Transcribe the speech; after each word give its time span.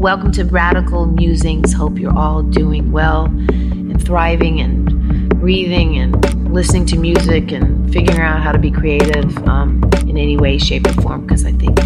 Welcome 0.00 0.32
to 0.32 0.44
Radical 0.44 1.04
Musings. 1.04 1.74
Hope 1.74 1.98
you're 1.98 2.16
all 2.16 2.42
doing 2.42 2.90
well 2.90 3.26
and 3.26 4.02
thriving 4.02 4.58
and 4.58 5.38
breathing 5.38 5.98
and 5.98 6.50
listening 6.54 6.86
to 6.86 6.96
music 6.96 7.52
and 7.52 7.92
figuring 7.92 8.18
out 8.18 8.40
how 8.40 8.50
to 8.50 8.58
be 8.58 8.70
creative 8.70 9.36
um, 9.46 9.82
in 10.08 10.16
any 10.16 10.38
way, 10.38 10.56
shape, 10.56 10.86
or 10.86 10.94
form. 11.02 11.26
Because 11.26 11.44
I 11.44 11.52
think 11.52 11.78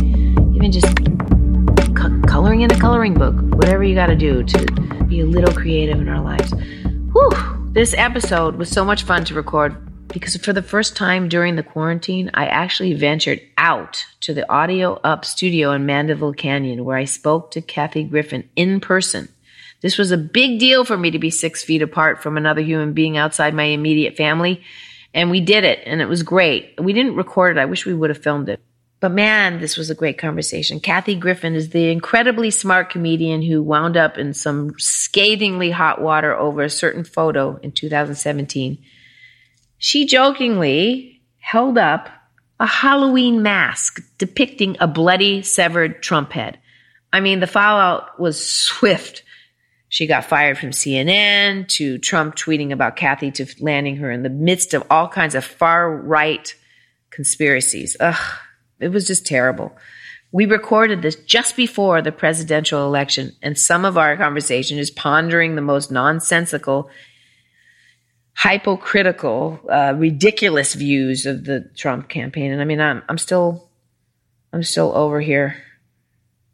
even 0.55 0.71
just 0.71 0.87
co- 1.97 2.21
coloring 2.29 2.61
in 2.61 2.71
a 2.71 2.79
coloring 2.79 3.15
book, 3.15 3.35
whatever 3.57 3.83
you 3.83 3.97
got 3.97 4.07
to 4.07 4.15
do 4.15 4.45
to 4.45 4.65
be 5.09 5.19
a 5.19 5.27
little 5.27 5.53
creative 5.53 6.01
in 6.01 6.09
our 6.09 6.21
lives. 6.21 6.53
Whew! 7.15 7.71
This 7.73 7.97
episode 7.99 8.55
was 8.55 8.71
so 8.71 8.85
much 8.85 9.03
fun 9.03 9.25
to 9.25 9.35
record 9.35 9.84
because 10.15 10.37
for 10.37 10.53
the 10.53 10.63
first 10.63 10.97
time 10.97 11.29
during 11.29 11.57
the 11.57 11.63
quarantine, 11.65 12.31
I 12.33 12.47
actually 12.47 12.95
ventured 12.95 13.41
out 13.59 14.07
to 14.21 14.33
the 14.33 14.49
Audio 14.49 14.95
Up 15.03 15.25
studio 15.25 15.73
in 15.73 15.87
Mandeville 15.87 16.35
Canyon 16.35 16.85
where 16.85 16.97
I 16.97 17.05
spoke 17.05 17.51
to 17.51 17.61
Kathy 17.61 18.05
Griffin 18.05 18.49
in 18.55 18.79
person. 18.79 19.29
This 19.83 19.99
was 19.99 20.13
a 20.13 20.17
big 20.17 20.61
deal 20.61 20.85
for 20.85 20.97
me 20.97 21.11
to 21.11 21.19
be 21.19 21.31
six 21.31 21.65
feet 21.65 21.83
apart 21.83 22.23
from 22.23 22.37
another 22.37 22.63
human 22.63 22.93
being 22.93 23.17
outside 23.17 23.55
my 23.55 23.65
immediate 23.65 24.17
family. 24.17 24.63
And 25.13 25.33
we 25.33 25.41
did 25.41 25.65
it, 25.65 25.81
and 25.85 26.01
it 26.01 26.09
was 26.09 26.23
great. 26.23 26.81
We 26.81 26.93
didn't 26.93 27.17
record 27.17 27.57
it. 27.57 27.61
I 27.61 27.65
wish 27.67 27.85
we 27.85 27.93
would 27.93 28.11
have 28.11 28.23
filmed 28.23 28.49
it. 28.49 28.61
But 29.01 29.11
man, 29.11 29.61
this 29.61 29.77
was 29.77 29.91
a 29.91 29.97
great 29.97 30.17
conversation. 30.17 30.79
Kathy 30.79 31.17
Griffin 31.17 31.57
is 31.57 31.71
the 31.71 31.91
incredibly 31.91 32.53
smart 32.53 32.89
comedian 32.89 33.43
who 33.43 33.65
wound 33.65 33.97
up 33.97 34.17
in 34.17 34.33
some 34.33 34.79
scathingly 34.79 35.73
hot 35.73 36.01
water 36.01 36.35
over 36.35 36.63
a 36.63 36.71
certain 36.71 37.03
photo 37.03 37.57
in 37.57 37.73
2017 37.73 38.79
she 39.85 40.07
jokingly 40.07 41.21
held 41.41 41.77
up 41.77 42.09
a 42.59 42.67
Halloween 42.67 43.43
mask 43.43 44.01
depicting 44.17 44.79
a 44.81 44.87
bloody, 44.87 45.43
severed 45.43 46.03
Trump 46.03 46.33
head. 46.33 46.59
I 47.13 47.21
mean, 47.21 47.41
the 47.41 47.47
fallout 47.47 48.19
was 48.19 48.43
swift. 48.43 49.25
She 49.91 50.07
got 50.07 50.25
fired 50.25 50.57
from 50.57 50.71
CNN 50.71 51.69
to 51.69 51.99
Trump 51.99 52.35
tweeting 52.35 52.73
about 52.73 52.97
Kathy 52.97 53.31
to 53.33 53.47
landing 53.61 53.97
her 53.97 54.11
in 54.11 54.23
the 54.23 54.31
midst 54.31 54.73
of 54.73 54.85
all 54.89 55.07
kinds 55.07 55.35
of 55.35 55.45
far 55.45 55.95
right 55.95 56.55
conspiracies. 57.11 57.95
Ugh, 58.01 58.39
it 58.81 58.89
was 58.89 59.07
just 59.07 59.27
terrible. 59.27 59.77
We 60.33 60.47
recorded 60.47 61.03
this 61.03 61.17
just 61.17 61.57
before 61.57 62.01
the 62.01 62.11
presidential 62.11 62.87
election, 62.87 63.37
and 63.43 63.59
some 63.59 63.85
of 63.85 63.99
our 63.99 64.17
conversation 64.17 64.79
is 64.79 64.91
pondering 64.91 65.57
the 65.57 65.61
most 65.61 65.93
nonsensical 65.93 66.89
hypocritical, 68.37 69.61
uh, 69.71 69.95
ridiculous 69.97 70.75
views 70.75 71.27
of 71.27 71.45
the 71.45 71.61
Trump 71.77 72.09
campaign. 72.09 72.53
And 72.53 72.61
I 72.61 72.65
mean, 72.65 72.81
I'm 72.81 73.03
I'm 73.09 73.19
still 73.19 73.69
I'm 74.53 74.63
still 74.63 74.93
over 74.97 75.21
here 75.21 75.57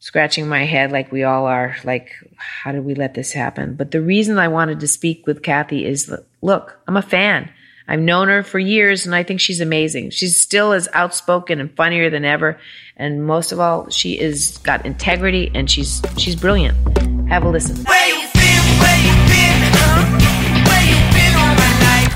scratching 0.01 0.49
my 0.49 0.65
head 0.65 0.91
like 0.91 1.13
we 1.13 1.23
all 1.23 1.47
are. 1.47 1.77
Like, 1.85 2.13
how 2.37 2.73
did 2.73 2.85
we 2.85 2.95
let 2.95 3.15
this 3.15 3.33
happen? 3.33 3.75
But 3.75 3.91
the 3.91 4.01
reason 4.01 4.39
I 4.39 4.49
wanted 4.49 4.81
to 4.81 4.89
speak 4.89 5.27
with 5.27 5.43
Kathy 5.43 5.85
is, 5.85 6.13
look, 6.43 6.81
I'm 6.89 6.97
a 6.97 7.03
fan. 7.03 7.51
I've 7.87 8.01
known 8.01 8.29
her 8.29 8.43
for 8.43 8.59
years 8.59 9.05
and 9.05 9.15
I 9.15 9.25
think 9.25 9.41
she's 9.41 9.61
amazing. 9.61 10.11
She's 10.11 10.37
still 10.37 10.73
as 10.73 10.89
outspoken 10.93 11.61
and 11.61 11.75
funnier 11.75 12.09
than 12.09 12.25
ever. 12.25 12.59
And 12.97 13.27
most 13.27 13.53
of 13.53 13.61
all, 13.61 13.91
she 13.91 14.19
is 14.19 14.59
got 14.59 14.87
integrity 14.87 15.51
and 15.55 15.71
she's 15.71 16.01
she's 16.17 16.37
brilliant. 16.37 16.77
Have 17.29 17.45
a 17.45 17.49
listen. 17.49 17.85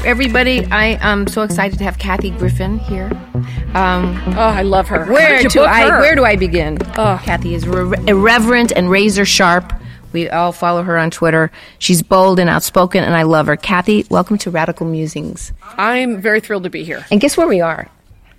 Everybody. 0.05 0.64
I 0.66 0.98
am 1.00 1.27
so 1.27 1.42
excited 1.42 1.78
to 1.78 1.84
have 1.84 1.98
Kathy 1.98 2.30
Griffin 2.30 2.78
here. 2.78 3.10
Um, 3.74 4.20
oh, 4.36 4.41
I 4.41 4.62
love 4.62 4.86
her. 4.88 5.06
Where 5.06 5.42
do 5.42 5.62
I 5.62 6.00
where 6.00 6.14
do 6.14 6.24
I 6.24 6.36
begin? 6.36 6.78
Oh. 6.96 7.20
Kathy 7.24 7.55
is 7.55 7.66
re- 7.66 7.96
irreverent 8.06 8.72
and 8.72 8.91
razor 8.91 9.24
sharp. 9.24 9.72
We 10.12 10.28
all 10.28 10.52
follow 10.52 10.83
her 10.83 10.96
on 10.96 11.11
Twitter. 11.11 11.50
She's 11.78 12.02
bold 12.02 12.38
and 12.38 12.48
outspoken, 12.48 13.02
and 13.02 13.14
I 13.16 13.22
love 13.22 13.46
her. 13.46 13.56
Kathy, 13.56 14.06
welcome 14.11 14.38
to 14.38 14.50
Radical 14.50 14.86
Musings. 14.86 15.52
I'm 15.77 16.20
very 16.20 16.40
thrilled 16.40 16.64
to 16.64 16.70
be 16.70 16.84
here. 16.84 17.05
And 17.11 17.20
guess 17.20 17.36
where 17.36 17.48
we 17.48 17.61
are? 17.61 17.89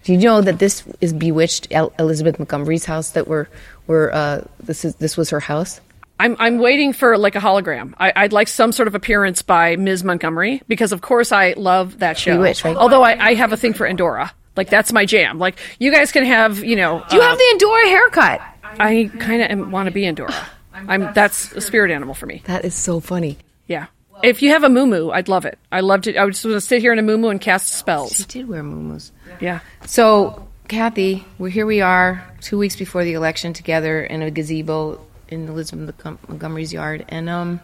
Do 0.03 0.13
you 0.13 0.19
know 0.19 0.39
that 0.41 0.59
this 0.59 0.83
is 1.01 1.13
Bewitched 1.13 1.67
Elizabeth 1.71 2.39
Montgomery's 2.39 2.85
house? 2.85 3.09
That 3.09 3.27
we're, 3.27 3.47
we're 3.87 4.11
uh, 4.11 4.45
this 4.59 4.85
is 4.85 4.95
this 4.95 5.17
was 5.17 5.31
her 5.31 5.39
house. 5.39 5.81
I'm 6.19 6.35
I'm 6.39 6.59
waiting 6.59 6.93
for 6.93 7.17
like 7.17 7.35
a 7.35 7.39
hologram. 7.39 7.93
I, 7.97 8.23
would 8.23 8.33
like 8.33 8.47
some 8.47 8.71
sort 8.71 8.87
of 8.87 8.95
appearance 8.95 9.41
by 9.41 9.75
Ms. 9.75 10.03
Montgomery 10.03 10.61
because 10.67 10.91
of 10.91 11.01
course 11.01 11.31
I 11.31 11.53
love 11.57 11.99
that 11.99 12.17
show. 12.17 12.39
Wish, 12.39 12.63
right? 12.63 12.75
Although 12.75 13.03
I, 13.03 13.29
I 13.29 13.33
have 13.33 13.51
a 13.51 13.57
thing 13.57 13.73
for 13.73 13.85
Endora. 13.85 14.31
Like 14.55 14.69
that's 14.69 14.93
my 14.93 15.05
jam. 15.05 15.39
Like 15.39 15.57
you 15.79 15.91
guys 15.91 16.11
can 16.11 16.25
have, 16.25 16.63
you 16.63 16.75
know. 16.75 17.03
Do 17.09 17.17
you 17.17 17.21
uh, 17.21 17.27
have 17.27 17.37
the 17.37 17.49
Endora 17.51 17.87
haircut? 17.87 18.41
I 18.63 19.11
kind 19.19 19.41
of 19.41 19.71
want 19.71 19.87
to 19.87 19.91
be 19.91 20.05
Endora. 20.05 20.33
I'm 20.73 21.13
that's 21.13 21.51
a 21.53 21.61
spirit 21.61 21.91
animal 21.91 22.13
for 22.13 22.25
me. 22.25 22.41
That 22.45 22.65
is 22.65 22.75
so 22.75 22.99
funny. 22.99 23.37
Yeah. 23.67 23.87
If 24.23 24.41
you 24.41 24.49
have 24.49 24.63
a 24.63 24.69
muumuu, 24.69 25.13
I'd 25.13 25.27
love 25.27 25.45
it. 25.45 25.59
I 25.71 25.81
loved 25.81 26.07
it. 26.07 26.15
I 26.15 26.23
would 26.23 26.33
just 26.33 26.45
want 26.45 26.55
to 26.55 26.61
sit 26.61 26.79
here 26.81 26.93
in 26.93 26.99
a 26.99 27.03
muumuu 27.03 27.31
and 27.31 27.41
cast 27.41 27.73
spells. 27.73 28.15
She 28.15 28.23
did 28.23 28.47
wear 28.47 28.63
muumuus. 28.63 29.11
Yeah. 29.41 29.59
So, 29.85 30.47
Kathy, 30.69 31.25
we're 31.37 31.49
here. 31.49 31.65
We 31.65 31.81
are 31.81 32.25
two 32.39 32.57
weeks 32.57 32.77
before 32.77 33.03
the 33.03 33.13
election 33.13 33.51
together 33.51 34.01
in 34.01 34.21
a 34.21 34.31
gazebo 34.31 35.04
in 35.27 35.47
Elizabeth 35.47 36.03
Montgomery's 36.27 36.73
yard, 36.73 37.05
and 37.09 37.29
um, 37.29 37.59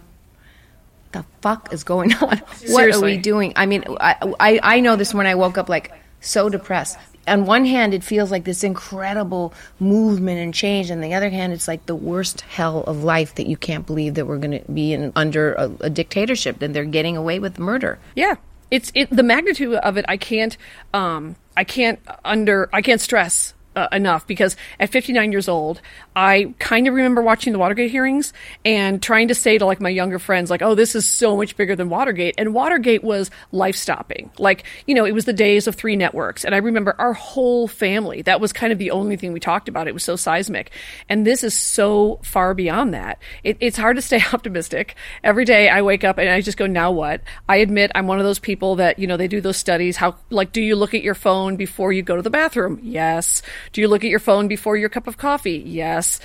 the 1.11 1.25
fuck 1.41 1.73
is 1.73 1.83
going 1.83 2.13
on? 2.21 2.37
what 2.67 2.89
are 2.89 3.01
we 3.01 3.17
doing? 3.17 3.53
I 3.55 3.65
mean, 3.65 3.83
I, 3.99 4.15
I 4.39 4.59
I 4.63 4.79
know 4.79 4.95
this 4.95 5.13
morning 5.13 5.31
I 5.31 5.35
woke 5.35 5.57
up 5.57 5.69
like 5.69 5.91
so 6.19 6.49
depressed. 6.49 6.97
On 7.27 7.45
one 7.45 7.65
hand, 7.65 7.93
it 7.93 8.03
feels 8.03 8.31
like 8.31 8.45
this 8.45 8.63
incredible 8.63 9.53
movement 9.79 10.39
and 10.39 10.53
change. 10.53 10.89
On 10.89 11.01
the 11.01 11.13
other 11.13 11.29
hand, 11.29 11.53
it's 11.53 11.67
like 11.67 11.85
the 11.85 11.95
worst 11.95 12.41
hell 12.41 12.83
of 12.83 13.03
life 13.03 13.35
that 13.35 13.47
you 13.47 13.55
can't 13.55 13.85
believe 13.85 14.15
that 14.15 14.25
we're 14.25 14.39
going 14.39 14.59
to 14.59 14.71
be 14.71 14.93
in 14.93 15.13
under 15.15 15.53
a, 15.53 15.71
a 15.81 15.89
dictatorship 15.89 16.61
and 16.63 16.75
they're 16.75 16.83
getting 16.83 17.15
away 17.15 17.37
with 17.37 17.59
murder. 17.59 17.99
Yeah, 18.15 18.35
it's 18.71 18.91
it, 18.95 19.09
the 19.15 19.21
magnitude 19.21 19.75
of 19.75 19.97
it. 19.97 20.05
I 20.07 20.17
can't 20.17 20.57
um 20.93 21.35
I 21.55 21.63
can't 21.63 21.99
under 22.25 22.69
I 22.73 22.81
can't 22.81 23.01
stress 23.01 23.53
uh, 23.75 23.87
enough 23.91 24.27
because 24.27 24.55
at 24.79 24.89
59 24.89 25.31
years 25.31 25.47
old, 25.47 25.81
I 26.15 26.53
kind 26.59 26.87
of 26.87 26.93
remember 26.93 27.21
watching 27.21 27.53
the 27.53 27.59
Watergate 27.59 27.91
hearings 27.91 28.33
and 28.65 29.01
trying 29.01 29.29
to 29.29 29.35
say 29.35 29.57
to 29.57 29.65
like 29.65 29.79
my 29.79 29.89
younger 29.89 30.19
friends, 30.19 30.49
like, 30.49 30.61
oh, 30.61 30.75
this 30.75 30.95
is 30.95 31.05
so 31.05 31.37
much 31.37 31.55
bigger 31.55 31.75
than 31.75 31.89
Watergate. 31.89 32.35
And 32.37 32.53
Watergate 32.53 33.03
was 33.03 33.31
life 33.51 33.75
stopping. 33.75 34.31
Like, 34.37 34.63
you 34.85 34.95
know, 34.95 35.05
it 35.05 35.13
was 35.13 35.25
the 35.25 35.33
days 35.33 35.67
of 35.67 35.75
three 35.75 35.95
networks. 35.95 36.43
And 36.43 36.53
I 36.53 36.57
remember 36.57 36.95
our 36.99 37.13
whole 37.13 37.67
family, 37.67 38.21
that 38.23 38.41
was 38.41 38.51
kind 38.51 38.73
of 38.73 38.79
the 38.79 38.91
only 38.91 39.15
thing 39.15 39.31
we 39.31 39.39
talked 39.39 39.69
about. 39.69 39.87
It 39.87 39.93
was 39.93 40.03
so 40.03 40.15
seismic. 40.15 40.71
And 41.07 41.25
this 41.25 41.43
is 41.43 41.57
so 41.57 42.19
far 42.23 42.53
beyond 42.53 42.93
that. 42.93 43.19
It, 43.43 43.57
it's 43.59 43.77
hard 43.77 43.95
to 43.95 44.01
stay 44.01 44.21
optimistic. 44.33 44.95
Every 45.23 45.45
day 45.45 45.69
I 45.69 45.81
wake 45.81 46.03
up 46.03 46.17
and 46.17 46.29
I 46.29 46.41
just 46.41 46.57
go, 46.57 46.67
now 46.67 46.91
what? 46.91 47.21
I 47.47 47.57
admit 47.57 47.91
I'm 47.95 48.07
one 48.07 48.19
of 48.19 48.25
those 48.25 48.39
people 48.39 48.75
that, 48.77 48.99
you 48.99 49.07
know, 49.07 49.17
they 49.17 49.27
do 49.27 49.39
those 49.39 49.57
studies. 49.57 49.95
How, 49.95 50.15
like, 50.29 50.51
do 50.51 50.61
you 50.61 50.75
look 50.75 50.93
at 50.93 51.03
your 51.03 51.15
phone 51.15 51.55
before 51.55 51.93
you 51.93 52.01
go 52.01 52.15
to 52.15 52.21
the 52.21 52.29
bathroom? 52.29 52.79
Yes. 52.83 53.41
Do 53.73 53.81
you 53.81 53.87
look 53.87 54.03
at 54.03 54.09
your 54.09 54.19
phone 54.19 54.47
before 54.47 54.77
your 54.77 54.89
cup 54.89 55.07
of 55.07 55.17
coffee? 55.17 55.63
Yes. 55.65 56.19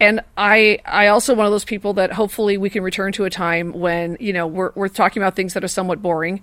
And 0.00 0.20
I, 0.36 0.80
I 0.84 1.08
also 1.08 1.34
one 1.34 1.46
of 1.46 1.52
those 1.52 1.64
people 1.64 1.94
that 1.94 2.12
hopefully 2.12 2.56
we 2.58 2.70
can 2.70 2.82
return 2.82 3.12
to 3.12 3.24
a 3.24 3.30
time 3.30 3.72
when 3.72 4.16
you 4.18 4.32
know 4.32 4.46
we're 4.46 4.72
we're 4.74 4.88
talking 4.88 5.22
about 5.22 5.36
things 5.36 5.54
that 5.54 5.62
are 5.62 5.68
somewhat 5.68 6.02
boring, 6.02 6.40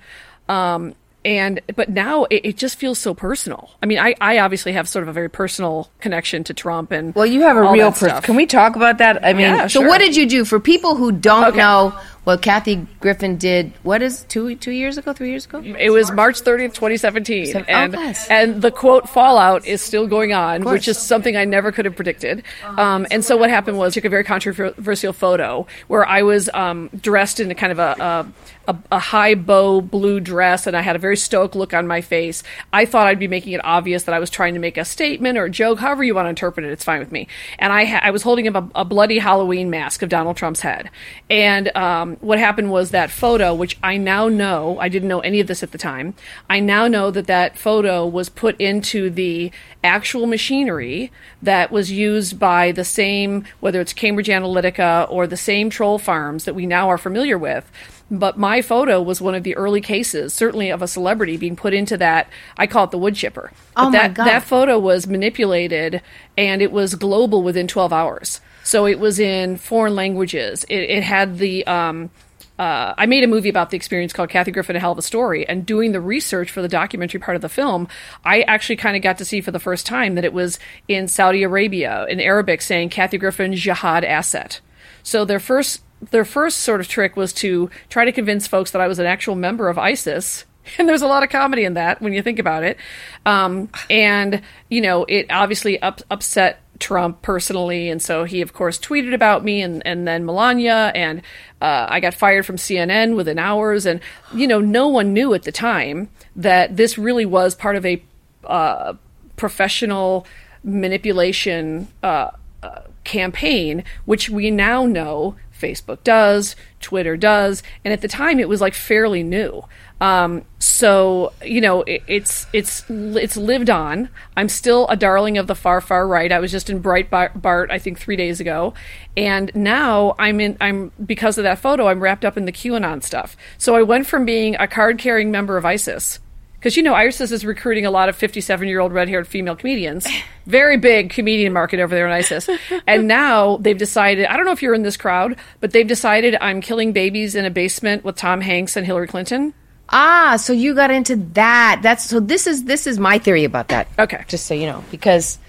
um, 0.47 0.95
and 1.25 1.59
but 1.75 1.89
now 1.89 2.23
it, 2.25 2.41
it, 2.45 2.57
just 2.57 2.77
feels 2.77 2.99
so 2.99 3.13
personal. 3.13 3.71
I 3.83 3.85
mean, 3.85 3.99
I, 3.99 4.15
I 4.21 4.39
obviously 4.39 4.71
have 4.73 4.87
sort 4.87 5.03
of 5.03 5.09
a 5.09 5.13
very 5.13 5.29
personal 5.29 5.91
connection 5.99 6.45
to 6.45 6.53
Trump 6.53 6.91
and 6.93 7.13
well, 7.13 7.25
you 7.25 7.41
have 7.41 7.57
a 7.57 7.71
real 7.71 7.91
person. 7.91 8.21
Can 8.21 8.35
we 8.35 8.45
talk 8.45 8.77
about 8.77 8.99
that? 8.99 9.25
I 9.25 9.33
mean, 9.33 9.41
yeah, 9.41 9.67
so 9.67 9.81
what 9.81 9.97
did 9.97 10.15
you 10.15 10.25
do 10.25 10.45
for 10.45 10.61
people 10.61 10.95
who 10.95 11.11
don't 11.11 11.49
okay. 11.49 11.57
know? 11.57 11.99
What 12.29 12.43
Kathy 12.43 12.87
Griffin 12.99 13.37
did. 13.37 13.73
What 13.81 14.03
is 14.03 14.23
two 14.29 14.55
two 14.55 14.71
years 14.71 14.99
ago, 14.99 15.13
three 15.13 15.31
years 15.31 15.45
ago? 15.45 15.63
It 15.63 15.89
was 15.89 16.11
March 16.11 16.41
thirtieth, 16.41 16.73
twenty 16.73 16.95
seventeen, 16.95 17.57
and 17.67 17.95
oh, 17.95 18.13
and 18.29 18.61
the 18.61 18.69
quote 18.69 19.09
fallout 19.09 19.65
is 19.65 19.81
still 19.81 20.05
going 20.05 20.31
on, 20.31 20.63
which 20.63 20.87
is 20.87 20.99
something 20.99 21.35
I 21.35 21.45
never 21.45 21.71
could 21.71 21.85
have 21.85 21.95
predicted. 21.95 22.43
Um, 22.63 23.07
and 23.09 23.25
so 23.25 23.35
what 23.35 23.49
happened 23.49 23.79
was 23.79 23.93
I 23.93 23.95
took 23.95 24.05
a 24.05 24.09
very 24.09 24.23
controversial 24.23 25.11
photo 25.11 25.65
where 25.87 26.05
I 26.05 26.21
was 26.21 26.49
um, 26.53 26.91
dressed 27.01 27.39
in 27.39 27.49
a 27.49 27.55
kind 27.55 27.71
of 27.71 27.79
a, 27.79 27.95
a 27.99 28.33
a, 28.69 28.77
a, 28.91 28.99
high 28.99 29.33
bow 29.35 29.81
blue 29.81 30.19
dress 30.19 30.67
and 30.67 30.77
I 30.77 30.81
had 30.81 30.95
a 30.95 30.99
very 30.99 31.17
stoic 31.17 31.55
look 31.55 31.73
on 31.73 31.87
my 31.87 32.01
face. 32.01 32.43
I 32.71 32.85
thought 32.85 33.07
I'd 33.07 33.19
be 33.19 33.27
making 33.27 33.53
it 33.53 33.65
obvious 33.65 34.03
that 34.03 34.13
I 34.13 34.19
was 34.19 34.29
trying 34.29 34.53
to 34.53 34.59
make 34.59 34.77
a 34.77 34.85
statement 34.85 35.37
or 35.37 35.45
a 35.45 35.49
joke, 35.49 35.79
however 35.79 36.03
you 36.03 36.13
want 36.13 36.27
to 36.27 36.29
interpret 36.29 36.65
it, 36.65 36.71
it's 36.71 36.83
fine 36.83 36.99
with 36.99 37.11
me. 37.11 37.27
And 37.57 37.73
I, 37.73 37.85
ha- 37.85 38.01
I 38.03 38.11
was 38.11 38.21
holding 38.21 38.47
up 38.47 38.71
a, 38.75 38.81
a, 38.81 38.85
bloody 38.85 39.17
Halloween 39.17 39.69
mask 39.69 40.03
of 40.03 40.09
Donald 40.09 40.37
Trump's 40.37 40.61
head. 40.61 40.89
And 41.29 41.75
um, 41.75 42.17
what 42.21 42.39
happened 42.39 42.71
was 42.71 42.91
that 42.91 43.09
photo, 43.09 43.53
which 43.53 43.77
I 43.81 43.97
now 43.97 44.27
know, 44.27 44.77
I 44.79 44.89
didn't 44.89 45.09
know 45.09 45.19
any 45.21 45.39
of 45.39 45.47
this 45.47 45.63
at 45.63 45.71
the 45.71 45.77
time, 45.77 46.13
I 46.49 46.59
now 46.59 46.87
know 46.87 47.11
that 47.11 47.27
that 47.27 47.57
photo 47.57 48.05
was 48.05 48.29
put 48.29 48.59
into 48.59 49.09
the 49.09 49.51
actual 49.83 50.27
machinery 50.27 51.11
that 51.41 51.71
was 51.71 51.91
used 51.91 52.39
by 52.39 52.71
the 52.71 52.83
same, 52.83 53.45
whether 53.59 53.79
it's 53.81 53.93
Cambridge 53.93 54.27
Analytica 54.27 55.09
or 55.09 55.27
the 55.27 55.37
same 55.37 55.69
troll 55.69 55.97
farms 55.97 56.45
that 56.45 56.55
we 56.55 56.65
now 56.65 56.89
are 56.89 56.97
familiar 56.97 57.37
with 57.37 57.71
but 58.11 58.37
my 58.37 58.61
photo 58.61 59.01
was 59.01 59.21
one 59.21 59.35
of 59.35 59.43
the 59.43 59.55
early 59.55 59.81
cases, 59.81 60.33
certainly 60.33 60.69
of 60.69 60.81
a 60.81 60.87
celebrity 60.87 61.37
being 61.37 61.55
put 61.55 61.73
into 61.73 61.97
that. 61.97 62.29
I 62.57 62.65
call 62.65 62.85
it 62.85 62.91
the 62.91 62.97
wood 62.97 63.15
chipper. 63.15 63.51
Oh 63.75 63.83
but 63.83 63.87
oh 63.87 63.91
that, 63.91 64.07
my 64.09 64.13
God. 64.13 64.25
That 64.25 64.43
photo 64.43 64.79
was 64.79 65.07
manipulated 65.07 66.01
and 66.37 66.61
it 66.61 66.71
was 66.71 66.95
global 66.95 67.43
within 67.43 67.67
12 67.67 67.93
hours. 67.93 68.41
So 68.63 68.85
it 68.85 68.99
was 68.99 69.19
in 69.19 69.57
foreign 69.57 69.95
languages. 69.95 70.63
It, 70.69 70.81
it 70.81 71.03
had 71.03 71.37
the. 71.37 71.65
Um, 71.67 72.09
uh, 72.57 72.93
I 72.97 73.05
made 73.05 73.23
a 73.23 73.27
movie 73.27 73.47
about 73.47 73.69
the 73.69 73.77
experience 73.77 74.11
called 74.11 74.29
Kathy 74.29 74.51
Griffin: 74.51 74.75
A 74.75 74.79
Hell 74.79 74.91
of 74.91 74.97
a 74.97 75.01
Story, 75.01 75.47
and 75.47 75.65
doing 75.65 75.93
the 75.93 76.01
research 76.01 76.51
for 76.51 76.61
the 76.61 76.67
documentary 76.67 77.21
part 77.21 77.37
of 77.37 77.41
the 77.41 77.47
film, 77.47 77.87
I 78.25 78.41
actually 78.41 78.75
kind 78.75 78.97
of 78.97 79.01
got 79.01 79.17
to 79.19 79.25
see 79.25 79.39
for 79.39 79.51
the 79.51 79.59
first 79.59 79.85
time 79.85 80.15
that 80.15 80.25
it 80.25 80.33
was 80.33 80.59
in 80.87 81.07
Saudi 81.07 81.43
Arabia 81.43 82.05
in 82.09 82.19
Arabic 82.19 82.61
saying 82.61 82.89
Kathy 82.89 83.17
Griffin 83.17 83.53
jihad 83.55 84.03
asset. 84.03 84.59
So 85.03 85.23
their 85.23 85.39
first 85.39 85.81
their 86.11 86.25
first 86.25 86.59
sort 86.59 86.79
of 86.79 86.87
trick 86.87 87.15
was 87.15 87.33
to 87.33 87.69
try 87.89 88.05
to 88.05 88.11
convince 88.11 88.47
folks 88.47 88.71
that 88.71 88.81
I 88.81 88.87
was 88.87 88.99
an 88.99 89.05
actual 89.05 89.35
member 89.35 89.69
of 89.69 89.77
ISIS. 89.77 90.45
And 90.77 90.87
there's 90.87 91.01
a 91.01 91.07
lot 91.07 91.23
of 91.23 91.29
comedy 91.29 91.63
in 91.63 91.73
that 91.75 91.99
when 91.99 92.13
you 92.13 92.21
think 92.21 92.37
about 92.37 92.63
it. 92.63 92.77
Um, 93.25 93.69
and, 93.89 94.43
you 94.69 94.81
know, 94.81 95.03
it 95.05 95.25
obviously 95.31 95.81
up, 95.81 96.01
upset 96.11 96.61
Trump 96.79 97.21
personally. 97.21 97.89
And 97.89 98.01
so 98.01 98.23
he, 98.23 98.41
of 98.41 98.53
course, 98.53 98.79
tweeted 98.79 99.13
about 99.13 99.43
me 99.43 99.61
and, 99.61 99.85
and 99.85 100.07
then 100.07 100.25
Melania. 100.25 100.91
And 100.95 101.21
uh, 101.61 101.87
I 101.89 101.99
got 101.99 102.13
fired 102.13 102.45
from 102.45 102.55
CNN 102.55 103.15
within 103.15 103.37
hours. 103.37 103.85
And, 103.85 103.99
you 104.33 104.47
know, 104.47 104.59
no 104.59 104.87
one 104.87 105.13
knew 105.13 105.33
at 105.33 105.43
the 105.43 105.51
time 105.51 106.09
that 106.35 106.77
this 106.77 106.97
really 106.97 107.25
was 107.25 107.55
part 107.55 107.75
of 107.75 107.85
a 107.85 108.01
uh, 108.45 108.93
professional 109.35 110.25
manipulation 110.63 111.87
uh, 112.03 112.31
uh 112.61 112.81
campaign, 113.05 113.83
which 114.05 114.29
we 114.29 114.51
now 114.51 114.85
know 114.85 115.35
Facebook 115.59 116.03
does, 116.03 116.55
Twitter 116.79 117.17
does, 117.17 117.61
and 117.83 117.93
at 117.93 118.01
the 118.01 118.07
time 118.07 118.39
it 118.39 118.49
was 118.49 118.61
like 118.61 118.73
fairly 118.73 119.23
new. 119.23 119.63
Um, 120.01 120.45
so 120.59 121.33
you 121.43 121.59
know 121.59 121.81
it, 121.83 122.03
it's 122.07 122.47
it's 122.53 122.89
it's 122.89 123.35
lived 123.35 123.69
on. 123.69 124.09
I'm 124.37 124.49
still 124.49 124.87
a 124.87 124.95
darling 124.95 125.37
of 125.37 125.47
the 125.47 125.55
far 125.55 125.81
far 125.81 126.07
right. 126.07 126.31
I 126.31 126.39
was 126.39 126.51
just 126.51 126.69
in 126.69 126.81
Breitbart 126.81 127.71
I 127.71 127.79
think 127.79 127.99
three 127.99 128.15
days 128.15 128.39
ago, 128.39 128.73
and 129.17 129.51
now 129.53 130.15
I'm 130.17 130.39
in. 130.39 130.57
I'm 130.61 130.91
because 131.05 131.37
of 131.37 131.43
that 131.43 131.59
photo. 131.59 131.87
I'm 131.87 132.01
wrapped 132.01 132.23
up 132.23 132.37
in 132.37 132.45
the 132.45 132.51
QAnon 132.51 133.03
stuff. 133.03 133.35
So 133.57 133.75
I 133.75 133.83
went 133.83 134.07
from 134.07 134.25
being 134.25 134.55
a 134.55 134.67
card 134.67 134.97
carrying 134.97 135.31
member 135.31 135.57
of 135.57 135.65
ISIS 135.65 136.19
because 136.59 136.75
you 136.75 136.83
know 136.83 136.93
ISIS 136.93 137.31
is 137.31 137.45
recruiting 137.45 137.85
a 137.85 137.91
lot 137.91 138.09
of 138.09 138.17
57 138.17 138.67
year 138.67 138.81
old 138.81 138.91
red 138.91 139.07
haired 139.07 139.27
female 139.27 139.55
comedians. 139.55 140.05
Very 140.45 140.77
big 140.77 141.09
comedian 141.09 141.53
market 141.53 141.79
over 141.79 141.95
there 141.95 142.05
in 142.05 142.11
ISIS. 142.11 142.49
and 142.85 143.07
now 143.07 143.57
they've 143.57 143.77
decided, 143.77 144.25
I 144.25 144.35
don't 144.35 144.45
know 144.45 144.51
if 144.51 144.61
you're 144.61 144.73
in 144.73 144.81
this 144.81 144.97
crowd, 144.97 145.37
but 145.61 145.71
they've 145.71 145.87
decided 145.87 146.35
I'm 146.41 146.59
killing 146.59 146.91
babies 146.91 147.35
in 147.35 147.45
a 147.45 147.49
basement 147.49 148.03
with 148.03 148.17
Tom 148.17 148.41
Hanks 148.41 148.75
and 148.75 148.85
Hillary 148.85 149.07
Clinton. 149.07 149.53
Ah, 149.87 150.35
so 150.37 150.51
you 150.51 150.75
got 150.75 150.91
into 150.91 151.15
that. 151.33 151.79
That's 151.81 152.05
so 152.05 152.19
this 152.19 152.45
is 152.45 152.65
this 152.65 152.85
is 152.85 152.99
my 152.99 153.17
theory 153.19 153.45
about 153.45 153.69
that. 153.69 153.87
Okay. 153.97 154.23
Just 154.27 154.45
so 154.45 154.53
you 154.53 154.65
know, 154.65 154.83
because 154.91 155.39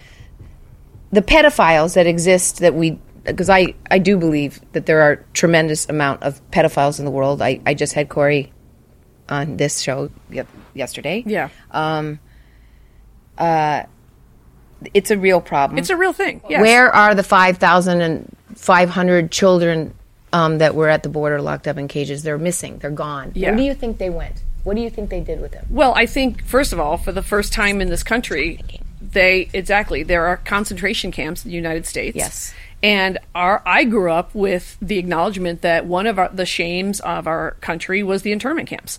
the 1.10 1.22
pedophiles 1.22 1.94
that 1.94 2.06
exist 2.06 2.60
that 2.60 2.74
we 2.74 2.98
because 3.24 3.50
I, 3.50 3.74
I 3.90 3.98
do 3.98 4.16
believe 4.16 4.60
that 4.72 4.86
there 4.86 5.02
are 5.02 5.16
tremendous 5.34 5.88
amount 5.88 6.22
of 6.22 6.40
pedophiles 6.50 6.98
in 6.98 7.04
the 7.04 7.10
world. 7.10 7.42
I, 7.42 7.60
I 7.66 7.74
just 7.74 7.92
had 7.92 8.08
Corey 8.08 8.50
on 9.30 9.56
this 9.56 9.80
show 9.80 10.10
yesterday. 10.74 11.22
Yeah. 11.26 11.48
Um, 11.70 12.20
uh, 13.38 13.84
it's 14.94 15.10
a 15.10 15.18
real 15.18 15.40
problem. 15.40 15.78
It's 15.78 15.90
a 15.90 15.96
real 15.96 16.12
thing. 16.12 16.40
Yes. 16.48 16.60
Where 16.60 16.94
are 16.94 17.14
the 17.14 17.22
5,500 17.22 19.30
children 19.30 19.94
um, 20.32 20.58
that 20.58 20.74
were 20.74 20.88
at 20.88 21.02
the 21.02 21.08
border 21.08 21.40
locked 21.40 21.68
up 21.68 21.78
in 21.78 21.88
cages? 21.88 22.22
They're 22.22 22.38
missing. 22.38 22.78
They're 22.78 22.90
gone. 22.90 23.32
Yeah. 23.34 23.50
Where 23.50 23.58
do 23.58 23.62
you 23.62 23.74
think 23.74 23.98
they 23.98 24.10
went? 24.10 24.42
What 24.64 24.76
do 24.76 24.82
you 24.82 24.90
think 24.90 25.10
they 25.10 25.20
did 25.20 25.40
with 25.40 25.52
them? 25.52 25.66
Well, 25.70 25.94
I 25.94 26.06
think, 26.06 26.44
first 26.44 26.72
of 26.72 26.80
all, 26.80 26.98
for 26.98 27.12
the 27.12 27.22
first 27.22 27.52
time 27.52 27.80
in 27.80 27.88
this 27.88 28.02
country, 28.02 28.60
they 29.00 29.48
exactly 29.52 30.02
there 30.02 30.26
are 30.26 30.36
concentration 30.36 31.10
camps 31.10 31.44
in 31.44 31.50
the 31.50 31.56
United 31.56 31.86
States. 31.86 32.16
Yes. 32.16 32.54
And 32.82 33.18
our 33.34 33.62
I 33.66 33.84
grew 33.84 34.12
up 34.12 34.34
with 34.34 34.76
the 34.80 34.98
acknowledgement 34.98 35.62
that 35.62 35.86
one 35.86 36.06
of 36.06 36.18
our, 36.18 36.28
the 36.28 36.46
shames 36.46 37.00
of 37.00 37.26
our 37.26 37.52
country 37.62 38.02
was 38.02 38.22
the 38.22 38.32
internment 38.32 38.68
camps 38.68 38.98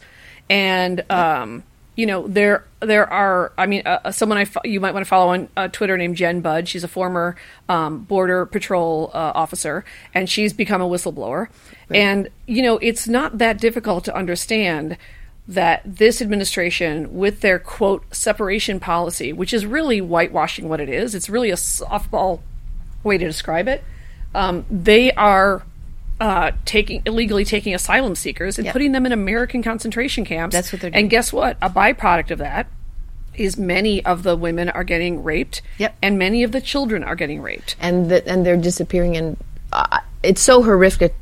and 0.51 1.09
um, 1.09 1.63
you 1.95 2.05
know 2.05 2.27
there 2.27 2.65
there 2.81 3.11
are 3.11 3.53
I 3.57 3.65
mean 3.65 3.83
uh, 3.85 3.99
uh 4.05 4.11
someone 4.11 4.37
I 4.37 4.45
fo- 4.45 4.61
you 4.65 4.81
might 4.81 4.93
want 4.93 5.05
to 5.05 5.09
follow 5.09 5.31
on 5.31 5.47
uh, 5.55 5.69
Twitter 5.69 5.97
named 5.97 6.17
Jen 6.17 6.41
Budd. 6.41 6.67
She's 6.67 6.83
a 6.83 6.89
former 6.89 7.37
um, 7.69 7.99
border 8.03 8.45
patrol 8.45 9.09
uh, 9.13 9.31
officer, 9.33 9.85
and 10.13 10.29
she's 10.29 10.51
become 10.51 10.81
a 10.81 10.87
whistleblower. 10.87 11.47
Right. 11.89 11.99
And 11.99 12.29
you 12.45 12.61
know 12.61 12.77
it's 12.79 13.07
not 13.07 13.37
that 13.37 13.59
difficult 13.59 14.03
to 14.05 14.15
understand 14.15 14.97
that 15.47 15.81
this 15.85 16.21
administration, 16.21 17.15
with 17.15 17.41
their 17.41 17.57
quote 17.57 18.03
separation 18.13 18.79
policy, 18.79 19.33
which 19.33 19.53
is 19.53 19.65
really 19.65 19.99
whitewashing 19.99 20.69
what 20.69 20.79
it 20.79 20.89
is, 20.89 21.15
it's 21.15 21.29
really 21.29 21.49
a 21.49 21.55
softball 21.55 22.41
way 23.03 23.17
to 23.17 23.25
describe 23.25 23.67
it. 23.67 23.83
Um, 24.35 24.65
they 24.69 25.11
are 25.13 25.63
uh, 26.21 26.51
taking 26.65 27.01
illegally 27.07 27.43
taking 27.43 27.73
asylum 27.73 28.13
seekers 28.13 28.59
and 28.59 28.65
yep. 28.65 28.73
putting 28.73 28.91
them 28.91 29.07
in 29.07 29.11
American 29.11 29.63
concentration 29.63 30.23
camps. 30.23 30.53
That's 30.53 30.71
what 30.71 30.79
they're 30.79 30.91
doing. 30.91 31.01
And 31.01 31.09
guess 31.09 31.33
what? 31.33 31.57
A 31.63 31.69
byproduct 31.69 32.29
of 32.29 32.37
that 32.37 32.67
is 33.33 33.57
many 33.57 34.05
of 34.05 34.21
the 34.21 34.35
women 34.35 34.69
are 34.69 34.83
getting 34.83 35.23
raped. 35.23 35.63
Yep. 35.79 35.97
And 35.99 36.19
many 36.19 36.43
of 36.43 36.51
the 36.51 36.61
children 36.61 37.03
are 37.03 37.15
getting 37.15 37.41
raped. 37.41 37.75
And 37.79 38.11
the, 38.11 38.25
and 38.29 38.45
they're 38.45 38.55
disappearing. 38.55 39.17
And 39.17 39.37
uh, 39.73 39.97
it's 40.21 40.41
so 40.41 40.61
horrific, 40.61 41.15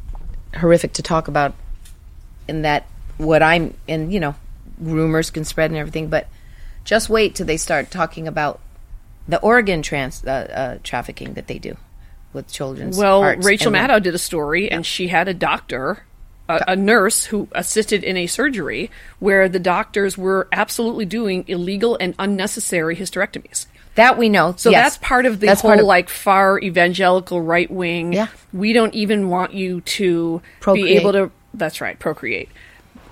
horrific 0.57 0.91
to 0.93 1.01
talk 1.01 1.29
about. 1.29 1.55
In 2.49 2.63
that, 2.63 2.87
what 3.17 3.41
I'm 3.43 3.75
and 3.87 4.11
you 4.11 4.19
know, 4.19 4.33
rumors 4.79 5.29
can 5.29 5.45
spread 5.45 5.69
and 5.69 5.77
everything, 5.77 6.09
but 6.09 6.27
just 6.83 7.09
wait 7.09 7.35
till 7.35 7.45
they 7.45 7.57
start 7.57 7.91
talking 7.91 8.27
about 8.27 8.59
the 9.27 9.39
organ 9.41 9.83
trans 9.83 10.25
uh, 10.25 10.29
uh, 10.29 10.79
trafficking 10.83 11.35
that 11.35 11.45
they 11.45 11.59
do 11.59 11.77
with 12.33 12.47
children's 12.51 12.97
well 12.97 13.23
rachel 13.37 13.71
maddow 13.71 14.01
did 14.01 14.13
a 14.13 14.19
story 14.19 14.69
and 14.69 14.85
she 14.85 15.07
had 15.07 15.27
a 15.27 15.33
doctor 15.33 16.03
a, 16.47 16.63
a, 16.69 16.75
nurse 16.75 17.25
who 17.25 17.47
assisted 17.51 18.03
in 18.03 18.17
a 18.17 18.25
surgery 18.27 18.89
where 19.19 19.47
the 19.47 19.59
doctors 19.59 20.17
were 20.17 20.47
absolutely 20.51 21.05
doing 21.05 21.45
illegal 21.47 21.95
and 21.99 22.15
unnecessary 22.17 22.95
hysterectomies 22.95 23.67
that 23.95 24.17
we 24.17 24.29
know 24.29 24.53
so 24.57 24.69
yes. 24.69 24.83
that's 24.83 24.97
part 25.05 25.25
of 25.25 25.39
the 25.39 25.47
that's 25.47 25.61
whole 25.61 25.79
of, 25.79 25.85
like 25.85 26.09
far 26.09 26.59
evangelical 26.59 27.41
right 27.41 27.69
wing 27.69 28.13
yeah. 28.13 28.27
we 28.51 28.73
don't 28.73 28.93
even 28.93 29.29
want 29.29 29.53
you 29.53 29.81
to 29.81 30.41
procreate. 30.59 30.87
be 30.87 30.95
able 30.97 31.11
to 31.11 31.31
that's 31.53 31.81
right 31.81 31.99
procreate 31.99 32.49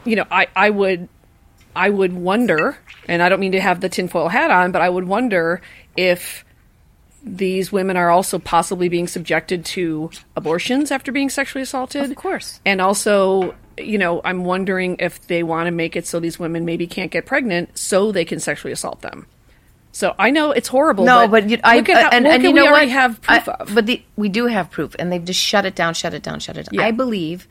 you 0.06 0.16
know 0.16 0.26
i 0.32 0.48
i 0.56 0.70
would 0.70 1.08
i 1.76 1.90
would 1.90 2.14
wonder 2.14 2.78
and 3.08 3.22
i 3.22 3.30
don't 3.30 3.40
mean 3.40 3.52
to 3.52 3.62
have 3.62 3.82
the 3.82 3.90
tinfoil 3.90 4.30
hat 4.30 4.52
on 4.52 4.72
but 4.72 4.82
i 4.82 4.90
would 4.90 5.08
wonder 5.08 5.62
if 5.96 6.46
these 7.24 7.72
women 7.72 7.98
are 7.98 8.10
also 8.10 8.40
possibly 8.40 8.90
being 8.90 9.08
subjected 9.08 9.66
to 9.66 10.10
abortions 10.36 10.92
after 10.92 11.12
being 11.12 11.30
sexually 11.30 11.64
assaulted. 11.64 12.10
Of 12.10 12.18
course. 12.18 12.62
And 12.66 12.82
also, 12.82 13.56
you 13.78 13.98
know, 13.98 14.22
I'm 14.24 14.44
wondering 14.44 14.98
if 15.00 15.28
they 15.28 15.44
want 15.44 15.68
to 15.68 15.72
make 15.72 15.96
it 15.96 16.08
so 16.08 16.20
these 16.20 16.40
women 16.40 16.66
maybe 16.66 16.88
can't 16.88 17.12
get 17.12 17.26
pregnant 17.26 17.78
so 17.78 18.12
they 18.12 18.26
can 18.26 18.40
sexually 18.40 18.72
assault 18.72 19.02
them. 19.02 19.28
So 19.92 20.14
I 20.20 20.30
know 20.30 20.52
it's 20.52 20.68
horrible. 20.68 21.06
No, 21.06 21.28
but, 21.28 21.50
you, 21.50 21.60
I, 21.64 21.78
look 21.78 21.90
at 21.90 22.04
how, 22.04 22.10
and, 22.10 22.26
look 22.26 22.34
and 22.36 22.44
you 22.44 22.54
know 22.54 22.62
we 22.62 22.68
what? 22.68 22.72
already 22.72 22.92
have 22.92 23.20
proof 23.22 23.50
I, 23.50 23.52
of. 23.54 23.74
But 23.74 23.88
the, 23.88 24.04
we 24.16 24.30
do 24.30 24.46
have 24.46 24.70
proof, 24.70 24.96
and 25.00 25.12
they've 25.12 25.26
just 25.26 25.40
shut 25.40 25.66
it 25.66 25.76
down, 25.76 25.96
shut 25.96 26.14
it 26.14 26.22
down, 26.22 26.40
shut 26.40 26.56
it 26.56 26.68
down. 26.68 26.80
Yeah. 26.80 26.86
I 26.86 26.92
believe 26.92 27.48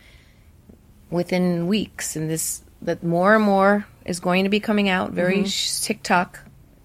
within 1.10 1.66
weeks, 1.66 2.14
and 2.14 2.30
this 2.30 2.62
that 2.82 3.02
more 3.02 3.34
and 3.34 3.44
more 3.44 3.86
is 4.04 4.20
going 4.20 4.44
to 4.44 4.50
be 4.50 4.60
coming 4.60 4.88
out. 4.88 5.10
Very 5.10 5.38
Mm-hmm. 5.38 5.84
TikTok, 5.84 6.38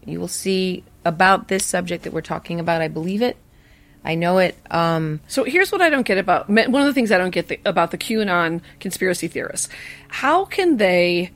you 0.06 0.20
will 0.20 0.28
see 0.28 0.84
about 1.06 1.48
this 1.48 1.66
subject 1.66 2.04
that 2.04 2.14
we're 2.14 2.22
talking 2.22 2.60
about. 2.60 2.82
I 2.82 2.88
believe 2.88 3.22
it. 3.22 3.38
I 4.04 4.16
know 4.16 4.40
it. 4.40 4.58
Um, 4.72 5.20
So 5.28 5.44
here's 5.44 5.72
what 5.72 5.82
I 5.82 5.90
don't 5.90 6.06
get 6.06 6.18
about 6.18 6.50
one 6.50 6.76
of 6.76 6.86
the 6.86 6.94
things 6.94 7.12
I 7.12 7.18
don't 7.18 7.32
get 7.32 7.50
the, 7.50 7.60
about 7.66 7.92
the 7.92 7.98
QAnon 7.98 8.62
conspiracy 8.80 9.28
theorists. 9.28 9.70
How 10.08 10.46
can 10.46 10.78
they 10.78 11.32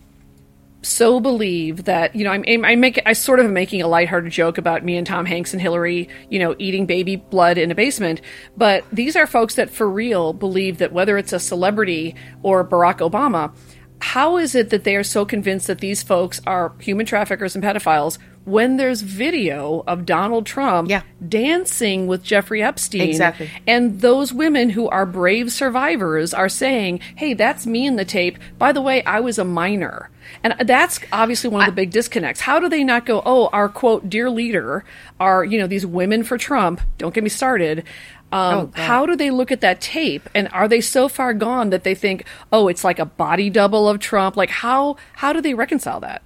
so 0.81 1.19
believe 1.19 1.85
that 1.85 2.15
you 2.15 2.23
know 2.23 2.31
I'm, 2.31 2.63
I 2.63 2.75
make 2.75 3.01
I 3.05 3.13
sort 3.13 3.39
of 3.39 3.47
am 3.47 3.53
making 3.53 3.81
a 3.81 3.87
lighthearted 3.87 4.31
joke 4.31 4.57
about 4.59 4.83
me 4.83 4.97
and 4.97 5.07
Tom 5.07 5.25
Hanks 5.25 5.51
and 5.51 5.61
Hillary 5.61 6.09
you 6.29 6.37
know 6.37 6.55
eating 6.59 6.85
baby 6.85 7.15
blood 7.15 7.57
in 7.57 7.71
a 7.71 7.75
basement, 7.75 8.21
but 8.55 8.83
these 8.91 9.15
are 9.15 9.25
folks 9.25 9.55
that 9.55 9.71
for 9.71 9.89
real 9.89 10.31
believe 10.31 10.77
that 10.77 10.93
whether 10.93 11.17
it's 11.17 11.33
a 11.33 11.39
celebrity 11.39 12.15
or 12.43 12.63
Barack 12.63 12.97
Obama, 12.97 13.51
how 13.99 14.37
is 14.37 14.53
it 14.53 14.69
that 14.69 14.83
they 14.83 14.95
are 14.95 15.03
so 15.03 15.25
convinced 15.25 15.67
that 15.67 15.79
these 15.79 16.03
folks 16.03 16.39
are 16.45 16.73
human 16.79 17.05
traffickers 17.07 17.55
and 17.55 17.63
pedophiles 17.63 18.19
when 18.45 18.77
there's 18.77 19.01
video 19.01 19.83
of 19.87 20.05
Donald 20.05 20.45
Trump 20.45 20.89
Yeah. 20.89 21.01
dancing 21.27 22.07
with 22.07 22.23
Jeffrey 22.23 22.63
Epstein? 22.63 23.01
Exactly. 23.01 23.49
And 23.67 24.01
those 24.01 24.31
women 24.33 24.71
who 24.71 24.87
are 24.89 25.05
brave 25.05 25.51
survivors 25.51 26.33
are 26.33 26.49
saying, 26.49 26.99
hey, 27.15 27.33
that's 27.33 27.65
me 27.67 27.85
in 27.85 27.95
the 27.95 28.05
tape. 28.05 28.37
By 28.57 28.71
the 28.71 28.81
way, 28.81 29.03
I 29.03 29.19
was 29.19 29.37
a 29.37 29.43
minor. 29.45 30.09
And 30.43 30.55
that's 30.65 30.99
obviously 31.11 31.49
one 31.49 31.61
of 31.61 31.67
the 31.67 31.71
big 31.81 31.91
disconnects. 31.91 32.41
How 32.41 32.59
do 32.59 32.67
they 32.69 32.83
not 32.83 33.05
go, 33.05 33.21
oh, 33.25 33.49
our 33.53 33.69
quote, 33.69 34.09
dear 34.09 34.29
leader, 34.29 34.83
are, 35.19 35.43
you 35.45 35.59
know, 35.59 35.67
these 35.67 35.85
women 35.85 36.23
for 36.23 36.37
Trump, 36.37 36.81
don't 36.97 37.13
get 37.13 37.23
me 37.23 37.29
started. 37.29 37.83
Um, 38.31 38.55
Oh, 38.55 38.71
how 38.73 39.05
do 39.05 39.15
they 39.15 39.29
look 39.29 39.51
at 39.51 39.61
that 39.61 39.79
tape 39.81 40.27
and 40.33 40.49
are 40.51 40.67
they 40.67 40.81
so 40.81 41.07
far 41.07 41.33
gone 41.33 41.69
that 41.69 41.83
they 41.83 41.93
think, 41.93 42.25
oh, 42.51 42.67
it's 42.67 42.83
like 42.83 42.97
a 42.97 43.05
body 43.05 43.49
double 43.51 43.87
of 43.87 43.99
Trump? 43.99 44.35
Like 44.35 44.49
how 44.49 44.97
how 45.13 45.31
do 45.31 45.41
they 45.41 45.53
reconcile 45.53 45.99
that? 46.01 46.23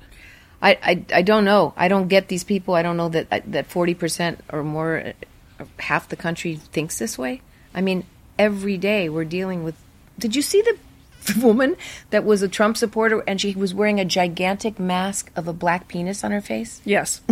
I, 0.62 0.78
I, 0.84 1.06
I 1.16 1.22
don't 1.22 1.46
know. 1.46 1.74
I 1.78 1.88
don't 1.88 2.08
get 2.10 2.28
these 2.28 2.44
people. 2.44 2.76
I 2.76 2.82
don't 2.82 2.98
know 2.98 3.10
that 3.10 3.28
that 3.52 3.68
forty 3.68 3.94
percent 3.96 4.44
or 4.52 4.64
more, 4.64 5.14
uh, 5.60 5.64
half 5.80 6.10
the 6.10 6.16
country 6.18 6.56
thinks 6.56 7.00
this 7.00 7.18
way. 7.18 7.42
I 7.74 7.82
mean, 7.82 8.04
every 8.38 8.78
day 8.78 9.10
we're 9.10 9.26
dealing 9.26 9.64
with. 9.64 9.76
Did 10.18 10.36
you 10.36 10.42
see 10.42 10.62
the 10.62 10.78
woman 11.42 11.76
that 12.10 12.26
was 12.26 12.42
a 12.42 12.48
Trump 12.50 12.76
supporter 12.78 13.24
and 13.28 13.40
she 13.40 13.54
was 13.56 13.74
wearing 13.74 14.00
a 14.00 14.06
gigantic 14.06 14.80
mask 14.80 15.32
of 15.36 15.48
a 15.48 15.54
black 15.54 15.88
penis 15.88 16.24
on 16.24 16.32
her 16.32 16.42
face? 16.42 16.82
Yes. 16.84 17.22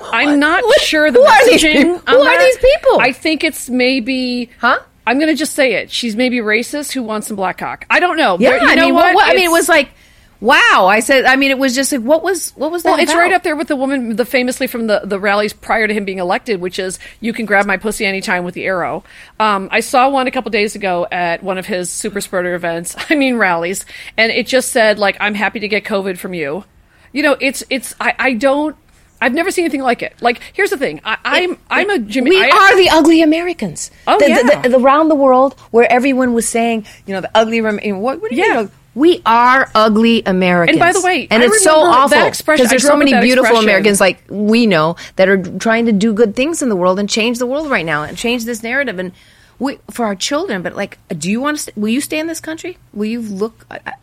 I'm 0.00 0.38
not 0.38 0.62
What- 0.64 0.80
sure 0.80 1.10
the 1.10 1.18
who 1.18 1.24
are 1.26 1.44
these 1.46 1.62
messaging. 1.62 1.72
people? 1.74 1.94
on 2.06 2.14
Who 2.14 2.20
are 2.20 2.24
that. 2.38 2.44
these 2.44 2.58
people? 2.58 3.00
I 3.00 3.12
think 3.12 3.44
it's 3.44 3.68
maybe. 3.68 4.50
Huh? 4.60 4.78
I'm 5.06 5.18
going 5.18 5.28
to 5.30 5.36
just 5.36 5.54
say 5.54 5.74
it. 5.74 5.90
She's 5.90 6.16
maybe 6.16 6.38
racist 6.38 6.92
who 6.92 7.02
wants 7.02 7.28
some 7.28 7.36
black 7.36 7.58
cock. 7.58 7.86
I 7.88 8.00
don't 8.00 8.16
know. 8.16 8.36
Yeah, 8.38 8.50
There- 8.50 8.62
you 8.62 8.68
I 8.68 8.74
know 8.74 8.84
mean, 8.86 8.94
what, 8.94 9.14
what- 9.14 9.26
I 9.28 9.34
mean, 9.34 9.44
it 9.44 9.52
was 9.52 9.68
like, 9.68 9.90
wow. 10.40 10.86
I 10.88 11.00
said, 11.00 11.24
I 11.24 11.36
mean, 11.36 11.50
it 11.50 11.58
was 11.58 11.74
just 11.74 11.92
like, 11.92 12.00
what 12.02 12.22
was, 12.22 12.50
what 12.50 12.70
was 12.70 12.82
that? 12.82 12.90
Well, 12.90 13.00
it's 13.00 13.12
about? 13.12 13.20
right 13.20 13.32
up 13.32 13.42
there 13.42 13.56
with 13.56 13.68
the 13.68 13.76
woman, 13.76 14.16
the 14.16 14.24
famously 14.24 14.66
from 14.66 14.86
the, 14.86 15.00
the 15.04 15.18
rallies 15.18 15.52
prior 15.52 15.86
to 15.86 15.94
him 15.94 16.04
being 16.04 16.18
elected, 16.18 16.60
which 16.60 16.78
is 16.78 16.98
you 17.20 17.32
can 17.32 17.46
grab 17.46 17.66
my 17.66 17.76
pussy 17.76 18.04
anytime 18.06 18.44
with 18.44 18.54
the 18.54 18.64
arrow. 18.64 19.04
Um, 19.40 19.68
I 19.72 19.80
saw 19.80 20.08
one 20.08 20.26
a 20.26 20.30
couple 20.30 20.50
days 20.50 20.74
ago 20.74 21.06
at 21.10 21.42
one 21.42 21.58
of 21.58 21.66
his 21.66 21.90
super 21.90 22.20
spreader 22.20 22.54
events. 22.54 22.96
I 23.10 23.14
mean 23.14 23.36
rallies, 23.36 23.84
and 24.16 24.30
it 24.32 24.46
just 24.46 24.70
said 24.72 24.98
like, 24.98 25.16
"I'm 25.20 25.34
happy 25.34 25.60
to 25.60 25.68
get 25.68 25.84
COVID 25.84 26.18
from 26.18 26.34
you." 26.34 26.64
You 27.12 27.22
know, 27.22 27.36
it's 27.40 27.62
it's 27.70 27.94
I, 28.00 28.14
I 28.18 28.32
don't. 28.34 28.76
I've 29.18 29.32
never 29.32 29.50
seen 29.50 29.64
anything 29.64 29.80
like 29.80 30.02
it. 30.02 30.14
Like, 30.20 30.42
here's 30.52 30.68
the 30.68 30.76
thing. 30.76 31.00
I, 31.02 31.16
I'm 31.24 31.58
I'm 31.70 31.88
a 31.88 31.98
Jimmy. 31.98 32.30
We 32.30 32.42
I- 32.42 32.50
are 32.50 32.76
the 32.76 32.90
ugly 32.90 33.22
Americans. 33.22 33.90
Oh, 34.06 34.18
the, 34.18 34.28
yeah. 34.28 34.60
the, 34.60 34.68
the, 34.68 34.78
around 34.78 35.08
the 35.08 35.14
world 35.14 35.58
where 35.70 35.90
everyone 35.90 36.34
was 36.34 36.46
saying, 36.46 36.84
you 37.06 37.14
know, 37.14 37.22
the 37.22 37.30
ugly. 37.34 37.62
Rem- 37.62 37.80
you 37.82 37.94
know, 37.94 37.98
what, 37.98 38.20
what 38.20 38.28
do 38.30 38.36
you 38.36 38.44
Yeah. 38.44 38.60
mean? 38.62 38.70
We 38.96 39.20
are 39.26 39.70
ugly 39.74 40.22
Americans. 40.24 40.76
And 40.76 40.80
by 40.80 40.92
the 40.92 41.02
way, 41.04 41.28
and 41.30 41.42
I 41.42 41.46
it's 41.46 41.62
so 41.62 41.80
awful 41.80 42.30
because 42.30 42.70
there's 42.70 42.82
so 42.82 42.96
many 42.96 43.12
beautiful 43.12 43.44
expression. 43.44 43.64
Americans 43.64 44.00
like 44.00 44.24
we 44.30 44.66
know 44.66 44.96
that 45.16 45.28
are 45.28 45.36
trying 45.36 45.84
to 45.84 45.92
do 45.92 46.14
good 46.14 46.34
things 46.34 46.62
in 46.62 46.70
the 46.70 46.76
world 46.76 46.98
and 46.98 47.08
change 47.08 47.38
the 47.38 47.46
world 47.46 47.70
right 47.70 47.84
now 47.84 48.04
and 48.04 48.16
change 48.16 48.46
this 48.46 48.62
narrative 48.62 48.98
and 48.98 49.12
we 49.58 49.78
for 49.90 50.06
our 50.06 50.14
children. 50.14 50.62
But 50.62 50.76
like, 50.76 50.98
do 51.08 51.30
you 51.30 51.42
want 51.42 51.58
to? 51.58 51.62
St- 51.64 51.76
will 51.76 51.90
you 51.90 52.00
stay 52.00 52.18
in 52.18 52.26
this 52.26 52.40
country? 52.40 52.78
Will 52.94 53.04
you 53.04 53.20
look? 53.20 53.66
I, 53.70 53.94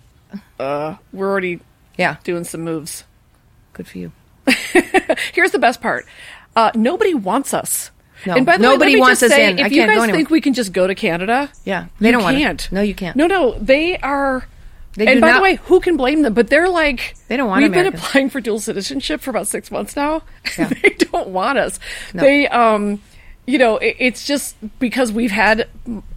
I, 0.59 0.97
we're 1.11 1.29
already 1.29 1.59
yeah, 1.97 2.17
doing 2.23 2.43
some 2.43 2.61
moves. 2.61 3.03
good 3.73 3.87
for 3.87 3.97
you. 3.97 4.11
Here's 5.33 5.51
the 5.51 5.59
best 5.59 5.81
part. 5.81 6.05
Uh, 6.55 6.69
nobody 6.75 7.15
wants 7.15 7.53
us. 7.53 7.89
No, 8.25 8.35
and 8.35 8.45
by 8.45 8.57
the 8.57 8.63
nobody 8.63 8.95
way, 8.95 9.01
wants 9.01 9.23
us 9.23 9.31
say, 9.31 9.49
in. 9.49 9.59
If 9.59 9.65
I 9.65 9.67
you 9.69 9.81
can't 9.81 9.91
go 9.91 10.05
guys 10.05 10.11
think 10.11 10.29
we 10.29 10.39
can 10.39 10.53
just 10.53 10.71
go 10.71 10.87
to 10.87 10.95
Canada, 10.95 11.49
Yeah, 11.65 11.87
they 11.99 12.11
don't 12.11 12.23
want 12.23 12.37
it. 12.37 12.69
No, 12.71 12.81
you 12.81 12.95
can't. 12.95 13.15
No, 13.15 13.27
no, 13.27 13.57
they 13.59 13.97
are. 13.97 14.47
They 14.95 15.07
and 15.07 15.21
by 15.21 15.29
not- 15.31 15.37
the 15.37 15.43
way, 15.43 15.55
who 15.55 15.79
can 15.79 15.97
blame 15.97 16.21
them? 16.21 16.33
But 16.33 16.49
they're 16.49 16.69
like 16.69 17.15
They 17.27 17.37
don't 17.37 17.49
want 17.49 17.63
We've 17.63 17.71
been 17.71 17.87
applying 17.87 18.29
for 18.29 18.39
dual 18.41 18.59
citizenship 18.59 19.21
for 19.21 19.29
about 19.31 19.47
six 19.47 19.71
months 19.71 19.95
now. 19.95 20.21
Yeah. 20.57 20.67
they 20.67 20.89
don't 20.89 21.29
want 21.29 21.57
us. 21.57 21.79
No. 22.13 22.21
They, 22.21 22.47
um, 22.47 23.01
you 23.47 23.57
know, 23.57 23.77
it, 23.77 23.95
it's 23.99 24.25
just 24.25 24.55
because 24.79 25.11
we've 25.11 25.31
had 25.31 25.67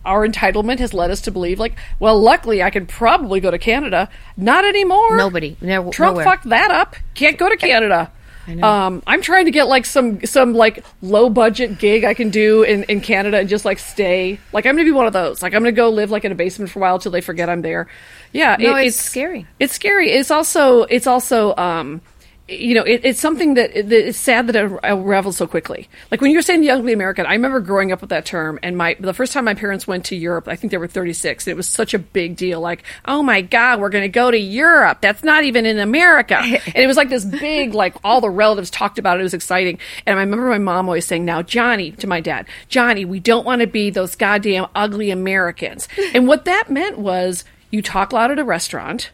our 0.04 0.28
entitlement 0.28 0.78
has 0.78 0.92
led 0.92 1.11
us 1.11 1.23
to 1.23 1.30
believe, 1.30 1.59
like, 1.59 1.75
well, 1.99 2.21
luckily 2.21 2.62
I 2.62 2.71
can 2.71 2.87
probably 2.87 3.40
go 3.40 3.50
to 3.50 3.59
Canada. 3.59 4.09
Not 4.37 4.64
anymore. 4.64 5.16
Nobody. 5.16 5.56
No- 5.61 5.90
Trump 5.90 6.14
nowhere. 6.14 6.25
fucked 6.25 6.49
that 6.50 6.71
up. 6.71 6.97
Can't 7.14 7.38
go 7.38 7.49
to 7.49 7.56
Canada. 7.56 8.12
I 8.46 8.54
know. 8.54 8.66
Um, 8.66 9.02
I'm 9.06 9.22
trying 9.22 9.46
to 9.46 9.50
get 9.50 9.64
like 9.64 9.84
some 9.84 10.24
some 10.24 10.54
like 10.54 10.84
low 11.02 11.28
budget 11.28 11.78
gig 11.78 12.04
I 12.04 12.14
can 12.14 12.30
do 12.30 12.62
in, 12.62 12.84
in 12.84 13.00
Canada 13.00 13.38
and 13.38 13.48
just 13.48 13.64
like 13.64 13.78
stay. 13.78 14.38
Like 14.52 14.66
I'm 14.66 14.76
gonna 14.76 14.84
be 14.84 14.92
one 14.92 15.06
of 15.06 15.12
those. 15.12 15.42
Like 15.42 15.54
I'm 15.54 15.62
gonna 15.62 15.72
go 15.72 15.90
live 15.90 16.10
like 16.10 16.24
in 16.24 16.32
a 16.32 16.36
basement 16.36 16.70
for 16.70 16.78
a 16.78 16.82
while 16.82 16.98
till 16.98 17.12
they 17.12 17.20
forget 17.20 17.48
I'm 17.48 17.62
there. 17.62 17.88
Yeah, 18.32 18.56
No, 18.58 18.76
it's 18.76 18.96
scary. 18.96 19.46
It's 19.58 19.72
scary. 19.72 20.10
It's 20.10 20.30
also 20.30 20.82
it's 20.84 21.06
also 21.06 21.56
um, 21.56 22.00
you 22.48 22.74
know 22.74 22.82
it, 22.82 23.00
it's 23.04 23.20
something 23.20 23.54
that, 23.54 23.74
that 23.74 24.08
it's 24.08 24.18
sad 24.18 24.46
that 24.46 24.56
it 24.56 24.80
unravels 24.82 25.36
so 25.36 25.46
quickly. 25.46 25.88
Like 26.10 26.20
when 26.20 26.30
you're 26.30 26.42
saying 26.42 26.60
the 26.60 26.70
ugly 26.70 26.92
American, 26.92 27.26
I 27.26 27.32
remember 27.32 27.60
growing 27.60 27.92
up 27.92 28.00
with 28.00 28.10
that 28.10 28.24
term. 28.24 28.58
And 28.62 28.76
my 28.76 28.96
the 29.00 29.14
first 29.14 29.32
time 29.32 29.44
my 29.44 29.54
parents 29.54 29.86
went 29.86 30.04
to 30.06 30.16
Europe, 30.16 30.46
I 30.46 30.56
think 30.56 30.70
they 30.70 30.78
were 30.78 30.86
36. 30.86 31.46
And 31.46 31.52
it 31.52 31.56
was 31.56 31.68
such 31.68 31.94
a 31.94 31.98
big 31.98 32.36
deal. 32.36 32.60
Like 32.60 32.84
oh 33.04 33.22
my 33.22 33.40
god, 33.40 33.80
we're 33.80 33.88
gonna 33.88 34.08
go 34.08 34.30
to 34.30 34.38
Europe. 34.38 35.00
That's 35.00 35.24
not 35.24 35.44
even 35.44 35.66
in 35.66 35.78
America. 35.78 36.36
and 36.42 36.76
it 36.76 36.86
was 36.86 36.96
like 36.96 37.08
this 37.08 37.24
big 37.24 37.74
like 37.74 37.96
all 38.04 38.20
the 38.20 38.30
relatives 38.30 38.70
talked 38.70 38.98
about 38.98 39.16
it. 39.16 39.20
It 39.20 39.24
was 39.24 39.34
exciting. 39.34 39.78
And 40.06 40.18
I 40.18 40.22
remember 40.22 40.48
my 40.48 40.58
mom 40.58 40.86
always 40.86 41.06
saying, 41.06 41.24
"Now 41.24 41.42
Johnny," 41.42 41.92
to 41.92 42.06
my 42.06 42.20
dad, 42.20 42.46
"Johnny, 42.68 43.04
we 43.04 43.18
don't 43.20 43.44
want 43.44 43.60
to 43.60 43.66
be 43.66 43.90
those 43.90 44.14
goddamn 44.14 44.66
ugly 44.74 45.10
Americans." 45.10 45.88
and 46.14 46.28
what 46.28 46.44
that 46.44 46.70
meant 46.70 46.98
was 46.98 47.44
you 47.70 47.82
talk 47.82 48.12
loud 48.12 48.30
at 48.30 48.38
a 48.38 48.44
restaurant. 48.44 49.10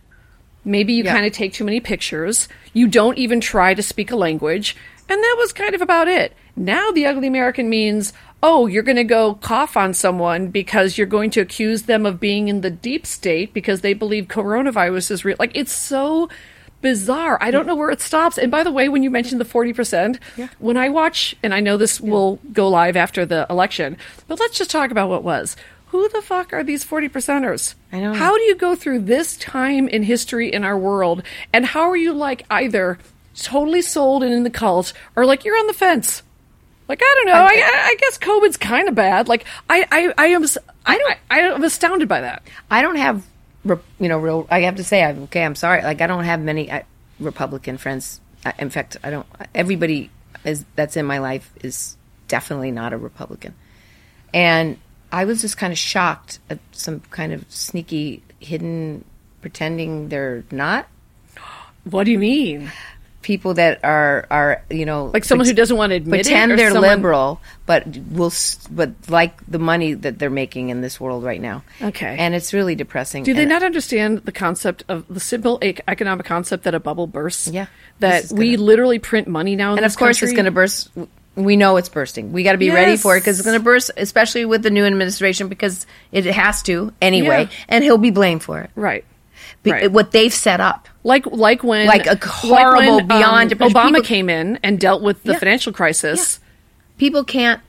Maybe 0.65 0.93
you 0.93 1.05
Yeah. 1.05 1.13
kind 1.15 1.27
of 1.27 1.33
take 1.33 1.53
too 1.53 1.65
many 1.65 1.81
pictures. 1.81 2.49
You 2.73 2.89
don't 2.89 3.19
even 3.19 3.41
try 3.41 3.75
to 3.75 3.83
speak 3.83 4.11
a 4.11 4.17
language. 4.17 4.77
And 5.09 5.23
that 5.23 5.37
was 5.39 5.53
kind 5.53 5.75
of 5.75 5.83
about 5.83 6.09
it. 6.09 6.33
Now 6.57 6.91
the 6.91 7.07
ugly 7.07 7.27
American 7.27 7.69
means, 7.69 8.13
oh, 8.43 8.67
you're 8.67 8.83
going 8.83 8.97
to 8.97 9.05
go 9.05 9.35
cough 9.35 9.77
on 9.77 9.95
someone 9.95 10.49
because 10.49 10.97
you're 10.99 11.07
going 11.07 11.31
to 11.31 11.41
accuse 11.41 11.83
them 11.83 12.07
of 12.07 12.19
being 12.21 12.49
in 12.49 12.61
the 12.61 12.71
deep 12.71 13.07
state 13.07 13.53
because 13.55 13.81
they 13.81 13.95
believe 13.95 14.27
coronavirus 14.27 15.11
is 15.11 15.25
real. 15.25 15.37
Like, 15.39 15.53
it's 15.55 15.73
so 15.73 16.29
bizarre. 16.81 17.39
I 17.41 17.53
don't 17.53 17.67
know 17.67 17.77
where 17.77 17.91
it 17.91 18.01
stops. 18.01 18.37
And 18.39 18.51
by 18.51 18.65
the 18.65 18.73
way, 18.73 18.89
when 18.89 19.05
you 19.05 19.11
mentioned 19.11 19.41
the 19.41 19.45
40%, 19.45 20.19
when 20.59 20.77
I 20.77 20.89
watch, 20.89 21.37
and 21.43 21.55
I 21.55 21.61
know 21.61 21.77
this 21.77 22.01
will 22.01 22.41
go 22.53 22.69
live 22.69 22.97
after 22.97 23.25
the 23.25 23.47
election, 23.49 23.97
but 24.27 24.41
let's 24.41 24.59
just 24.59 24.71
talk 24.71 24.91
about 24.91 25.09
what 25.09 25.23
was. 25.23 25.57
Who 25.93 26.09
the 26.09 26.23
fuck 26.23 26.53
are 26.53 26.65
these 26.65 26.85
40 26.85 27.09
percenters? 27.09 27.75
I 27.93 28.01
know. 28.01 28.15
How 28.15 28.37
do 28.37 28.43
you 28.43 28.57
go 28.57 28.75
through 28.75 29.01
this 29.01 29.37
time 29.37 29.89
in 29.89 30.03
history 30.03 30.53
in 30.53 30.65
our 30.65 30.77
world 30.77 31.23
and 31.53 31.65
how 31.65 31.83
are 31.91 31.97
you 31.97 32.13
like 32.13 32.45
either 32.51 32.99
totally 33.35 33.83
sold 33.83 34.23
and 34.23 34.33
in 34.33 34.43
the 34.43 34.51
cult 34.51 34.93
or 35.17 35.25
like 35.25 35.45
you're 35.45 35.57
on 35.59 35.67
the 35.67 35.73
fence 35.73 36.23
like 36.87 37.01
i 37.03 37.15
don't 37.17 37.27
know 37.27 37.41
i, 37.41 37.55
I, 37.55 37.87
I 37.87 37.97
guess 37.99 38.19
covid's 38.19 38.59
kind 38.59 38.91
of 38.91 38.95
bad 38.95 39.27
like 39.27 39.47
i 39.71 39.87
i, 39.91 40.13
I 40.19 40.27
am 40.27 40.45
I, 40.85 40.99
don't- 40.99 41.19
I, 41.31 41.41
am 41.41 41.65
astounded 41.65 42.09
by 42.09 42.21
that 42.23 42.43
I 42.71 42.83
don't 42.83 42.97
have, 42.97 43.25
you 43.65 44.09
know, 44.09 44.19
real. 44.19 44.47
I 44.51 44.63
have 44.63 44.77
to 44.77 44.85
say, 44.85 45.03
I'm 45.03 45.25
okay. 45.25 45.45
I'm 45.45 45.55
sorry. 45.55 45.83
Like 45.83 46.01
I 46.01 46.07
don't 46.07 46.25
have 46.25 46.41
many 46.41 46.71
Republican 47.21 47.79
friends. 47.79 48.21
In 48.59 48.71
fact, 48.71 48.97
I 49.05 49.11
don't. 49.11 49.27
Everybody 49.55 50.11
is 50.45 50.65
that's 50.75 50.97
in 50.97 51.07
my 51.07 51.19
life 51.19 51.53
is 51.63 51.97
definitely 52.29 52.71
not 52.71 52.93
a 52.93 52.99
Republican, 52.99 53.55
and 54.35 54.79
I 55.13 55.25
was 55.27 55.43
just 55.43 55.57
kind 55.59 55.73
of 55.73 55.79
shocked 55.79 56.39
at 56.51 56.59
some 56.73 57.01
kind 57.11 57.33
of 57.33 57.45
sneaky, 57.51 58.23
hidden, 58.41 59.05
pretending 59.43 60.09
they're 60.09 60.45
not 60.51 60.87
what 61.85 62.05
do 62.05 62.13
you 62.13 62.19
mean 62.19 62.71
people 63.23 63.55
that 63.55 63.81
are 63.85 64.25
are 64.31 64.63
you 64.71 64.87
know 64.87 65.07
like 65.07 65.25
someone 65.25 65.47
who 65.49 65.53
doesn't 65.53 65.77
want 65.77 65.91
to 65.91 65.97
admit 65.97 66.23
pretend 66.23 66.53
it 66.53 66.57
they're 66.57 66.71
someone- 66.71 66.91
liberal, 66.97 67.41
but 67.67 67.85
will 68.11 68.33
but 68.71 68.91
like 69.09 69.45
the 69.49 69.59
money 69.59 69.95
that 69.95 70.19
they're 70.21 70.31
making 70.31 70.69
in 70.71 70.81
this 70.81 71.01
world 71.01 71.25
right 71.25 71.41
now. 71.41 71.65
Okay. 71.81 72.15
and 72.19 72.35
it's 72.37 72.53
really 72.53 72.77
depressing. 72.77 73.25
do 73.25 73.35
they 73.35 73.43
And- 73.43 73.49
not 73.49 73.63
understand 73.65 74.19
the 74.19 74.33
concept 74.33 74.85
of 74.89 75.05
the 75.09 75.19
simple 75.21 75.59
economic 75.63 76.25
concept 76.25 76.63
that 76.65 76.75
a 76.75 76.81
bubble 76.81 77.09
bursts 77.09 77.49
Yeah. 77.49 77.67
that 77.99 78.25
is 78.25 78.33
we 78.33 78.57
literally 78.57 79.01
print 79.01 79.27
money 79.27 79.57
now 79.57 79.73
in 79.73 79.79
And 79.79 79.87
of 79.87 79.97
course, 79.97 80.23
it's 80.23 80.33
going 80.33 80.45
to 80.45 80.51
burst. 80.53 80.91
We 81.35 81.57
know 81.57 81.77
it's 81.79 81.89
bursting. 81.89 82.33
We 82.33 82.43
got 82.43 82.53
to 82.53 82.59
be 82.59 82.71
ready 82.71 82.97
for 82.97 83.17
it 83.17 83.21
because 83.21 83.39
it's 83.39 83.47
going 83.47 83.59
to 83.59 83.65
burst, 83.65 83.91
especially 83.97 84.45
with 84.45 84.63
the 84.63 84.71
new 84.71 84.85
administration 84.85 85.49
because 85.49 85.87
it 86.13 86.27
has 86.27 86.63
to 86.65 86.93
anyway, 87.01 87.45
Yeah. 87.51 87.57
and 87.69 87.83
he'll 87.85 87.97
be 87.99 88.11
blamed 88.11 88.43
for 88.43 88.61
it. 88.61 88.71
right 88.75 89.05
Be- 89.63 89.73
right. 89.73 89.91
What 89.91 90.11
they've 90.13 90.33
set 90.33 90.61
up. 90.61 90.89
like 91.05 91.25
like 91.27 91.63
when 91.65 91.87
Like 91.87 92.07
a 92.07 92.19
horrible, 92.27 93.01
um, 93.01 93.07
beyond 93.07 93.49
depression. 93.51 93.75
Obama 93.75 93.87
People- 93.89 94.03
came 94.03 94.29
in 94.29 94.59
and 94.63 94.79
dealt 94.79 95.03
with 95.03 95.23
the 95.23 95.33
Yeah. 95.33 95.39
financial 95.39 95.73
crisis. 95.73 96.39
People 96.99 97.25
can't 97.25 97.61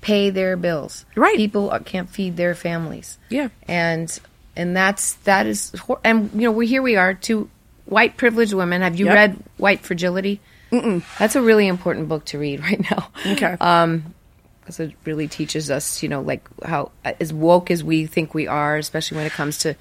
pay 0.00 0.30
their 0.30 0.56
bills. 0.56 1.04
Right. 1.14 1.36
People 1.36 1.70
uh, 1.70 1.78
can't 1.78 2.10
feed 2.10 2.36
their 2.36 2.54
families. 2.54 3.18
Yeah. 3.30 3.48
and 3.68 4.18
and 4.56 4.76
that's 4.76 5.14
that 5.24 5.46
is 5.46 5.70
hor- 5.86 6.00
and 6.02 6.28
you 6.34 6.42
know 6.42 6.50
we 6.52 6.66
here 6.66 6.82
we 6.82 6.96
are 6.96 7.14
two 7.14 7.48
white 7.86 8.16
privileged 8.16 8.52
women. 8.52 8.82
Have 8.82 8.98
you 8.98 9.06
Yep. 9.06 9.14
read 9.14 9.36
White 9.58 9.80
Fragility? 9.82 10.40
Mm-mm. 10.72 11.02
That's 11.18 11.36
a 11.36 11.42
really 11.42 11.66
important 11.68 12.08
book 12.08 12.24
to 12.26 12.38
read 12.38 12.60
right 12.68 12.80
now. 12.90 13.10
Okay. 13.26 13.56
Um, 13.60 14.14
because 14.60 14.78
it 14.78 14.92
really 15.04 15.26
teaches 15.26 15.70
us, 15.72 16.02
you 16.04 16.08
know, 16.08 16.20
like 16.20 16.48
how 16.64 16.92
as 17.04 17.32
woke 17.32 17.70
as 17.72 17.82
we 17.82 18.06
think 18.06 18.32
we 18.32 18.46
are, 18.46 18.76
especially 18.76 19.16
when 19.16 19.26
it 19.26 19.32
comes 19.32 19.58
to, 19.58 19.74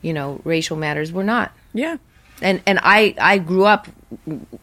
you 0.00 0.12
know, 0.12 0.40
racial 0.44 0.76
matters, 0.76 1.12
we're 1.12 1.24
not. 1.24 1.52
Yeah. 1.74 1.96
And 2.40 2.62
and 2.64 2.78
I 2.80 3.16
I 3.20 3.38
grew 3.38 3.64
up 3.64 3.88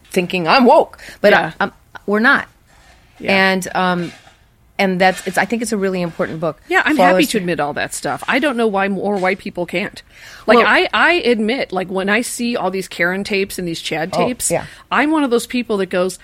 thinking 0.05 0.47
I'm 0.47 0.63
woke, 0.65 0.97
but 1.19 1.31
Yeah. 1.33 1.51
I, 1.59 1.71
we're 2.05 2.21
not. 2.21 2.47
Yeah. 3.19 3.33
And 3.51 3.67
um, 3.75 4.11
and 4.77 4.99
that's 4.99 5.25
it's. 5.27 5.37
I 5.37 5.45
think 5.45 5.61
it's 5.61 5.71
a 5.71 5.77
really 5.77 6.01
important 6.01 6.39
book. 6.39 6.59
Yeah, 6.67 6.81
I'm 6.85 6.97
happy 6.97 7.25
to 7.25 7.37
admit 7.37 7.59
all 7.59 7.73
that 7.73 7.93
stuff. 7.93 8.23
I 8.27 8.39
don't 8.39 8.57
know 8.57 8.67
why 8.67 8.87
more 8.87 9.17
white 9.17 9.39
people 9.39 9.65
can't. 9.65 10.01
Like 10.47 10.57
Well- 10.57 10.67
I, 10.67 10.89
I 10.93 11.13
admit, 11.13 11.71
like 11.71 11.89
when 11.89 12.09
I 12.09 12.21
see 12.21 12.55
all 12.57 12.71
these 12.71 12.87
Karen 12.87 13.23
tapes 13.23 13.57
and 13.57 13.67
these 13.67 13.81
Chad 13.81 14.09
Oh, 14.13 14.27
tapes, 14.27 14.51
yeah. 14.51 14.65
I'm 14.91 15.11
one 15.11 15.23
of 15.23 15.31
those 15.31 15.47
people 15.47 15.77
that 15.77 15.87
goes, 15.87 16.19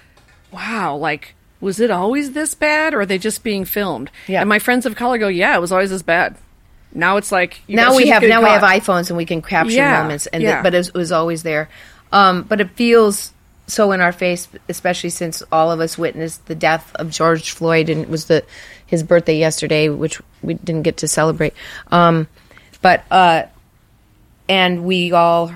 "Wow, 0.52 0.96
like 0.98 1.36
was 1.62 1.80
it 1.80 1.92
always 1.92 2.32
this 2.32 2.56
bad, 2.56 2.94
or 2.94 3.02
are 3.02 3.06
they 3.06 3.18
just 3.18 3.44
being 3.44 3.66
filmed?" 3.66 4.12
Yeah. 4.28 4.42
And 4.42 4.50
my 4.50 4.60
friends 4.60 4.86
of 4.86 4.96
color 4.96 5.18
go, 5.18 5.28
"Yeah, 5.28 5.56
it 5.56 5.62
was 5.62 5.72
always 5.72 5.90
this 5.90 6.02
bad." 6.02 6.36
Now 6.94 7.16
it's 7.18 7.32
like 7.32 7.62
you 7.68 7.78
now 7.78 7.96
we 7.96 8.10
have 8.10 8.22
now 8.24 8.42
we 8.44 8.50
have 8.50 8.64
iPhones 8.64 9.10
and 9.10 9.16
we 9.16 9.26
can 9.26 9.42
capture 9.42 9.72
Yeah, 9.76 10.02
moments, 10.02 10.28
and 10.28 10.44
yeah. 10.44 10.56
th- 10.56 10.64
but 10.64 10.74
it 10.74 10.78
was, 10.78 10.88
it 10.90 10.94
was 10.96 11.12
always 11.14 11.44
there. 11.44 11.70
Um, 12.12 12.42
but 12.44 12.60
it 12.60 12.72
feels 12.72 13.32
so 13.72 13.92
in 13.94 14.02
our 14.02 14.12
face, 14.12 14.48
especially 14.68 15.10
since 15.12 15.42
all 15.52 15.72
of 15.72 15.80
us 15.80 15.98
witnessed 15.98 16.46
the 16.48 16.56
death 16.56 16.92
of 16.96 17.10
George 17.10 17.52
Floyd, 17.52 17.88
and 17.90 18.02
it 18.02 18.10
was 18.10 18.26
the 18.26 18.44
his 18.86 19.02
birthday 19.02 19.38
yesterday, 19.38 19.88
which 19.88 20.22
we 20.42 20.56
didn't 20.56 20.82
get 20.84 20.98
to 20.98 21.08
celebrate. 21.08 21.54
Um, 21.90 22.28
but 22.82 23.04
uh, 23.10 23.44
and 24.50 24.84
we 24.84 25.14
all 25.14 25.54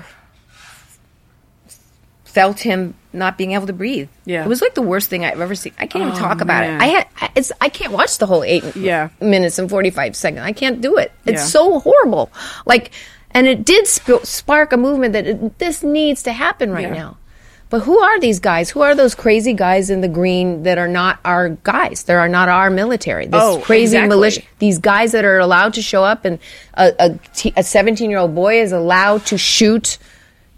felt 2.24 2.60
him 2.60 2.94
not 3.12 3.38
being 3.38 3.52
able 3.52 3.66
to 3.66 3.72
breathe. 3.72 4.08
Yeah. 4.26 4.44
it 4.44 4.48
was 4.48 4.60
like 4.60 4.74
the 4.74 4.82
worst 4.82 5.08
thing 5.08 5.24
I've 5.24 5.40
ever 5.40 5.54
seen. 5.54 5.72
I 5.78 5.86
can't 5.86 6.04
even 6.06 6.18
talk 6.18 6.40
about 6.40 6.60
man. 6.64 6.80
it. 6.80 6.84
I 6.84 6.86
had 6.86 7.30
it's 7.34 7.52
I 7.60 7.68
can't 7.68 7.92
watch 7.92 8.18
the 8.18 8.26
whole 8.26 8.42
eight 8.44 8.76
Yeah. 8.76 9.08
minutes 9.20 9.58
and 9.58 9.68
forty 9.70 9.90
five 9.90 10.14
seconds. 10.16 10.42
I 10.42 10.52
can't 10.52 10.80
do 10.80 10.96
it. 10.98 11.12
It's 11.24 11.40
Yeah. 11.42 11.46
so 11.46 11.80
horrible. 11.80 12.30
Like, 12.66 12.92
and 13.30 13.46
it 13.46 13.64
did 13.64 13.86
sp- 13.88 14.24
spark 14.24 14.72
a 14.72 14.76
movement 14.76 15.12
that 15.14 15.26
it, 15.26 15.58
this 15.58 15.82
needs 15.82 16.22
to 16.24 16.32
happen 16.32 16.70
right 16.70 16.88
Yeah. 16.88 16.94
now. 16.94 17.16
But 17.68 17.80
who 17.80 17.98
are 17.98 18.20
these 18.20 18.38
guys? 18.38 18.70
Who 18.70 18.82
are 18.82 18.94
those 18.94 19.14
crazy 19.16 19.52
guys 19.52 19.90
in 19.90 20.00
the 20.00 20.08
green 20.08 20.62
that 20.62 20.78
are 20.78 20.86
not 20.86 21.18
our 21.24 21.48
guys? 21.64 22.04
They 22.04 22.14
are 22.14 22.28
not 22.28 22.48
our 22.48 22.70
military. 22.70 23.26
This 23.26 23.42
Oh, 23.42 23.58
crazy 23.60 23.96
exactly. 23.96 24.08
militia. 24.08 24.42
These 24.60 24.78
guys 24.78 25.12
that 25.12 25.24
are 25.24 25.38
allowed 25.40 25.74
to 25.74 25.82
show 25.82 26.04
up, 26.04 26.24
and 26.24 26.38
a 26.76 27.62
17 27.62 28.08
year 28.08 28.20
old 28.20 28.34
boy 28.36 28.60
is 28.60 28.70
allowed 28.72 29.26
to 29.26 29.36
shoot 29.38 29.98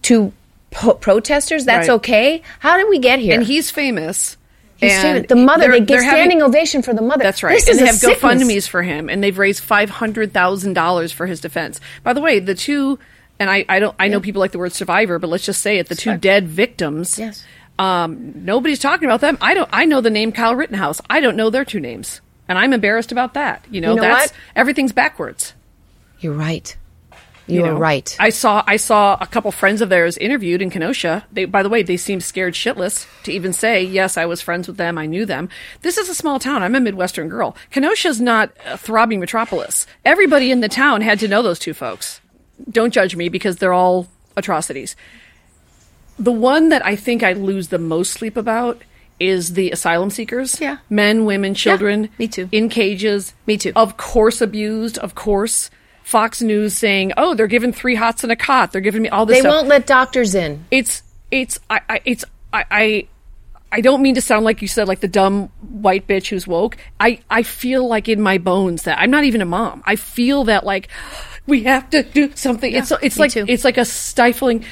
two 0.02 0.32
po- 0.70 0.94
protesters. 0.94 1.64
That's 1.64 1.88
Right. 1.88 1.94
okay. 1.94 2.42
How 2.58 2.76
did 2.76 2.88
we 2.90 2.98
get 2.98 3.20
here? 3.20 3.34
and 3.34 3.42
he's 3.42 3.70
famous. 3.70 4.36
He's 4.76 4.92
and 4.92 5.26
the 5.26 5.34
mother. 5.34 5.62
they're- 5.68 5.78
get 5.80 5.88
they're 5.88 6.02
having- 6.02 6.18
standing 6.18 6.42
ovation 6.42 6.82
for 6.82 6.92
the 6.94 7.02
mother. 7.02 7.24
That's 7.24 7.42
right. 7.42 7.56
This 7.56 7.66
and 7.68 7.74
is 7.74 7.80
they 7.80 7.86
have 7.86 7.96
sickness. 7.96 8.42
GoFundMe's 8.44 8.66
for 8.68 8.82
him, 8.82 9.08
and 9.08 9.24
they've 9.24 9.36
raised 9.38 9.60
five 9.64 9.90
hundred 9.90 10.32
thousand 10.32 10.74
dollars 10.74 11.10
for 11.10 11.26
his 11.26 11.40
defense. 11.40 11.80
By 12.04 12.12
the 12.12 12.20
way, 12.20 12.38
the 12.38 12.54
two, 12.54 12.98
and 13.38 13.49
I, 13.50 13.64
I 13.68 13.78
don't, 13.78 13.95
I 13.99 14.09
know 14.09 14.21
people 14.21 14.40
like 14.40 14.52
the 14.52 14.59
word 14.59 14.73
survivor, 14.73 15.18
but 15.18 15.28
let's 15.30 15.45
just 15.45 15.61
say 15.61 15.78
it: 15.78 15.88
the 15.88 15.95
two 15.95 16.16
dead 16.16 16.49
victims. 16.49 17.18
Yes. 17.18 17.45
Um, 17.78 18.45
nobody's 18.45 18.80
talking 18.80 19.07
about 19.07 19.21
them. 19.21 19.38
I 19.40 19.54
don't. 19.54 19.68
I 19.73 19.85
know 19.85 20.00
the 20.00 20.11
name 20.11 20.33
Kyle 20.33 20.57
Rittenhouse. 20.57 21.00
I 21.09 21.21
don't 21.21 21.37
know 21.37 21.49
their 21.50 21.64
two 21.64 21.80
names, 21.80 22.21
and 22.49 22.59
I'm 22.59 22.73
embarrassed 22.73 23.12
about 23.12 23.35
that. 23.35 23.64
You 23.71 23.80
know, 23.80 23.90
You 23.90 23.97
know 23.97 24.02
that's 24.02 24.33
what? 24.33 24.38
everything's 24.57 24.92
backwards. 24.92 25.54
You're 26.21 26.35
right. 26.35 26.76
You, 27.47 27.62
know? 27.62 27.76
are 27.76 27.78
right. 27.78 28.14
I 28.21 28.28
saw 28.28 28.62
I 28.66 28.76
saw 28.76 29.16
a 29.21 29.26
couple 29.26 29.50
friends 29.52 29.80
of 29.80 29.88
theirs 29.88 30.18
interviewed 30.18 30.61
in 30.61 30.68
Kenosha. 30.68 31.25
They, 31.33 31.47
by 31.47 31.62
the 31.62 31.71
way, 31.71 31.83
they 31.83 31.97
seemed 31.97 32.23
scared 32.23 32.52
shitless 32.52 33.07
to 33.23 33.33
even 33.33 33.54
say 33.54 33.83
yes. 33.83 34.18
I 34.18 34.26
was 34.26 34.42
friends 34.42 34.68
with 34.68 34.76
them. 34.76 34.99
I 34.99 35.07
knew 35.07 35.25
them. 35.25 35.49
This 35.80 35.97
is 35.97 36.11
a 36.11 36.14
small 36.14 36.38
town. 36.38 36.62
I'm 36.62 36.75
a 36.75 36.80
Midwestern 36.80 37.28
girl. 37.30 37.57
Kenosha's 37.71 38.21
not 38.21 38.50
a 38.66 38.76
throbbing 38.76 39.18
metropolis. 39.18 39.87
Everybody 40.04 40.50
in 40.50 40.61
the 40.61 40.68
town 40.68 41.00
had 41.00 41.21
to 41.21 41.28
know 41.28 41.40
those 41.42 41.59
two 41.59 41.73
folks. 41.73 42.21
Don't 42.70 42.92
judge 42.92 43.16
me 43.16 43.28
because 43.28 43.56
they're 43.56 43.72
all 43.72 44.06
atrocities. 44.36 44.96
The 46.18 46.32
one 46.32 46.70
that 46.70 46.84
I 46.84 46.96
think 46.96 47.22
I 47.22 47.32
lose 47.32 47.68
the 47.68 47.78
most 47.78 48.12
sleep 48.12 48.36
about 48.36 48.82
is 49.20 49.54
the 49.54 49.70
asylum 49.70 50.10
seekers. 50.10 50.60
Yeah. 50.60 50.78
Men, 50.90 51.24
women, 51.24 51.54
children. 51.54 52.08
me 52.18 52.28
too. 52.28 52.48
In 52.52 52.68
cages. 52.68 53.34
Me 53.46 53.56
too. 53.56 53.72
Of 53.76 53.96
course 53.96 54.40
abused, 54.40 54.98
of 54.98 55.14
course. 55.14 55.70
Fox 56.04 56.40
News 56.40 56.72
saying, 56.74 57.12
"Oh, 57.18 57.34
they're 57.34 57.46
giving 57.46 57.72
three 57.72 57.94
hots 57.94 58.22
and 58.22 58.32
a 58.32 58.36
cot. 58.36 58.72
They're 58.72 58.80
giving 58.80 59.02
me 59.02 59.10
all 59.10 59.26
this 59.26 59.36
they 59.36 59.40
stuff." 59.40 59.52
won't 59.52 59.68
let 59.68 59.86
doctors 59.86 60.34
in. 60.34 60.64
it's 60.70 61.02
it's 61.30 61.58
I, 61.68 61.80
I 61.88 62.00
it's 62.06 62.24
I, 62.52 62.64
I 62.70 63.08
I 63.70 63.80
don't 63.82 64.00
mean 64.00 64.14
to 64.14 64.22
sound 64.22 64.46
like 64.46 64.62
you 64.62 64.68
said 64.68 64.88
like 64.88 65.00
the 65.00 65.08
dumb 65.08 65.48
white 65.60 66.06
bitch 66.06 66.28
who's 66.28 66.46
woke. 66.46 66.78
I 66.98 67.20
I 67.28 67.42
feel 67.42 67.86
like 67.86 68.08
in 68.08 68.22
my 68.22 68.38
bones 68.38 68.84
that 68.84 68.98
I'm 68.98 69.10
not 69.10 69.24
even 69.24 69.42
a 69.42 69.44
mom. 69.44 69.82
I 69.84 69.96
feel 69.96 70.44
that 70.44 70.64
like 70.64 70.88
we 71.48 71.64
have 71.64 71.90
to 71.90 72.02
do 72.04 72.30
something. 72.36 72.72
it's 72.72 72.92
it's 73.02 73.16
me 73.16 73.20
like 73.20 73.32
too. 73.32 73.44
it's 73.48 73.64
like 73.64 73.78
a 73.78 73.84
stifling. 73.84 74.64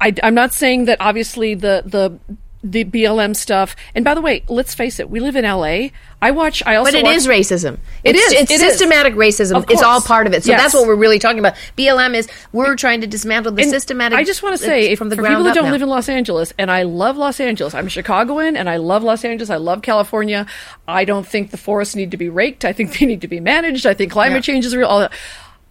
I, 0.00 0.12
I'm 0.22 0.34
not 0.34 0.52
saying 0.52 0.86
that 0.86 1.00
obviously 1.00 1.54
the 1.54 1.82
the 1.86 2.18
the 2.64 2.84
BLM 2.84 3.36
stuff. 3.36 3.76
And 3.94 4.04
by 4.04 4.14
the 4.14 4.20
way, 4.20 4.42
let's 4.48 4.74
face 4.74 4.98
it, 4.98 5.08
we 5.08 5.20
live 5.20 5.36
in 5.36 5.44
LA. 5.44 5.90
I 6.20 6.32
watch. 6.32 6.64
I 6.66 6.74
also 6.76 6.90
But 6.90 6.98
it 6.98 7.04
watch, 7.04 7.14
is 7.16 7.26
racism. 7.28 7.74
It 8.02 8.16
it's, 8.16 8.26
is, 8.26 8.32
It's 8.32 8.50
it 8.50 8.54
is. 8.54 8.60
systematic 8.72 9.14
racism. 9.14 9.64
It's 9.70 9.82
all 9.82 10.00
part 10.00 10.26
of 10.26 10.32
it. 10.32 10.42
So 10.42 10.50
Yes. 10.50 10.60
that's 10.62 10.74
what 10.74 10.86
we're 10.88 10.96
really 10.96 11.20
talking 11.20 11.38
about. 11.38 11.54
BLM 11.78 12.14
is 12.16 12.26
we're 12.52 12.74
trying 12.74 13.02
to 13.02 13.06
dismantle 13.06 13.52
the 13.52 13.62
And 13.62 13.70
systematic. 13.70 14.18
I 14.18 14.24
just 14.24 14.42
want 14.42 14.56
to 14.56 14.62
say, 14.64 14.88
if, 14.88 14.98
from 14.98 15.10
the 15.10 15.16
for 15.16 15.22
ground 15.22 15.34
people 15.36 15.44
that 15.44 15.54
don't 15.54 15.66
now. 15.66 15.72
live 15.72 15.82
in 15.82 15.88
Los 15.88 16.08
Angeles, 16.08 16.52
and 16.58 16.70
I 16.70 16.82
love 16.82 17.16
Los 17.16 17.38
Angeles, 17.38 17.72
I'm 17.74 17.86
a 17.86 17.90
Chicagoan, 17.90 18.56
and 18.56 18.68
I 18.68 18.78
love 18.78 19.04
Los 19.04 19.24
Angeles. 19.24 19.48
I 19.50 19.56
love 19.58 19.82
California. 19.82 20.46
I 20.88 21.04
don't 21.04 21.26
think 21.26 21.52
the 21.52 21.58
forests 21.58 21.94
need 21.94 22.10
to 22.12 22.16
be 22.16 22.30
raked. 22.30 22.64
I 22.64 22.72
think 22.72 22.98
they 22.98 23.06
need 23.06 23.20
to 23.20 23.28
be 23.28 23.38
managed. 23.38 23.86
I 23.86 23.94
think 23.94 24.10
climate 24.10 24.38
Yeah. 24.38 24.54
change 24.54 24.66
is 24.66 24.74
real. 24.74 24.88
All 24.88 25.00
that. 25.00 25.12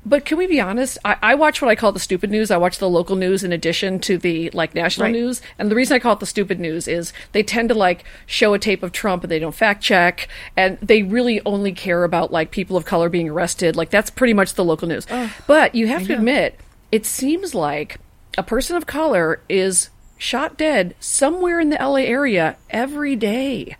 But 0.05 0.23
can 0.23 0.37
we 0.37 0.45
be 0.45 0.61
honest? 0.61 0.97
I, 1.03 1.17
I 1.23 1.35
watch 1.35 1.61
what 1.61 1.69
I 1.69 1.75
call 1.75 1.91
the 1.91 1.99
stupid 1.99 2.29
news. 2.29 2.51
I 2.51 2.57
watch 2.57 2.77
the 2.77 2.89
local 2.89 3.15
news 3.15 3.43
in 3.43 3.51
addition 3.51 3.99
to 4.01 4.17
the 4.19 4.51
like 4.51 4.75
national 4.75 5.05
Right. 5.05 5.11
news. 5.13 5.41
And 5.57 5.71
the 5.71 5.75
reason 5.75 5.95
I 5.95 5.99
call 5.99 6.13
it 6.13 6.19
the 6.19 6.25
stupid 6.27 6.59
news 6.59 6.87
is 6.87 7.11
they 7.31 7.41
tend 7.41 7.69
to 7.69 7.75
like 7.75 8.03
show 8.27 8.53
a 8.53 8.59
tape 8.59 8.83
of 8.83 8.91
Trump 8.91 9.23
and 9.23 9.31
they 9.31 9.39
don't 9.39 9.55
fact 9.55 9.81
check, 9.83 10.27
and 10.55 10.77
they 10.79 11.01
really 11.01 11.41
only 11.45 11.71
care 11.71 12.03
about 12.03 12.31
like 12.31 12.51
people 12.51 12.77
of 12.77 12.85
color 12.85 13.09
being 13.09 13.29
arrested. 13.29 13.75
Like 13.75 13.89
that's 13.89 14.09
pretty 14.11 14.33
much 14.33 14.53
the 14.53 14.63
local 14.63 14.87
news. 14.87 15.07
but 15.47 15.73
you 15.73 15.87
have 15.87 16.05
to 16.07 16.13
admit, 16.13 16.59
it 16.91 17.05
seems 17.05 17.55
like 17.55 17.97
a 18.37 18.43
person 18.43 18.75
of 18.77 18.85
color 18.85 19.39
is 19.49 19.89
shot 20.17 20.55
dead 20.57 20.93
somewhere 20.99 21.59
in 21.59 21.69
the 21.71 21.77
LA 21.77 22.01
area 22.05 22.57
every 22.69 23.15
day. 23.15 23.75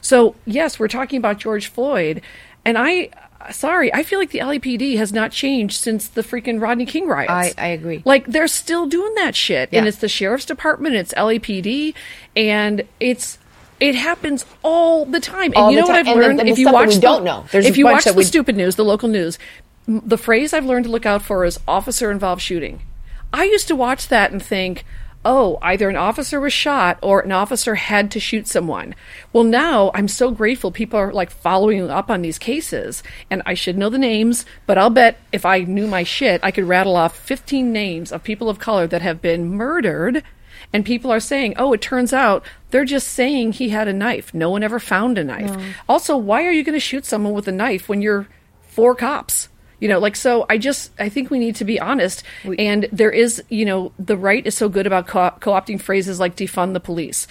So, 0.00 0.34
yes, 0.44 0.78
we're 0.78 0.88
talking 0.88 1.18
about 1.18 1.38
George 1.38 1.68
Floyd. 1.68 2.20
And 2.64 2.76
I, 2.78 3.10
sorry, 3.50 3.92
I 3.94 4.02
feel 4.02 4.18
like 4.18 4.30
the 4.30 4.38
LAPD 4.40 4.96
has 4.98 5.12
not 5.12 5.30
changed 5.32 5.80
since 5.80 6.08
the 6.08 6.22
freaking 6.22 6.60
Rodney 6.60 6.86
King 6.86 7.06
riots. 7.06 7.30
I- 7.30 7.52
I 7.58 7.66
agree. 7.68 8.02
Like, 8.04 8.26
they're 8.26 8.48
still 8.48 8.86
doing 8.86 9.14
that 9.16 9.34
shit. 9.34 9.68
And 9.72 9.86
it's 9.88 9.98
the 9.98 10.08
sheriff's 10.08 10.44
department, 10.44 10.94
it's 10.96 11.12
LAPD, 11.14 11.94
and 12.36 12.82
it's. 13.00 13.38
It 13.80 13.94
happens 13.94 14.44
all 14.64 15.04
the 15.04 15.20
time, 15.20 15.52
and 15.52 15.56
All 15.56 15.70
you 15.70 15.78
know 15.80 15.86
what. 15.86 15.94
I've 15.94 16.06
And 16.08 16.20
learned. 16.20 16.40
and 16.40 16.48
the 16.48 16.52
if 16.52 16.58
you 16.58 16.72
watch 16.72 16.96
the, 16.96 17.00
don't 17.00 17.22
know. 17.22 17.44
There's 17.52 17.64
if 17.64 17.76
you 17.78 17.84
watch 17.84 18.04
the 18.04 18.12
we- 18.12 18.24
stupid 18.24 18.56
news, 18.56 18.74
the 18.74 18.84
local 18.84 19.08
news, 19.08 19.38
the 19.86 20.18
phrase 20.18 20.52
I've 20.52 20.64
learned 20.66 20.86
to 20.86 20.90
look 20.90 21.06
out 21.06 21.22
for 21.22 21.44
is 21.44 21.60
officer 21.68 22.10
involved 22.10 22.42
shooting. 22.42 22.82
I 23.32 23.44
used 23.44 23.68
to 23.68 23.76
watch 23.76 24.08
that 24.08 24.32
and 24.32 24.42
think, 24.42 24.84
oh, 25.28 25.58
either 25.60 25.90
an 25.90 25.96
officer 25.96 26.40
was 26.40 26.54
shot 26.54 26.98
or 27.02 27.20
an 27.20 27.32
officer 27.32 27.74
had 27.74 28.10
to 28.10 28.18
shoot 28.18 28.48
someone. 28.48 28.94
Well, 29.30 29.44
now 29.44 29.90
I'm 29.92 30.08
so 30.08 30.30
grateful 30.30 30.72
people 30.72 30.98
are 30.98 31.12
like 31.12 31.30
following 31.30 31.90
up 31.90 32.08
on 32.08 32.22
these 32.22 32.38
cases, 32.38 33.02
and 33.30 33.42
I 33.44 33.52
should 33.52 33.76
know 33.76 33.90
the 33.90 33.98
names, 33.98 34.46
but 34.64 34.78
I'll 34.78 34.88
bet 34.88 35.20
if 35.30 35.44
I 35.44 35.60
knew 35.60 35.86
my 35.86 36.02
shit, 36.02 36.40
I 36.42 36.50
could 36.50 36.64
rattle 36.64 36.96
off 36.96 37.14
15 37.14 37.70
names 37.70 38.10
of 38.10 38.24
people 38.24 38.48
of 38.48 38.58
color 38.58 38.86
that 38.86 39.02
have 39.02 39.20
been 39.20 39.50
murdered. 39.50 40.24
And 40.72 40.84
people 40.84 41.10
are 41.10 41.20
saying, 41.20 41.54
oh, 41.56 41.72
it 41.74 41.82
turns 41.82 42.12
out 42.12 42.42
they're 42.70 42.84
just 42.84 43.08
saying 43.08 43.52
he 43.52 43.68
had 43.68 43.86
a 43.86 43.92
knife. 43.92 44.32
No 44.32 44.48
one 44.50 44.62
ever 44.62 44.80
found 44.80 45.18
a 45.18 45.24
knife. 45.24 45.54
Also, 45.88 46.16
why 46.16 46.44
are 46.44 46.50
you 46.50 46.64
going 46.64 46.74
to 46.74 46.80
shoot 46.80 47.04
someone 47.04 47.34
with 47.34 47.48
a 47.48 47.52
knife 47.52 47.88
when 47.88 48.00
you're 48.02 48.26
four 48.62 48.94
cops? 48.94 49.48
You 49.80 49.88
know, 49.88 49.98
like, 49.98 50.16
so 50.16 50.44
I 50.48 50.58
just, 50.58 50.90
I 50.98 51.08
think 51.08 51.30
we 51.30 51.38
need 51.38 51.56
to 51.56 51.64
be 51.64 51.78
honest. 51.78 52.24
and 52.58 52.88
there 52.90 53.10
is, 53.10 53.42
you 53.48 53.64
know, 53.64 53.92
the 53.98 54.16
right 54.16 54.44
is 54.46 54.56
so 54.56 54.68
good 54.68 54.86
about 54.86 55.06
co 55.06 55.30
opting 55.52 55.80
phrases 55.80 56.18
like 56.18 56.36
defund 56.36 56.72
the 56.72 56.80
police. 56.80 57.26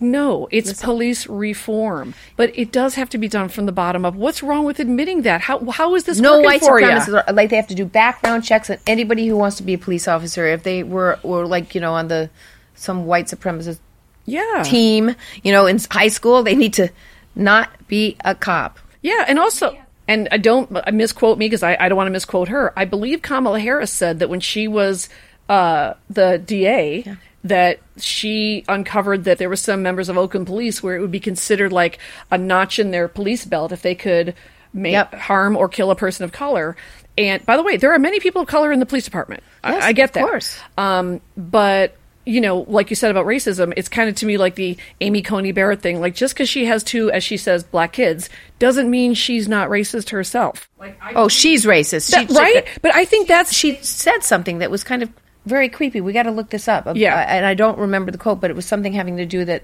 No, 0.00 0.46
it's 0.52 0.80
police 0.80 1.26
reform, 1.26 2.14
but 2.36 2.56
it 2.56 2.70
does 2.70 2.94
have 2.94 3.10
to 3.10 3.18
be 3.18 3.26
done 3.26 3.48
from 3.48 3.66
the 3.66 3.72
bottom 3.72 4.04
up. 4.04 4.14
What's 4.14 4.44
wrong 4.44 4.64
with 4.64 4.78
admitting 4.78 5.22
that? 5.22 5.40
How 5.40 5.58
how 5.70 5.96
is 5.96 6.04
this 6.04 6.20
no 6.20 6.38
white 6.40 6.60
supremacists 6.62 7.24
are, 7.26 7.32
like 7.32 7.50
they 7.50 7.56
have 7.56 7.66
to 7.66 7.74
do 7.74 7.84
background 7.84 8.44
checks 8.44 8.70
on 8.70 8.78
anybody 8.86 9.26
who 9.26 9.36
wants 9.36 9.56
to 9.56 9.64
be 9.64 9.74
a 9.74 9.78
police 9.78 10.06
officer 10.06 10.46
if 10.46 10.62
they 10.62 10.84
were 10.84 11.18
were 11.24 11.46
like 11.46 11.74
you 11.74 11.80
know 11.80 11.94
on 11.94 12.06
the 12.06 12.30
some 12.76 13.06
white 13.06 13.26
supremacist 13.26 13.80
Yeah, 14.24 14.62
team 14.64 15.16
you 15.42 15.50
know 15.50 15.66
in 15.66 15.80
high 15.90 16.08
school 16.08 16.44
they 16.44 16.54
need 16.54 16.74
to 16.74 16.90
not 17.34 17.68
be 17.88 18.16
a 18.24 18.36
cop 18.36 18.78
Yeah, 19.02 19.24
and 19.26 19.36
also, 19.36 19.76
and 20.08 20.28
I 20.32 20.38
don't 20.38 20.70
misquote 20.92 21.38
me 21.38 21.46
because 21.46 21.62
I, 21.62 21.76
I 21.78 21.88
don't 21.88 21.96
want 21.96 22.08
to 22.08 22.12
misquote 22.12 22.48
her. 22.48 22.72
I 22.76 22.84
believe 22.86 23.22
Kamala 23.22 23.60
Harris 23.60 23.92
said 23.92 24.18
that 24.18 24.28
when 24.28 24.40
she 24.40 24.66
was 24.66 25.08
uh, 25.48 25.94
the 26.10 26.42
DA, 26.44 27.16
that 27.44 27.78
she 27.98 28.64
uncovered 28.68 29.24
that 29.24 29.38
there 29.38 29.48
were 29.48 29.56
some 29.56 29.82
members 29.82 30.08
of 30.08 30.18
Oakland 30.18 30.46
Police 30.46 30.82
where 30.82 30.96
it 30.96 31.00
would 31.00 31.12
be 31.12 31.20
considered 31.20 31.72
like 31.72 31.98
a 32.30 32.38
notch 32.38 32.78
in 32.78 32.90
their 32.90 33.06
police 33.06 33.44
belt 33.44 33.70
if 33.70 33.82
they 33.82 33.94
could 33.94 34.34
make 34.72 34.92
Yep. 34.92 35.14
harm 35.14 35.56
or 35.56 35.68
kill 35.68 35.90
a 35.90 35.96
person 35.96 36.24
of 36.24 36.32
color. 36.32 36.76
And 37.16 37.44
by 37.46 37.56
the 37.56 37.62
way, 37.62 37.76
there 37.76 37.92
are 37.92 37.98
many 37.98 38.20
people 38.20 38.42
of 38.42 38.48
color 38.48 38.70
in 38.72 38.80
the 38.80 38.86
police 38.86 39.04
department. 39.04 39.42
Yes, 39.64 39.82
I, 39.82 39.88
I 39.88 39.92
get 39.92 40.12
that. 40.14 40.22
of 40.24 40.28
course. 40.30 40.58
Um, 40.76 41.20
but 41.36 41.96
you 42.28 42.40
know, 42.40 42.66
like 42.68 42.90
you 42.90 42.96
said 42.96 43.10
about 43.10 43.24
racism, 43.26 43.72
it's 43.76 43.88
kind 43.88 44.08
of 44.08 44.14
to 44.16 44.26
me 44.26 44.36
like 44.36 44.54
the 44.54 44.76
Amy 45.00 45.22
Coney 45.22 45.52
Barrett 45.52 45.80
thing. 45.80 46.00
Like 46.00 46.14
just 46.14 46.34
because 46.34 46.48
she 46.48 46.66
has 46.66 46.82
two, 46.84 47.10
as 47.10 47.24
she 47.24 47.36
says, 47.36 47.64
black 47.64 47.92
kids, 47.92 48.28
doesn't 48.58 48.90
mean 48.90 49.14
she's 49.14 49.48
not 49.48 49.68
racist 49.70 50.10
herself. 50.10 50.68
Like, 50.78 50.98
I, 51.02 51.12
oh 51.14 51.28
she's 51.28 51.64
racist 51.64 52.10
that- 52.10 52.28
she, 52.30 52.34
right? 52.36 52.66
But 52.82 52.94
I 52.94 53.04
think 53.04 53.28
that's 53.28 53.52
she 53.52 53.76
said 53.82 54.22
something 54.22 54.58
that 54.58 54.70
was 54.70 54.84
kind 54.84 55.02
of 55.02 55.10
very 55.46 55.70
creepy 55.70 56.02
we 56.02 56.12
got 56.12 56.24
to 56.24 56.30
look 56.30 56.50
this 56.50 56.68
up 56.68 56.86
Yeah. 56.94 57.14
Uh, 57.14 57.20
and 57.20 57.46
i 57.46 57.54
don't 57.54 57.78
remember 57.78 58.10
the 58.12 58.18
quote 58.18 58.38
but 58.38 58.50
it 58.50 58.54
was 58.54 58.66
something 58.66 58.92
having 58.92 59.16
to 59.16 59.24
do 59.24 59.46
that 59.46 59.62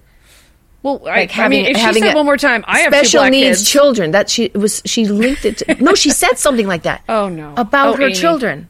well. 0.83 1.03
I, 1.07 1.11
like 1.20 1.31
I 1.31 1.33
having 1.35 1.64
mean, 1.64 1.70
if 1.72 1.77
she 1.77 2.00
said 2.00 2.12
a 2.14 2.16
one 2.16 2.24
more 2.24 2.38
time, 2.38 2.64
I 2.66 2.79
have 2.81 2.92
two 2.92 2.98
special 3.00 3.20
black 3.20 3.33
needs 3.33 3.59
kids. 3.59 3.70
children 3.70 4.11
that 4.12 4.31
she 4.31 4.50
was 4.55 4.81
she 4.87 5.05
linked 5.07 5.44
it 5.44 5.59
to 5.59 5.83
no 5.85 5.94
she 5.94 6.09
said 6.22 6.38
something 6.38 6.66
like 6.66 6.85
that 6.85 7.03
Oh, 7.07 7.29
no. 7.29 7.53
about 7.59 7.88
Oh, 7.94 7.96
her 7.98 8.05
Amy. 8.05 8.14
children 8.14 8.68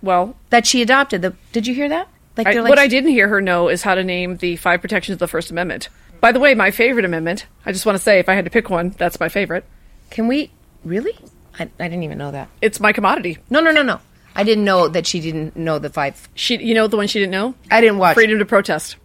well, 0.00 0.36
that 0.50 0.64
she 0.64 0.80
adopted 0.82 1.22
the 1.22 1.34
did 1.52 1.66
you 1.66 1.74
hear 1.74 1.88
that 1.88 2.06
like 2.38 2.46
I, 2.46 2.60
like 2.60 2.70
what 2.70 2.78
I 2.78 2.88
didn't 2.88 3.10
hear 3.10 3.28
her 3.28 3.40
know 3.40 3.68
is 3.68 3.82
how 3.82 3.94
to 3.94 4.04
name 4.04 4.36
the 4.38 4.56
five 4.56 4.80
protections 4.80 5.14
of 5.14 5.18
the 5.18 5.28
First 5.28 5.50
Amendment. 5.50 5.88
By 6.20 6.32
the 6.32 6.40
way, 6.40 6.54
my 6.54 6.70
favorite 6.70 7.04
amendment. 7.04 7.46
I 7.66 7.72
just 7.72 7.86
want 7.86 7.96
to 7.96 8.02
say, 8.02 8.18
if 8.18 8.28
I 8.28 8.34
had 8.34 8.44
to 8.44 8.50
pick 8.50 8.70
one, 8.70 8.90
that's 8.90 9.20
my 9.20 9.28
favorite. 9.28 9.64
Can 10.10 10.26
we 10.26 10.50
Really? 10.84 11.16
I, 11.58 11.64
I 11.64 11.88
didn't 11.88 12.02
even 12.04 12.18
know 12.18 12.30
that. 12.30 12.48
It's 12.62 12.80
my 12.80 12.92
commodity. 12.92 13.38
No, 13.50 13.60
no, 13.60 13.72
no, 13.72 13.82
no. 13.82 14.00
I 14.34 14.44
didn't 14.44 14.64
know 14.64 14.88
that 14.88 15.06
she 15.06 15.20
didn't 15.20 15.56
know 15.56 15.78
the 15.78 15.90
five. 15.90 16.28
She, 16.34 16.56
you 16.56 16.74
know, 16.74 16.86
the 16.86 16.96
one 16.96 17.08
she 17.08 17.18
didn't 17.18 17.32
know. 17.32 17.54
I 17.70 17.80
didn't 17.80 17.98
watch. 17.98 18.14
Freedom 18.14 18.38
to 18.38 18.44
protest. 18.44 18.96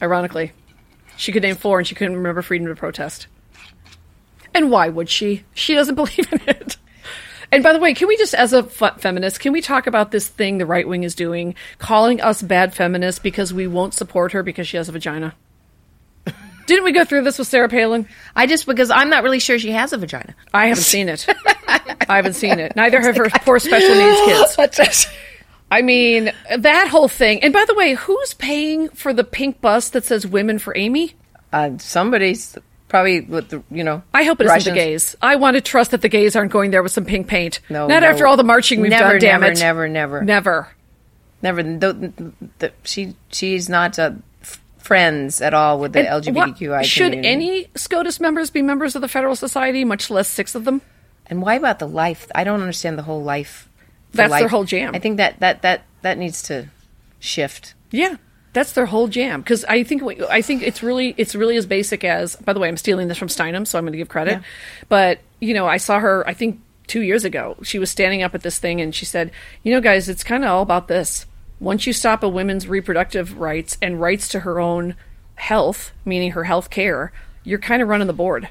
Ironically, 0.00 0.52
she 1.16 1.32
could 1.32 1.42
name 1.42 1.56
four, 1.56 1.78
and 1.78 1.86
she 1.86 1.94
couldn't 1.94 2.16
remember 2.16 2.42
freedom 2.42 2.66
to 2.68 2.74
protest. 2.74 3.26
And 4.54 4.70
why 4.70 4.88
would 4.88 5.08
she? 5.10 5.44
She 5.52 5.74
doesn't 5.74 5.94
believe 5.96 6.32
in 6.32 6.40
it. 6.46 6.76
And 7.52 7.62
by 7.62 7.72
the 7.72 7.78
way, 7.78 7.94
can 7.94 8.08
we 8.08 8.16
just, 8.16 8.34
as 8.34 8.52
a 8.52 8.68
f- 8.80 9.00
feminist, 9.00 9.40
can 9.40 9.52
we 9.52 9.60
talk 9.60 9.86
about 9.86 10.10
this 10.10 10.28
thing 10.28 10.58
the 10.58 10.66
right 10.66 10.86
wing 10.86 11.04
is 11.04 11.14
doing, 11.14 11.54
calling 11.78 12.20
us 12.20 12.42
bad 12.42 12.74
feminists 12.74 13.18
because 13.18 13.54
we 13.54 13.66
won't 13.66 13.94
support 13.94 14.32
her 14.32 14.42
because 14.42 14.66
she 14.66 14.76
has 14.76 14.88
a 14.88 14.92
vagina? 14.92 15.34
Didn't 16.66 16.84
we 16.84 16.92
go 16.92 17.04
through 17.04 17.22
this 17.22 17.38
with 17.38 17.48
Sarah 17.48 17.68
Palin? 17.68 18.08
I 18.34 18.46
just 18.46 18.66
because 18.66 18.90
I'm 18.90 19.08
not 19.10 19.22
really 19.22 19.38
sure 19.38 19.58
she 19.58 19.70
has 19.70 19.92
a 19.92 19.98
vagina. 19.98 20.34
I 20.52 20.66
haven't 20.66 20.84
seen 20.84 21.08
it. 21.08 21.26
I 22.08 22.16
haven't 22.16 22.34
seen 22.34 22.58
it. 22.58 22.74
Neither 22.76 23.00
have 23.00 23.16
her 23.16 23.28
poor 23.44 23.58
special 23.58 23.94
needs 23.94 24.56
kids. 24.56 25.06
I 25.70 25.82
mean, 25.82 26.32
that 26.56 26.88
whole 26.88 27.08
thing. 27.08 27.42
And 27.42 27.52
by 27.52 27.64
the 27.66 27.74
way, 27.74 27.94
who's 27.94 28.34
paying 28.34 28.88
for 28.90 29.12
the 29.12 29.24
pink 29.24 29.60
bus 29.60 29.90
that 29.90 30.04
says 30.04 30.26
"Women 30.26 30.58
for 30.58 30.76
Amy"? 30.76 31.14
Uh, 31.52 31.78
somebody's 31.78 32.56
probably 32.88 33.20
with 33.20 33.48
the 33.48 33.62
you 33.70 33.84
know. 33.84 34.02
I 34.14 34.24
hope 34.24 34.40
it 34.40 34.46
isn't 34.46 34.72
the 34.74 34.78
gays. 34.78 35.16
I 35.22 35.36
want 35.36 35.56
to 35.56 35.60
trust 35.60 35.90
that 35.92 36.02
the 36.02 36.08
gays 36.08 36.36
aren't 36.36 36.52
going 36.52 36.70
there 36.70 36.82
with 36.82 36.92
some 36.92 37.04
pink 37.04 37.26
paint. 37.28 37.60
No, 37.68 37.86
not 37.86 38.02
no. 38.02 38.08
after 38.08 38.26
all 38.26 38.36
the 38.36 38.44
marching 38.44 38.80
we've 38.80 38.90
Never, 38.90 39.18
done. 39.18 39.20
Damn 39.20 39.40
never, 39.40 39.52
it, 39.52 39.58
never, 39.58 39.88
never, 39.88 40.22
never. 40.24 40.68
never. 41.42 41.62
The, 41.62 42.32
the, 42.58 42.72
she 42.84 43.14
she's 43.30 43.68
not 43.68 43.98
uh, 43.98 44.12
f- 44.42 44.60
friends 44.78 45.40
at 45.40 45.54
all 45.54 45.78
with 45.78 45.92
the 45.92 46.08
And 46.08 46.24
LGBTQI 46.24 46.68
what- 46.70 46.86
should 46.86 47.12
community. 47.12 47.28
any 47.28 47.66
SCOTUS 47.74 48.20
members 48.20 48.50
be 48.50 48.62
members 48.62 48.94
of 48.94 49.02
the 49.02 49.08
Federalist 49.08 49.40
Society, 49.40 49.84
much 49.84 50.10
less 50.10 50.28
six 50.28 50.54
of 50.54 50.64
them? 50.64 50.80
And 51.28 51.42
why 51.42 51.54
about 51.54 51.80
the 51.80 51.88
life? 51.88 52.28
I 52.34 52.44
don't 52.44 52.60
understand 52.60 52.96
the 52.98 53.02
whole 53.02 53.22
life. 53.22 53.68
the 54.12 54.18
That's 54.18 54.32
their 54.38 54.48
whole 54.48 54.62
jam. 54.64 54.94
I 54.94 55.00
think 55.00 55.16
that 55.16 55.40
that 55.40 55.62
that 55.62 55.82
that 56.02 56.18
needs 56.18 56.40
to 56.44 56.68
shift. 57.18 57.74
Yeah, 57.90 58.16
that's 58.56 58.72
their 58.72 58.86
whole 58.86 59.06
jam. 59.06 59.42
Because 59.42 59.66
I 59.66 59.82
think 59.82 60.02
I 60.30 60.40
think 60.40 60.62
it's 60.62 60.82
really 60.82 61.14
it's 61.18 61.34
really 61.34 61.58
as 61.58 61.66
basic 61.66 62.04
as. 62.04 62.36
By 62.36 62.54
the 62.54 62.58
way, 62.58 62.68
I'm 62.68 62.78
stealing 62.78 63.06
this 63.06 63.18
from 63.18 63.28
Steinem, 63.28 63.66
so 63.66 63.78
I'm 63.78 63.84
going 63.84 63.92
to 63.92 63.98
give 63.98 64.08
credit. 64.08 64.32
Yeah. 64.32 64.42
But 64.88 65.20
you 65.40 65.52
know, 65.52 65.66
I 65.66 65.76
saw 65.76 66.00
her. 66.00 66.26
I 66.26 66.32
think 66.32 66.58
two 66.86 67.02
years 67.02 67.24
ago, 67.26 67.58
she 67.62 67.78
was 67.78 67.90
standing 67.90 68.22
up 68.22 68.34
at 68.34 68.40
this 68.40 68.58
thing, 68.58 68.80
and 68.80 68.94
she 68.94 69.04
said, 69.04 69.30
"You 69.62 69.74
know, 69.74 69.82
guys, 69.82 70.08
it's 70.08 70.24
kind 70.24 70.42
of 70.42 70.50
all 70.50 70.62
about 70.62 70.88
this. 70.88 71.26
Once 71.60 71.86
you 71.86 71.92
stop 71.92 72.22
a 72.22 72.28
women's 72.28 72.66
reproductive 72.66 73.38
rights 73.38 73.76
and 73.82 74.00
rights 74.00 74.26
to 74.28 74.40
her 74.40 74.58
own 74.58 74.94
health, 75.34 75.92
meaning 76.06 76.32
her 76.32 76.44
health 76.44 76.70
care, 76.70 77.12
you're 77.44 77.58
kind 77.58 77.82
of 77.82 77.88
running 77.88 78.06
the 78.06 78.14
board." 78.14 78.48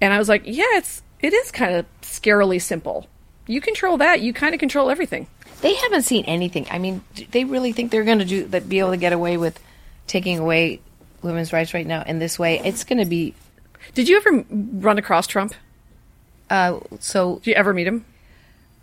And 0.00 0.12
I 0.12 0.18
was 0.18 0.28
like, 0.28 0.42
"Yeah, 0.46 0.64
it's 0.72 1.02
it 1.20 1.32
is 1.32 1.52
kind 1.52 1.76
of 1.76 1.86
scarily 2.02 2.60
simple. 2.60 3.06
You 3.46 3.60
control 3.60 3.98
that, 3.98 4.20
you 4.20 4.32
kind 4.32 4.52
of 4.52 4.58
control 4.58 4.90
everything." 4.90 5.28
They 5.60 5.74
haven't 5.74 6.02
seen 6.02 6.24
anything. 6.26 6.66
I 6.70 6.78
mean, 6.78 7.02
they 7.30 7.44
really 7.44 7.72
think 7.72 7.90
they're 7.90 8.04
going 8.04 8.20
to 8.20 8.24
do 8.24 8.44
that? 8.46 8.68
Be 8.68 8.78
able 8.78 8.90
to 8.90 8.96
get 8.96 9.12
away 9.12 9.36
with 9.36 9.58
taking 10.06 10.38
away 10.38 10.80
women's 11.22 11.52
rights 11.52 11.74
right 11.74 11.86
now 11.86 12.02
in 12.02 12.18
this 12.18 12.38
way? 12.38 12.60
It's 12.64 12.84
going 12.84 12.98
to 12.98 13.04
be. 13.04 13.34
Did 13.94 14.08
you 14.08 14.16
ever 14.18 14.44
run 14.50 14.98
across 14.98 15.26
Trump? 15.26 15.54
Uh, 16.50 16.80
so 17.00 17.36
Did 17.36 17.48
you 17.48 17.54
ever 17.54 17.74
meet 17.74 17.86
him? 17.86 18.04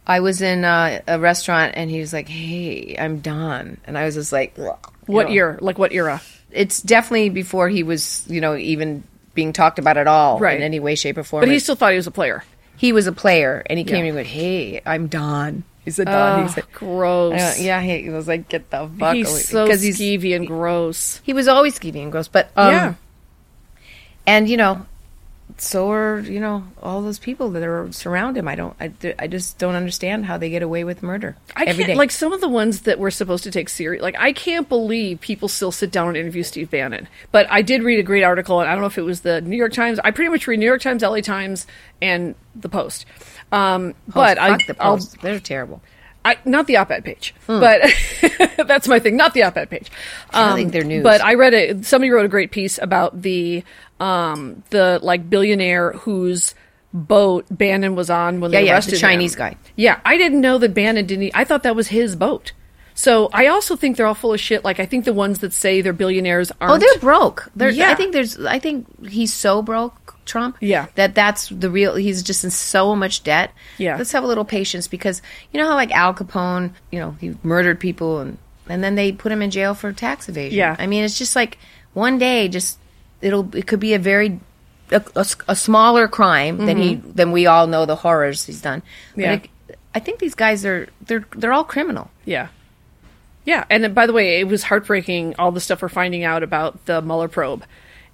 I 0.07 0.19
was 0.19 0.41
in 0.41 0.63
uh, 0.65 1.01
a 1.07 1.19
restaurant 1.19 1.73
and 1.75 1.89
he 1.89 1.99
was 1.99 2.13
like, 2.13 2.27
"Hey, 2.29 2.95
I'm 2.99 3.21
Don," 3.21 3.77
and 3.85 3.97
I 3.97 4.05
was 4.05 4.13
just 4.15 4.31
like, 4.31 4.55
What 5.07 5.27
know. 5.27 5.31
year? 5.33 5.57
Like 5.61 5.79
what 5.79 5.91
era? 5.93 6.21
It's 6.51 6.79
definitely 6.81 7.29
before 7.29 7.69
he 7.69 7.81
was, 7.81 8.23
you 8.29 8.39
know, 8.39 8.55
even 8.55 9.03
being 9.33 9.51
talked 9.51 9.79
about 9.79 9.97
at 9.97 10.05
all 10.07 10.38
Right. 10.39 10.57
in 10.57 10.63
any 10.63 10.79
way, 10.79 10.93
shape, 10.95 11.17
or 11.17 11.23
form. 11.23 11.41
But 11.41 11.49
he 11.49 11.57
still 11.59 11.75
thought 11.75 11.91
he 11.91 11.97
was 11.97 12.05
a 12.07 12.11
player. 12.11 12.43
he 12.77 12.91
was 12.93 13.07
a 13.07 13.11
player, 13.11 13.63
and 13.67 13.79
he 13.79 13.85
came 13.85 14.03
Yeah. 14.03 14.09
and 14.09 14.15
went, 14.15 14.27
"Hey, 14.27 14.81
I'm 14.85 15.07
Don." 15.07 15.63
He 15.86 15.91
said, 15.91 16.08
"Don." 16.08 16.39
he 16.39 16.45
Oh, 16.45 16.52
said, 16.52 16.71
gross. 16.74 17.34
I 17.34 17.36
went, 17.38 17.60
"Yeah." 17.60 17.82
He 17.82 18.10
was 18.10 18.28
like, 18.28 18.50
"Get 18.50 18.69
the 18.71 18.89
fuck 19.00 19.15
he's 19.15 19.30
away," 19.30 19.39
so 19.41 19.65
because 19.65 19.82
he's 19.82 20.00
skeevy 20.00 20.36
and 20.36 20.45
gross. 20.48 21.21
he 21.24 21.32
was 21.34 21.48
always 21.48 21.78
skeevy 21.80 22.02
and 22.02 22.12
gross. 22.12 22.28
But 22.28 22.50
um, 22.58 22.71
yeah. 22.71 22.93
and 24.28 24.50
you 24.50 24.58
know, 24.58 24.86
so 25.58 25.91
are 25.91 26.19
you 26.19 26.39
know 26.39 26.63
all 26.82 27.02
those 27.04 27.19
people 27.19 27.52
that 27.52 27.63
are 27.63 27.91
surround 27.91 28.36
him. 28.36 28.48
I 28.48 28.56
don't, 28.56 28.76
I, 28.80 28.91
I 29.19 29.28
just 29.28 29.58
don't 29.60 29.76
understand 29.76 30.26
how 30.26 30.38
they 30.38 30.50
get 30.50 30.63
away 30.63 30.84
with 30.84 31.04
murder 31.04 31.38
I 31.56 31.65
every 31.65 31.84
can't, 31.84 31.93
day. 31.93 31.95
like 31.95 32.10
some 32.12 32.34
of 32.34 32.41
the 32.41 32.50
ones 32.50 32.82
that 32.82 32.98
we're 33.00 33.12
supposed 33.12 33.43
to 33.43 33.52
take 33.52 33.69
serious. 33.69 34.02
Like 34.02 34.15
I 34.17 34.34
can't 34.34 34.67
believe 34.67 35.21
people 35.21 35.48
still 35.48 35.71
sit 35.71 35.91
down 35.91 36.08
and 36.10 36.17
interview 36.17 36.41
Steve 36.43 36.71
Bannon. 36.71 37.08
But 37.32 37.45
I 37.52 37.62
did 37.62 37.84
read 37.84 38.00
a 38.00 38.04
great 38.04 38.24
article, 38.24 38.60
and 38.60 38.67
I 38.67 38.74
don't 38.74 38.82
know 38.82 38.88
if 38.88 38.98
it 38.98 39.04
was 39.04 39.21
the 39.21 39.39
New 39.41 39.56
York 39.56 39.74
Times. 39.74 40.00
I 40.04 40.10
pretty 40.12 40.30
much 40.30 40.48
read 40.48 40.60
New 40.60 40.65
York 40.65 40.82
Times, 40.82 41.04
LA 41.04 41.21
Times, 41.21 41.67
and 42.02 42.34
the 42.56 42.69
Post. 42.69 43.06
Um, 43.51 43.93
but 44.08 44.38
I, 44.38 44.58
the 44.58 44.75
I'll 44.79 44.97
post. 44.97 45.21
They're 45.21 45.39
terrible. 45.39 45.81
I, 46.23 46.38
not 46.43 46.65
the 46.65 46.77
op-ed 46.77 47.05
page, 47.05 47.36
Hmm. 47.45 47.60
but 47.60 47.81
that's 48.67 48.88
my 48.88 48.97
thing. 48.99 49.15
Not 49.15 49.34
the 49.36 49.43
op-ed 49.43 49.69
page. 49.69 49.91
Um, 50.34 50.53
I 50.53 50.55
think 50.55 50.71
they're 50.71 50.84
news. 50.84 51.03
But 51.03 51.21
I 51.21 51.36
read 51.36 51.53
it. 51.53 51.86
Somebody 51.86 52.10
wrote 52.10 52.25
a 52.25 52.29
great 52.29 52.49
piece 52.51 52.79
about 52.79 53.21
the 53.21 53.63
um, 53.99 54.63
the 54.71 54.99
like 55.03 55.29
billionaire 55.29 55.91
whose 55.93 56.55
boat 56.93 57.45
Bannon 57.51 57.95
was 57.95 58.10
on 58.10 58.39
when 58.39 58.51
Yeah, 58.51 58.62
they 58.62 58.65
yeah, 58.67 58.79
the 58.79 58.97
Chinese 58.97 59.36
him. 59.36 59.39
guy. 59.39 59.58
Yeah, 59.75 59.99
I 60.03 60.17
didn't 60.17 60.41
know 60.41 60.58
that 60.58 60.73
Bannon 60.73 61.05
didn't. 61.05 61.31
I 61.36 61.43
thought 61.43 61.63
that 61.63 61.75
was 61.75 61.89
his 61.89 62.15
boat. 62.15 62.53
So 62.97 63.29
I 63.34 63.47
also 63.47 63.75
think 63.75 63.97
they're 63.97 64.05
all 64.08 64.13
full 64.13 64.34
of 64.34 64.39
shit. 64.39 64.63
Like 64.63 64.79
I 64.79 64.86
think 64.86 65.03
the 65.05 65.13
ones 65.13 65.39
that 65.39 65.51
say 65.53 65.81
they're 65.81 65.93
billionaires 65.93 66.51
aren't. 66.60 66.73
Oh, 66.73 66.77
they're 66.77 66.99
broke. 67.01 67.51
They're, 67.55 67.69
Yeah. 67.69 67.91
I 67.91 67.95
think 67.95 68.13
there's. 68.13 68.39
I 68.43 68.58
think 68.58 68.88
he's 69.10 69.34
so 69.34 69.62
broke, 69.62 70.05
Trump. 70.25 70.57
Yeah. 70.59 70.88
That 70.95 71.15
that's 71.15 71.49
the 71.49 71.69
real. 71.69 71.95
He's 71.95 72.23
just 72.23 72.43
in 72.43 72.51
so 72.51 72.95
much 72.95 73.23
debt. 73.23 73.51
Yeah. 73.77 73.97
Let's 73.97 74.11
have 74.11 74.23
a 74.23 74.27
little 74.27 74.45
patience 74.45 74.88
because 74.88 75.21
you 75.51 75.59
know 75.59 75.67
how 75.67 75.75
like 75.75 75.91
Al 75.91 76.13
Capone, 76.13 76.73
you 76.91 76.99
know, 76.99 77.11
he 77.19 77.35
murdered 77.43 77.79
people 77.79 78.19
and 78.19 78.38
and 78.67 78.83
then 78.83 78.95
they 78.95 79.11
put 79.11 79.31
him 79.31 79.41
in 79.41 79.51
jail 79.51 79.73
for 79.73 79.93
tax 79.93 80.27
evasion. 80.27 80.57
Yeah. 80.57 80.75
I 80.77 80.88
mean, 80.88 81.03
it's 81.03 81.17
just 81.17 81.35
like 81.35 81.57
one 81.93 82.17
day, 82.17 82.47
just 82.47 82.77
it'll 83.21 83.55
it 83.55 83.67
could 83.67 83.79
be 83.79 83.93
a 83.93 83.99
very 83.99 84.39
a 84.91 85.55
smaller 85.55 86.07
crime 86.07 86.65
than 86.65 86.77
he 86.77 86.95
than 86.95 87.31
we 87.31 87.47
all 87.47 87.65
know 87.65 87.85
the 87.85 87.95
horrors 87.95 88.45
he's 88.45 88.61
done. 88.61 88.81
Mm-hmm. 89.11 89.21
Yeah. 89.21 89.33
it, 89.33 89.49
I 89.95 89.99
think 89.99 90.19
these 90.19 90.35
guys 90.35 90.65
are 90.65 90.89
they're 91.01 91.25
they're 91.35 91.53
all 91.53 91.63
criminal. 91.63 92.11
Yeah. 92.25 92.49
Yeah. 93.45 93.63
And 93.69 93.83
then, 93.83 93.93
by 93.93 94.07
the 94.07 94.13
way, 94.13 94.39
it 94.39 94.47
was 94.47 94.63
heartbreaking 94.63 95.35
all 95.39 95.51
the 95.51 95.61
stuff 95.61 95.81
we're 95.81 95.89
finding 95.89 96.23
out 96.23 96.43
about 96.43 96.85
the 96.85 97.01
Mueller 97.01 97.27
probe. 97.27 97.63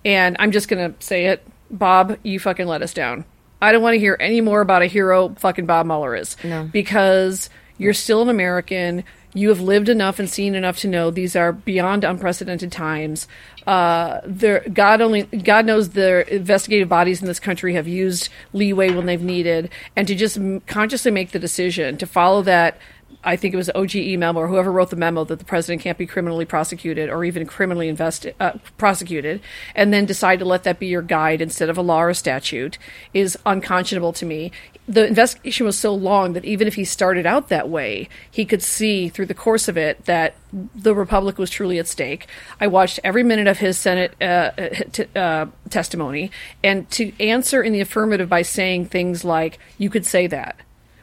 And 0.04 0.36
I'm 0.40 0.52
just 0.52 0.68
going 0.68 0.94
to 0.94 1.06
say 1.06 1.28
it 1.28 1.46
Bob, 1.72 2.18
you 2.24 2.40
fucking 2.40 2.68
let 2.68 2.82
us 2.82 2.94
down. 2.94 3.26
I 3.62 3.72
don't 3.72 3.82
want 3.82 3.94
to 3.94 4.00
hear 4.00 4.18
any 4.20 4.42
more 4.42 4.62
about 4.62 4.82
a 4.82 4.88
hero 4.88 5.36
fucking 5.38 5.66
Bob 5.66 5.86
Mueller 5.86 6.16
is. 6.16 6.36
No. 6.44 6.70
Because 6.72 7.50
you're 7.78 7.94
still 7.94 8.22
an 8.24 8.30
American. 8.30 9.04
You 9.34 9.50
have 9.50 9.62
lived 9.62 9.88
enough 9.88 10.20
and 10.20 10.30
seen 10.30 10.56
enough 10.56 10.80
to 10.80 10.88
know 10.88 11.10
these 11.10 11.36
are 11.36 11.54
beyond 11.54 12.04
unprecedented 12.04 12.72
times. 12.72 13.28
Uh, 13.66 14.20
there, 14.26 14.66
God 14.74 15.02
only, 15.02 15.24
God 15.24 15.66
knows 15.66 15.90
the 15.90 16.32
investigative 16.34 16.90
bodies 16.90 17.22
in 17.22 17.28
this 17.28 17.40
country 17.40 17.76
have 17.76 17.88
used 17.88 18.30
leeway 18.52 18.92
when 18.92 19.06
they've 19.06 19.22
needed, 19.22 19.70
and 19.96 20.08
to 20.08 20.16
just 20.16 20.38
consciously 20.66 21.12
make 21.12 21.32
the 21.32 21.40
decision 21.40 21.98
to 21.98 22.08
follow 22.08 22.42
that 22.42 22.78
I 23.24 23.36
think 23.36 23.54
it 23.54 23.58
was 23.58 23.70
OGE 23.76 24.18
memo 24.18 24.40
or 24.40 24.48
whoever 24.48 24.72
wrote 24.72 24.90
the 24.90 24.96
memo 24.96 25.24
that 25.26 25.40
the 25.40 25.46
president 25.46 25.82
can't 25.82 25.98
be 25.98 26.08
criminally 26.08 26.46
prosecuted 26.46 27.10
or 27.10 27.24
even 27.24 27.46
criminally 27.46 27.88
invested, 27.88 28.36
uh, 28.40 28.54
prosecuted, 28.78 29.42
and 29.76 29.94
then 29.94 30.06
decide 30.06 30.40
to 30.40 30.46
let 30.46 30.64
that 30.64 30.80
be 30.80 30.88
your 30.88 31.02
guide 31.02 31.42
instead 31.42 31.70
of 31.70 31.78
a 31.78 31.82
law 31.82 32.02
or 32.02 32.14
statute 32.14 32.78
is 33.14 33.38
unconscionable 33.46 34.14
to 34.14 34.26
me. 34.26 34.52
The 34.88 35.06
investigation 35.06 35.66
was 35.66 35.78
so 35.78 35.94
long 35.94 36.34
that 36.34 36.46
even 36.46 36.68
if 36.68 36.76
he 36.76 36.84
started 36.84 37.26
out 37.26 37.50
that 37.50 37.70
way, 37.70 38.10
he 38.30 38.44
could 38.44 38.64
see 38.64 39.10
through 39.10 39.28
the 39.28 39.36
course 39.36 39.68
of 39.68 39.78
it 39.78 40.06
that 40.06 40.36
the 40.52 40.96
republic 40.96 41.38
was 41.38 41.50
truly 41.50 41.78
at 41.78 41.88
stake. 41.88 42.28
I 42.60 42.68
watched 42.68 43.00
every 43.04 43.24
minute 43.24 43.48
of 43.48 43.60
his 43.60 43.78
Senate 43.78 44.16
uh, 44.20 44.52
uh, 44.58 44.70
t- 44.92 45.06
uh, 45.16 45.46
testimony, 45.70 46.32
and 46.64 46.90
to 46.92 47.14
answer 47.24 47.62
in 47.62 47.72
the 47.72 47.82
affirmative 47.82 48.28
by 48.28 48.42
saying 48.42 48.88
things 48.88 49.24
like, 49.24 49.60
"You 49.78 49.90
could 49.90 50.06
say 50.06 50.28
that." 50.28 50.56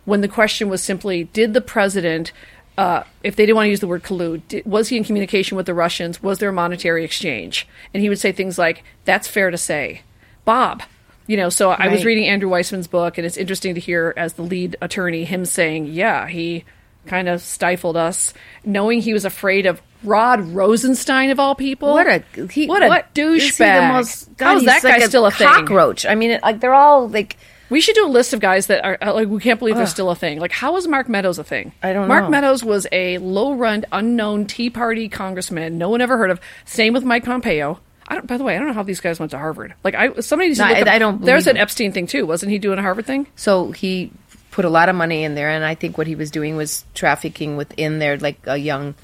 When 0.09 0.23
the 0.23 0.29
question 0.29 0.71
was 0.71 0.83
simply, 0.83 1.25
did 1.25 1.53
the 1.53 1.61
president, 1.61 2.33
uh, 2.79 3.03
if 3.23 3.37
they 3.37 3.45
didn't 3.45 3.57
want 3.57 3.67
to 3.67 3.71
use 3.71 3.81
the 3.81 3.87
word 3.87 4.03
collude, 4.03 4.41
did, 4.49 4.65
was 4.65 4.89
he 4.89 4.97
in 4.97 5.05
communication 5.05 5.55
with 5.55 5.67
the 5.67 5.75
Russians? 5.75 6.23
Was 6.23 6.39
there 6.39 6.49
a 6.49 6.53
monetary 6.53 7.05
exchange? 7.05 7.69
And 7.93 8.03
he 8.03 8.09
would 8.09 8.19
say 8.19 8.33
things 8.33 8.57
like, 8.57 8.85
that's 9.05 9.29
fair 9.29 9.51
to 9.51 9.59
say. 9.59 10.01
Bob, 10.47 10.83
you 11.27 11.37
know, 11.37 11.51
so 11.51 11.73
I 11.73 11.89
was 11.89 12.07
reading 12.07 12.25
Andrew 12.25 12.49
Weissmann's 12.49 12.87
book, 12.87 13.19
and 13.19 13.27
it's 13.27 13.37
interesting 13.37 13.75
to 13.75 13.81
hear, 13.81 14.15
as 14.17 14.33
the 14.33 14.43
lead 14.43 14.77
attorney, 14.81 15.25
him 15.25 15.45
saying, 15.45 15.89
yeah, 15.89 16.27
he 16.27 16.65
kind 17.07 17.29
of 17.29 17.43
stifled 17.43 17.99
us, 17.99 18.33
knowing 18.65 19.03
he 19.03 19.13
was 19.13 19.27
afraid 19.27 19.67
of 19.67 19.83
Rod 20.03 20.41
Rosenstein, 20.41 21.29
of 21.29 21.39
all 21.39 21.55
people. 21.55 21.93
What 21.93 22.07
a 22.07 22.25
he, 22.51 22.67
what 22.67 22.83
a 22.83 22.87
he 22.87 23.21
douchebag. 23.21 23.91
How 23.91 23.99
is 23.99 24.29
he's 24.63 24.67
that 24.67 24.85
like 24.85 25.01
guy 25.01 25.07
still 25.07 25.27
a 25.27 25.31
thing? 25.31 25.49
cockroach? 25.49 26.07
I 26.07 26.15
mean, 26.15 26.39
like 26.43 26.61
they're 26.61 26.73
all 26.73 27.09
like 27.09 27.37
We 27.71 27.81
should 27.81 27.95
do 27.95 28.07
a 28.07 28.09
list 28.09 28.33
of 28.33 28.41
guys 28.41 28.67
that 28.69 28.85
are 28.85 28.97
uh, 29.03 29.13
like 29.15 29.29
we 29.29 29.41
can't 29.41 29.59
believe 29.59 29.77
they're 29.77 29.87
still 29.87 30.11
a 30.11 30.15
thing. 30.17 30.39
Like 30.41 30.53
how 30.53 30.77
is 30.77 30.89
Mark 30.89 31.09
Meadows 31.09 31.39
a 31.39 31.45
thing? 31.45 31.73
I 31.83 31.93
don't 31.93 32.09
Mark 32.09 32.25
know. 32.25 32.31
Mark 32.31 32.31
Meadows 32.31 32.65
was 32.65 32.87
a 32.93 33.19
low-run, 33.19 33.85
unknown 33.93 34.47
Tea 34.47 34.71
Party 34.71 35.09
congressman 35.09 35.77
no 35.79 35.89
one 35.91 36.01
ever 36.01 36.17
heard 36.17 36.31
of. 36.31 36.41
Same 36.65 36.93
with 36.95 37.05
Mike 37.05 37.25
Pompeo. 37.25 37.81
I 38.07 38.15
don't. 38.15 38.27
By 38.27 38.39
the 38.39 38.45
way, 38.45 38.55
I 38.57 38.59
don't 38.59 38.69
know 38.69 38.73
how 38.75 38.85
these 38.85 39.01
guys 39.01 39.19
went 39.21 39.33
to 39.33 39.39
Harvard. 39.39 39.75
Like, 39.85 39.95
I 39.95 40.15
somebody 40.21 40.49
needs 40.49 40.59
No, 40.59 40.65
to 40.67 40.71
look 40.71 40.79
I- 40.79 40.81
up- 40.83 40.89
I 40.95 40.99
don't 40.99 41.21
There's 41.23 41.47
an. 41.47 41.59
Epstein 41.59 41.93
thing 41.93 42.07
too, 42.07 42.25
wasn't 42.25 42.51
he 42.53 42.59
doing 42.59 42.79
a 42.79 42.83
Harvard 42.83 43.05
thing? 43.05 43.27
So 43.37 43.71
he 43.73 44.13
put 44.51 44.65
a 44.65 44.71
lot 44.71 44.89
of 44.89 44.97
money 44.97 45.23
in 45.25 45.35
there, 45.35 45.51
and 45.51 45.63
I 45.63 45.75
think 45.75 45.99
what 45.99 46.07
he 46.07 46.15
was 46.15 46.31
doing 46.31 46.57
was 46.57 46.87
trafficking 46.95 47.59
within 47.59 47.99
there, 47.99 48.17
like 48.17 48.39
uh, 48.49 48.55
young 48.55 48.95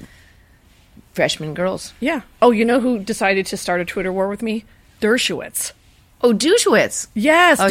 freshman 1.13 1.53
girls. 1.53 1.93
Yeah. 1.99 2.21
Oh, 2.41 2.49
you 2.51 2.65
know 2.65 2.79
who 2.79 2.97
decided 2.99 3.45
to 3.47 3.57
start 3.57 3.79
a 3.79 3.85
Twitter 3.85 4.11
war 4.11 4.27
with 4.27 4.41
me? 4.41 4.65
Dershowitz. 5.01 5.71
Oh, 6.25 6.33
Douchewitz. 6.33 7.07
Yes, 7.13 7.59
Oh, 7.59 7.65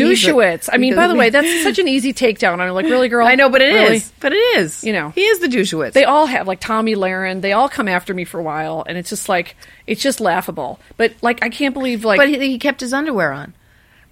I 0.73 0.77
mean, 0.79 0.95
by 0.95 1.09
the 1.09 1.15
way, 1.15 1.31
that's 1.31 1.63
such 1.65 1.79
an 1.79 1.89
easy 1.89 2.13
takedown. 2.13 2.61
I'm 2.61 2.73
like, 2.73 2.87
really, 2.87 3.09
girl? 3.09 3.27
I 3.33 3.35
know, 3.35 3.49
but 3.49 3.61
it 3.63 3.75
is. 3.75 3.81
Really? 3.91 4.03
But 4.21 4.33
it 4.33 4.59
is. 4.59 4.85
You 4.85 4.93
know. 4.93 5.11
he 5.11 5.23
is 5.25 5.41
the 5.41 5.49
Douchewitz. 5.49 5.93
They 5.93 6.05
all 6.05 6.27
have 6.27 6.47
like 6.47 6.61
Tomi 6.61 6.95
Lahren. 6.95 7.41
They 7.41 7.53
all 7.53 7.69
come 7.69 7.89
after 7.89 8.15
me 8.15 8.25
for 8.25 8.39
a 8.39 8.43
while, 8.43 8.85
and 8.89 8.97
it's 8.97 9.11
just 9.11 9.29
like 9.29 9.57
it's 9.87 10.01
just 10.03 10.21
laughable. 10.21 10.79
But 10.97 11.15
like, 11.21 11.43
I 11.43 11.49
can't 11.49 11.75
believe 11.75 12.05
like 12.05 12.19
but 12.19 12.29
he, 12.29 12.39
he 12.39 12.59
kept 12.59 12.81
his 12.81 12.93
underwear 12.93 13.33
on. 13.33 13.55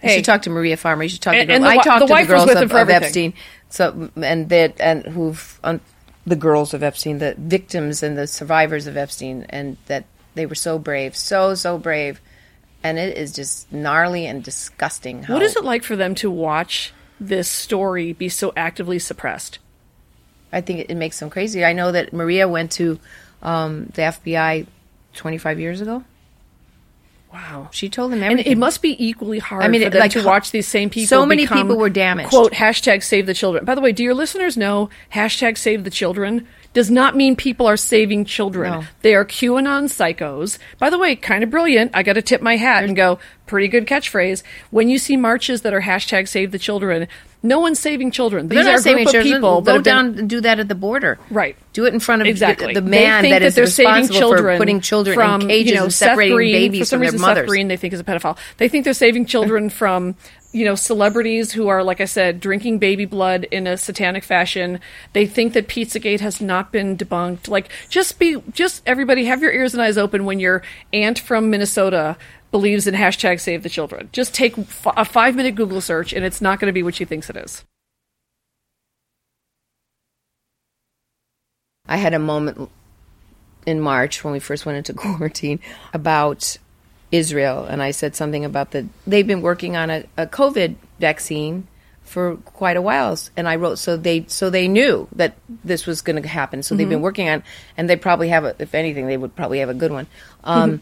You 0.03 0.09
Hey. 0.09 0.17
should 0.17 0.25
talk 0.25 0.43
to 0.43 0.51
Maria 0.51 0.77
Farmer. 0.77 1.05
You 1.05 1.09
should 1.09 1.21
talk 1.23 1.35
And- 1.35 1.49
to 1.49 1.55
and 1.55 1.63
the 1.63 1.69
I 1.69 1.77
talked 1.77 2.01
the 2.01 2.07
to 2.07 2.23
the 2.23 2.27
girls 2.27 2.47
with 2.47 2.57
of, 2.59 2.73
of. 2.73 2.91
Epstein. 2.91 3.35
So 3.69 4.11
and 4.17 4.49
that 4.49 4.81
and 4.81 5.05
who've 5.07 5.61
um, 5.63 5.81
the 6.27 6.37
girls 6.37 6.75
of 6.75 6.83
Epstein, 6.83 7.19
the 7.19 7.35
victims 7.39 8.03
and 8.03 8.19
the 8.19 8.27
survivors 8.27 8.87
of 8.89 8.97
Epstein, 8.97 9.47
and 9.51 9.77
that 9.87 10.05
they 10.35 10.47
were 10.47 10.55
so 10.57 10.79
brave, 10.79 11.17
so 11.17 11.55
so 11.55 11.79
brave, 11.79 12.21
and 12.85 12.99
it 12.99 13.17
is 13.17 13.33
just 13.33 13.71
gnarly 13.73 14.27
and 14.27 14.43
disgusting. 14.43 15.23
How, 15.25 15.35
What 15.35 15.43
is 15.43 15.57
it 15.57 15.65
like 15.65 15.83
for 15.85 15.97
them 15.97 16.15
to 16.17 16.31
watch 16.31 16.93
this 17.21 17.49
story 17.49 18.13
be 18.13 18.29
so 18.29 18.53
actively 18.57 18.99
suppressed? 18.99 19.59
I 20.53 20.61
think 20.61 20.91
it, 20.91 20.95
makes 20.97 21.19
them 21.19 21.31
crazy. 21.31 21.65
I 21.65 21.73
know 21.73 21.93
that 21.93 22.13
Maria 22.13 22.47
went 22.47 22.73
to 22.73 22.99
um, 23.43 23.87
the 23.95 24.03
FBI 24.03 24.67
25 25.15 25.59
years 25.61 25.81
ago. 25.81 26.05
Wow. 27.33 27.69
She 27.73 27.89
told 27.89 28.13
them 28.13 28.23
And 28.23 28.41
it 28.41 28.59
must 28.59 28.83
be 28.83 28.95
equally 29.03 29.39
hard 29.39 29.63
I 29.65 29.69
mean, 29.69 29.81
for 29.81 29.87
it- 29.87 29.91
them 29.93 30.01
like, 30.01 30.11
to 30.13 30.23
watch 30.25 30.51
these 30.51 30.69
same 30.69 30.91
people. 30.91 31.07
so 31.09 31.25
many 31.25 31.45
become, 31.45 31.63
people 31.63 31.79
were 31.79 31.89
damaged. 31.89 32.29
Quote 32.29 32.53
hashtag 32.53 33.03
Save 33.03 33.25
the 33.27 33.33
Children. 33.33 33.65
By 33.65 33.75
the 33.75 33.81
way, 33.81 33.93
do 33.93 34.03
your 34.03 34.13
listeners 34.15 34.57
know 34.59 34.91
hashtag 35.15 35.57
Save 35.57 35.85
the 35.85 35.91
Children 35.91 36.47
does 36.73 36.91
not 36.91 37.15
mean 37.17 37.37
people 37.37 37.67
are 37.67 37.77
saving 37.77 38.25
children. 38.25 38.73
No. 38.73 38.85
They 39.03 39.15
are 39.15 39.25
QAnon 39.25 39.85
psychos. 39.85 40.59
By 40.79 40.89
the 40.91 40.99
way, 40.99 41.17
kind 41.17 41.45
of 41.45 41.51
brilliant. 41.51 41.91
I 41.95 42.03
got 42.03 42.15
to 42.15 42.23
tip 42.23 42.41
my 42.41 42.57
hat 42.57 42.85
and 42.85 42.97
go 42.97 43.19
pretty 43.47 43.69
good 43.69 43.87
catchphrase. 43.87 44.43
When 44.71 44.89
you 44.89 44.99
see 44.99 45.17
marches 45.17 45.63
that 45.63 45.75
are 45.75 45.83
hashtag 45.83 46.29
Save 46.29 46.51
the 46.51 46.59
Children, 46.59 47.09
no 47.43 47.59
one's 47.61 47.79
saving 47.79 48.11
children. 48.13 48.49
These 48.49 48.57
They're 48.57 48.65
are 48.69 48.71
not 48.73 48.79
a 48.79 48.83
saving 48.83 49.05
group 49.05 49.07
of 49.09 49.13
children. 49.13 49.35
people 49.35 49.61
Go 49.63 49.73
have 49.75 49.83
been- 49.83 49.95
down 49.95 50.19
and 50.19 50.31
do 50.31 50.41
that 50.41 50.61
at 50.61 50.69
the 50.69 50.75
border. 50.75 51.19
Right. 51.29 51.57
Do 51.75 51.85
it 51.87 51.93
in 51.93 52.01
front 52.01 52.23
of 52.23 52.29
Exactly. 52.29 52.73
the, 52.73 52.81
the 52.81 52.85
They 52.89 52.91
man 53.03 53.23
think 53.23 53.33
that 53.35 53.43
is 53.43 53.55
they're 53.55 53.67
saving 53.67 53.93
responsible 53.93 54.19
children 54.21 54.55
for 54.55 54.59
putting 54.59 54.81
children 54.81 55.15
from, 55.15 55.41
in 55.43 55.49
cages 55.49 55.71
you 55.73 55.77
know, 55.77 55.85
and 55.85 55.93
separating 55.93 56.37
Green, 56.37 56.53
babies 56.53 56.81
for 56.81 56.85
some 56.87 56.97
from 56.99 57.01
their 57.03 57.13
reason, 57.13 57.21
mothers. 57.21 57.43
Seth 57.43 57.49
Green, 57.49 57.69
they 57.69 57.77
think 57.77 57.93
is 57.93 58.01
a 58.01 58.05
pedophile. 58.05 58.39
They 58.59 58.69
think 58.69 58.85
they're 58.85 58.95
saving 58.95 59.27
children 59.27 59.69
from, 59.81 60.15
you 60.53 60.65
know, 60.65 60.75
celebrities 60.75 61.53
who 61.53 61.69
are, 61.69 61.83
like 61.83 62.01
I 62.01 62.05
said, 62.05 62.39
drinking 62.39 62.79
baby 62.79 63.07
blood 63.07 63.45
in 63.45 63.67
a 63.67 63.77
satanic 63.77 64.23
fashion. 64.23 64.81
They 65.15 65.27
think 65.27 65.55
that 65.55 65.67
Pizzagate 65.67 66.21
has 66.21 66.41
not 66.41 66.71
been 66.71 66.97
debunked. 66.97 67.49
Like, 67.49 67.71
just 67.89 68.19
be, 68.19 68.43
just 68.53 68.83
everybody 68.87 69.25
have 69.25 69.41
your 69.41 69.53
ears 69.53 69.73
and 69.73 69.83
eyes 69.83 69.97
open 69.97 70.25
when 70.25 70.41
your 70.41 70.63
aunt 70.93 71.19
from 71.19 71.51
Minnesota 71.51 72.17
believes 72.51 72.87
in 72.87 72.95
hashtag 72.95 73.41
Save 73.41 73.63
the 73.63 73.71
Children. 73.71 74.11
Just 74.13 74.35
take 74.35 74.59
f- 74.59 74.87
a 74.97 75.05
five 75.05 75.35
minute 75.35 75.55
Google 75.55 75.81
search, 75.81 76.13
and 76.13 76.25
it's 76.25 76.43
not 76.43 76.61
going 76.61 76.69
to 76.69 76.73
be 76.73 76.83
what 76.83 76.95
she 76.95 77.07
thinks 77.07 77.31
it 77.31 77.37
is. 77.37 77.65
I 81.87 81.97
had 81.97 82.15
a 82.15 82.19
moment 82.19 82.71
in 83.67 83.81
March 83.81 84.23
when 84.23 84.33
we 84.33 84.39
first 84.39 84.67
went 84.67 84.79
into 84.79 84.93
quarantine 85.01 85.61
about 85.93 86.59
Israel, 87.13 87.65
and 87.65 87.83
I 87.83 87.91
said 87.91 88.17
something 88.17 88.45
about 88.45 88.71
the 88.71 88.89
they've 89.07 89.27
been 89.27 89.43
working 89.43 89.77
on 89.77 89.91
a, 89.91 90.05
a 90.17 90.27
COVID 90.27 90.77
vaccine 90.99 91.69
for 92.03 92.37
quite 92.37 92.77
a 92.77 92.83
while, 92.83 93.17
and 93.37 93.47
I 93.47 93.57
wrote 93.57 93.79
so 93.79 93.97
they 93.97 94.25
so 94.29 94.51
they 94.51 94.67
knew 94.67 95.07
that 95.15 95.37
this 95.63 95.87
was 95.87 96.01
going 96.01 96.21
to 96.21 96.29
happen, 96.29 96.63
so 96.63 96.75
they've 96.75 96.89
been 96.89 97.03
working 97.03 97.29
on, 97.29 97.45
and 97.77 97.89
they 97.89 97.97
probably 97.97 98.29
have 98.29 98.45
a, 98.45 98.57
if 98.59 98.75
anything, 98.75 99.07
they 99.07 99.17
would 99.17 99.37
probably 99.37 99.61
have 99.61 99.69
a 99.69 99.75
good 99.75 99.93
one. 99.93 100.07
Um, 100.43 100.81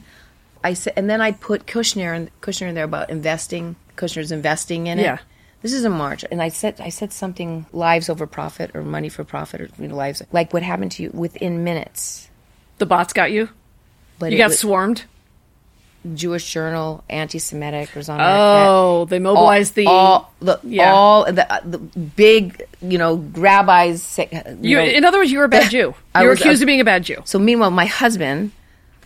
I 0.63 0.75
said, 0.75 0.95
and 0.97 1.11
then 1.11 1.21
I 1.21 1.33
put 1.33 1.67
Kushner 1.67 2.15
and 2.15 2.31
Kushner 2.41 2.69
in 2.69 2.75
there 2.75 2.85
about 2.85 3.11
investing. 3.11 3.77
Kushner's 3.97 4.33
investing 4.33 4.87
in 4.87 4.99
it. 4.99 5.03
Yeah. 5.03 5.19
This 5.63 5.73
is 5.75 5.85
in 5.85 5.93
March, 5.93 6.25
and 6.31 6.41
I 6.41 6.49
said 6.49 6.81
I 6.81 6.89
said 6.89 7.13
something 7.13 7.67
lives 7.73 8.09
over 8.09 8.27
profit 8.27 8.71
or 8.75 8.83
money 8.83 9.09
for 9.09 9.25
profit 9.25 9.61
or 9.61 9.69
you 9.79 9.89
know, 9.89 9.97
lives 9.97 10.23
like 10.33 10.55
what 10.55 10.63
happened 10.63 10.93
to 10.93 11.03
you 11.03 11.11
within 11.13 11.65
minutes. 11.65 12.31
The 12.79 12.87
bots 12.87 13.13
got 13.13 13.31
you? 13.31 13.51
But 14.19 14.33
You 14.33 14.39
got 14.39 14.49
was 14.49 14.59
swarmed? 14.59 15.05
Jewish 16.15 16.51
Journal, 16.51 17.05
anti-Semitic, 17.11 17.91
on 18.09 18.19
Oh, 18.21 19.05
they 19.05 19.19
mobilized 19.19 19.75
the. 19.75 19.87
all 19.87 20.33
the 20.41 20.59
Yeah. 20.63 20.93
all 20.93 21.31
the, 21.31 21.53
uh, 21.53 21.61
the 21.65 21.79
big 21.79 22.63
you 22.81 22.97
know 22.99 23.17
rabbis. 23.35 24.03
Say, 24.03 24.29
you 24.63 24.71
You, 24.71 24.77
know, 24.77 24.85
in 24.85 25.05
other 25.05 25.19
words, 25.19 25.31
you 25.31 25.39
were 25.39 25.45
a 25.45 25.49
bad 25.49 25.71
Jew. 25.77 25.95
You 26.17 26.23
were 26.23 26.31
was 26.31 26.41
accused 26.41 26.63
of 26.63 26.67
being 26.67 26.81
a 26.81 26.85
bad 26.85 27.05
Jew. 27.05 27.23
So 27.25 27.39
meanwhile, 27.39 27.71
my 27.71 27.85
husband, 27.87 28.53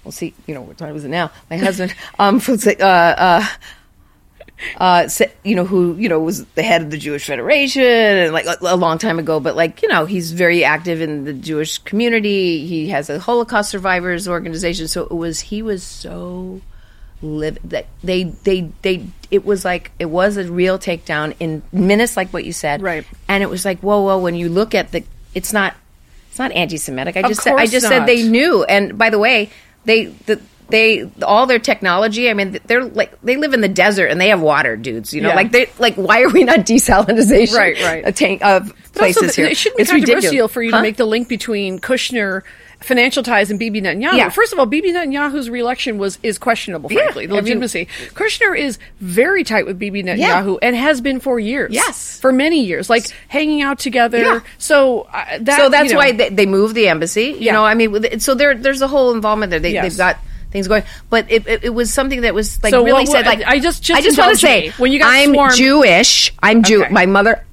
we'll 0.05 0.13
see, 0.13 0.35
you 0.47 0.55
know, 0.55 0.61
what 0.63 0.79
time 0.79 0.95
is 0.95 1.05
it 1.05 1.09
now? 1.09 1.31
My 1.51 1.57
husband, 1.57 1.95
um, 2.19 2.39
from, 2.39 2.59
uh, 2.65 2.85
uh, 2.85 3.47
uh, 4.79 5.09
you 5.43 5.57
know, 5.57 5.65
who, 5.65 5.97
you 5.97 6.09
know, 6.09 6.21
was 6.21 6.45
the 6.55 6.63
head 6.63 6.83
of 6.83 6.91
the 6.91 6.97
Jewish 6.97 7.27
Federation 7.27 7.83
and 7.83 8.33
like 8.33 8.47
a, 8.47 8.57
a 8.63 8.77
long 8.77 8.99
time 8.99 9.19
ago, 9.19 9.41
but 9.41 9.57
like, 9.57 9.83
you 9.83 9.89
know, 9.89 10.07
he's 10.07 10.31
very 10.33 10.65
active 10.65 11.01
in 11.01 11.25
the 11.25 11.33
Jewish 11.33 11.79
community. 11.79 12.65
He 12.67 12.89
has 12.91 13.11
a 13.11 13.19
Holocaust 13.19 13.71
survivors 13.71 14.29
organization. 14.29 14.87
So 14.89 15.03
it 15.03 15.11
was, 15.13 15.41
he 15.41 15.61
was 15.61 15.83
so 15.83 16.61
live 17.25 17.59
that 17.65 17.87
they, 18.03 18.25
they, 18.25 18.71
they, 18.83 19.07
it 19.31 19.45
was 19.45 19.65
like, 19.65 19.91
it 19.99 20.07
was 20.07 20.37
a 20.37 20.45
real 20.51 20.79
takedown 20.79 21.35
in 21.41 21.63
minutes, 21.73 22.17
like 22.17 22.31
what 22.33 22.45
you 22.45 22.53
said. 22.53 22.83
Right. 22.83 23.05
And 23.29 23.43
it 23.43 23.49
was 23.51 23.65
like, 23.65 23.81
whoa, 23.81 24.03
whoa, 24.03 24.19
when 24.19 24.35
you 24.35 24.49
look 24.49 24.75
at 24.75 24.93
the, 24.93 25.05
it's 25.35 25.53
not, 25.53 25.75
it's 26.31 26.39
not 26.39 26.53
anti-Semitic. 26.53 27.17
I 27.17 27.23
just 27.23 27.43
said, 27.43 27.55
I 27.55 27.67
just 27.67 27.85
not. 27.85 27.91
said 27.91 28.07
they 28.07 28.23
knew. 28.29 28.65
And 28.65 28.99
by 28.99 29.11
the 29.11 29.19
way, 29.19 29.51
they 29.85 30.07
the, 30.07 30.41
they 30.69 31.09
all 31.23 31.47
their 31.47 31.59
technology. 31.59 32.31
I 32.31 32.35
mean, 32.35 32.59
they're 32.67 32.83
like 32.85 33.21
they 33.21 33.37
live 33.37 33.53
in 33.53 33.61
the 33.61 33.69
desert 33.69 34.07
and 34.07 34.19
they 34.21 34.29
have 34.31 34.41
water, 34.41 34.77
dudes. 34.77 35.13
You 35.13 35.21
know, 35.21 35.29
Yeah. 35.29 35.35
like 35.37 35.53
they 35.53 35.71
like 35.79 35.95
why 35.97 36.23
are 36.23 36.31
we 36.31 36.43
not 36.43 36.61
desalinization? 36.61 37.55
Right, 37.57 37.81
right. 37.83 38.03
A 38.07 38.13
tank 38.13 38.43
of 38.43 38.73
But 38.95 39.03
also, 39.03 39.21
places 39.21 39.37
here. 39.37 39.47
It 39.47 39.57
shouldn't 39.59 39.77
be 39.77 39.83
It's 39.83 39.91
controversial 39.91 40.17
ridiculous. 40.31 40.53
for 40.53 40.63
you 40.63 40.71
to 40.73 40.81
make 40.83 40.97
the 40.97 41.05
link 41.05 41.29
between 41.29 41.79
Kushner 41.81 42.43
financial 42.81 43.23
ties 43.23 43.51
and 43.51 43.59
Bibi 43.59 43.81
Netanyahu. 43.83 44.17
Yeah. 44.17 44.29
First 44.29 44.53
of 44.53 44.59
all, 44.59 44.67
Bibi 44.67 44.93
Netanyahu's 44.93 45.49
reelection 45.51 45.99
was 45.99 46.19
is 46.23 46.39
questionable, 46.39 46.93
Yeah, 46.93 47.03
frankly, 47.05 47.27
the 47.27 47.33
I 47.33 47.37
mean- 47.37 47.45
legitimacy. 47.45 47.87
Kushner 48.15 48.59
is 48.59 48.79
very 49.01 49.45
tight 49.45 49.67
with 49.67 49.79
Bibi 49.79 50.03
Netanyahu 50.03 50.59
and 50.63 50.77
has 50.77 51.01
been 51.01 51.21
for 51.21 51.39
years. 51.39 51.73
Yes. 51.73 52.19
for 52.21 52.33
many 52.33 52.65
years, 52.65 52.89
like 52.91 53.07
hanging 53.29 53.63
out 53.63 53.79
together. 53.79 54.19
Yeah. 54.19 54.41
So 54.59 55.03
uh, 55.13 55.39
that 55.41 55.59
so 55.59 55.69
that's 55.69 55.89
you 55.89 55.93
know, 55.95 55.99
why 55.99 56.13
they, 56.13 56.29
they 56.31 56.47
moved 56.47 56.75
the 56.75 56.89
embassy. 56.89 57.27
You 57.27 57.37
Yeah. 57.41 57.53
know, 57.53 57.65
I 57.65 57.75
mean, 57.75 58.21
so 58.21 58.35
there 58.35 58.55
there's 58.55 58.83
a 58.83 58.89
whole 58.89 59.15
involvement 59.15 59.51
there. 59.51 59.61
They, 59.61 59.73
Yes. 59.73 59.85
They've 59.93 59.99
got 59.99 60.19
things 60.51 60.69
going, 60.69 60.85
but 61.11 61.31
it, 61.33 61.47
it, 61.49 61.65
it 61.65 61.71
was 61.71 61.93
something 61.93 62.21
that 62.21 62.33
was 62.35 62.63
like 62.63 62.71
So 62.71 62.85
really 62.85 63.05
what- 63.05 63.09
said. 63.09 63.27
Like 63.27 63.43
I 63.45 63.59
just- 63.59 63.83
just 63.83 63.99
I 63.99 64.03
just 64.03 64.17
want 64.19 64.33
to 64.33 64.39
say. 64.39 64.71
When 64.79 64.93
you 64.93 64.99
got 65.01 65.09
I'm 65.13 65.35
Jewish. 65.57 66.33
I'm 66.43 66.63
Jew. 66.63 66.85
Okay. 66.85 66.93
My 66.93 67.07
mother. 67.07 67.45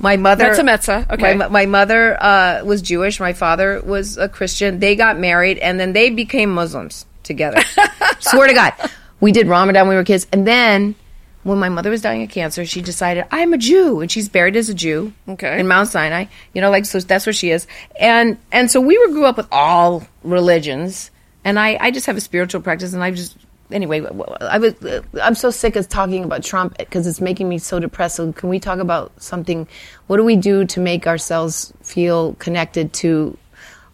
My 0.00 0.16
mother, 0.16 0.44
Metza 0.44 0.60
metza, 0.60 1.10
okay. 1.10 1.34
My, 1.34 1.48
my 1.48 1.66
mother 1.66 2.22
uh, 2.22 2.62
was 2.64 2.82
Jewish. 2.82 3.18
My 3.18 3.32
father 3.32 3.80
was 3.80 4.16
a 4.16 4.28
Christian. 4.28 4.78
They 4.78 4.94
got 4.94 5.18
married, 5.18 5.58
and 5.58 5.80
then 5.80 5.92
they 5.92 6.10
became 6.10 6.50
Muslims 6.50 7.04
together. 7.24 7.60
Swear 8.20 8.46
to 8.46 8.54
God, 8.54 8.74
we 9.20 9.32
did 9.32 9.48
Ramadan 9.48 9.86
when 9.86 9.90
we 9.90 9.96
were 9.96 10.04
kids, 10.04 10.28
and 10.32 10.46
then 10.46 10.94
when 11.42 11.58
my 11.58 11.68
mother 11.68 11.90
was 11.90 12.00
dying 12.00 12.22
of 12.22 12.30
cancer, 12.30 12.64
she 12.64 12.80
decided 12.80 13.24
I'm 13.32 13.52
a 13.52 13.58
Jew, 13.58 14.00
and 14.00 14.10
she's 14.10 14.28
buried 14.28 14.54
as 14.56 14.68
a 14.68 14.74
Jew. 14.74 15.12
Okay. 15.28 15.58
in 15.58 15.66
Mount 15.66 15.88
Sinai. 15.88 16.26
You 16.52 16.60
know, 16.60 16.70
like 16.70 16.84
so 16.84 17.00
that's 17.00 17.26
where 17.26 17.32
she 17.32 17.50
is, 17.50 17.66
and 17.98 18.38
and 18.52 18.70
so 18.70 18.80
we 18.80 18.98
were 18.98 19.08
grew 19.08 19.24
up 19.24 19.36
with 19.36 19.48
all 19.50 20.06
religions, 20.22 21.10
and 21.44 21.58
I 21.58 21.76
I 21.80 21.90
just 21.90 22.06
have 22.06 22.16
a 22.16 22.20
spiritual 22.20 22.60
practice, 22.60 22.92
and 22.92 23.02
I 23.02 23.10
just 23.10 23.36
anyway 23.70 24.04
I 24.40 24.58
was 24.58 24.74
uh, 24.84 25.02
I'm 25.22 25.34
so 25.34 25.50
sick 25.50 25.76
of 25.76 25.88
talking 25.88 26.24
about 26.24 26.42
Trump 26.42 26.76
because 26.78 27.06
it's 27.06 27.20
making 27.20 27.48
me 27.48 27.58
so 27.58 27.78
depressed. 27.78 28.16
So 28.16 28.32
can 28.32 28.48
we 28.48 28.58
talk 28.60 28.78
about 28.78 29.12
something? 29.20 29.68
What 30.06 30.16
do 30.16 30.24
we 30.24 30.36
do 30.36 30.64
to 30.66 30.80
make 30.80 31.06
ourselves 31.06 31.72
feel 31.82 32.34
connected 32.34 32.92
to 32.94 33.36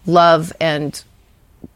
love 0.07 0.53
and 0.61 1.03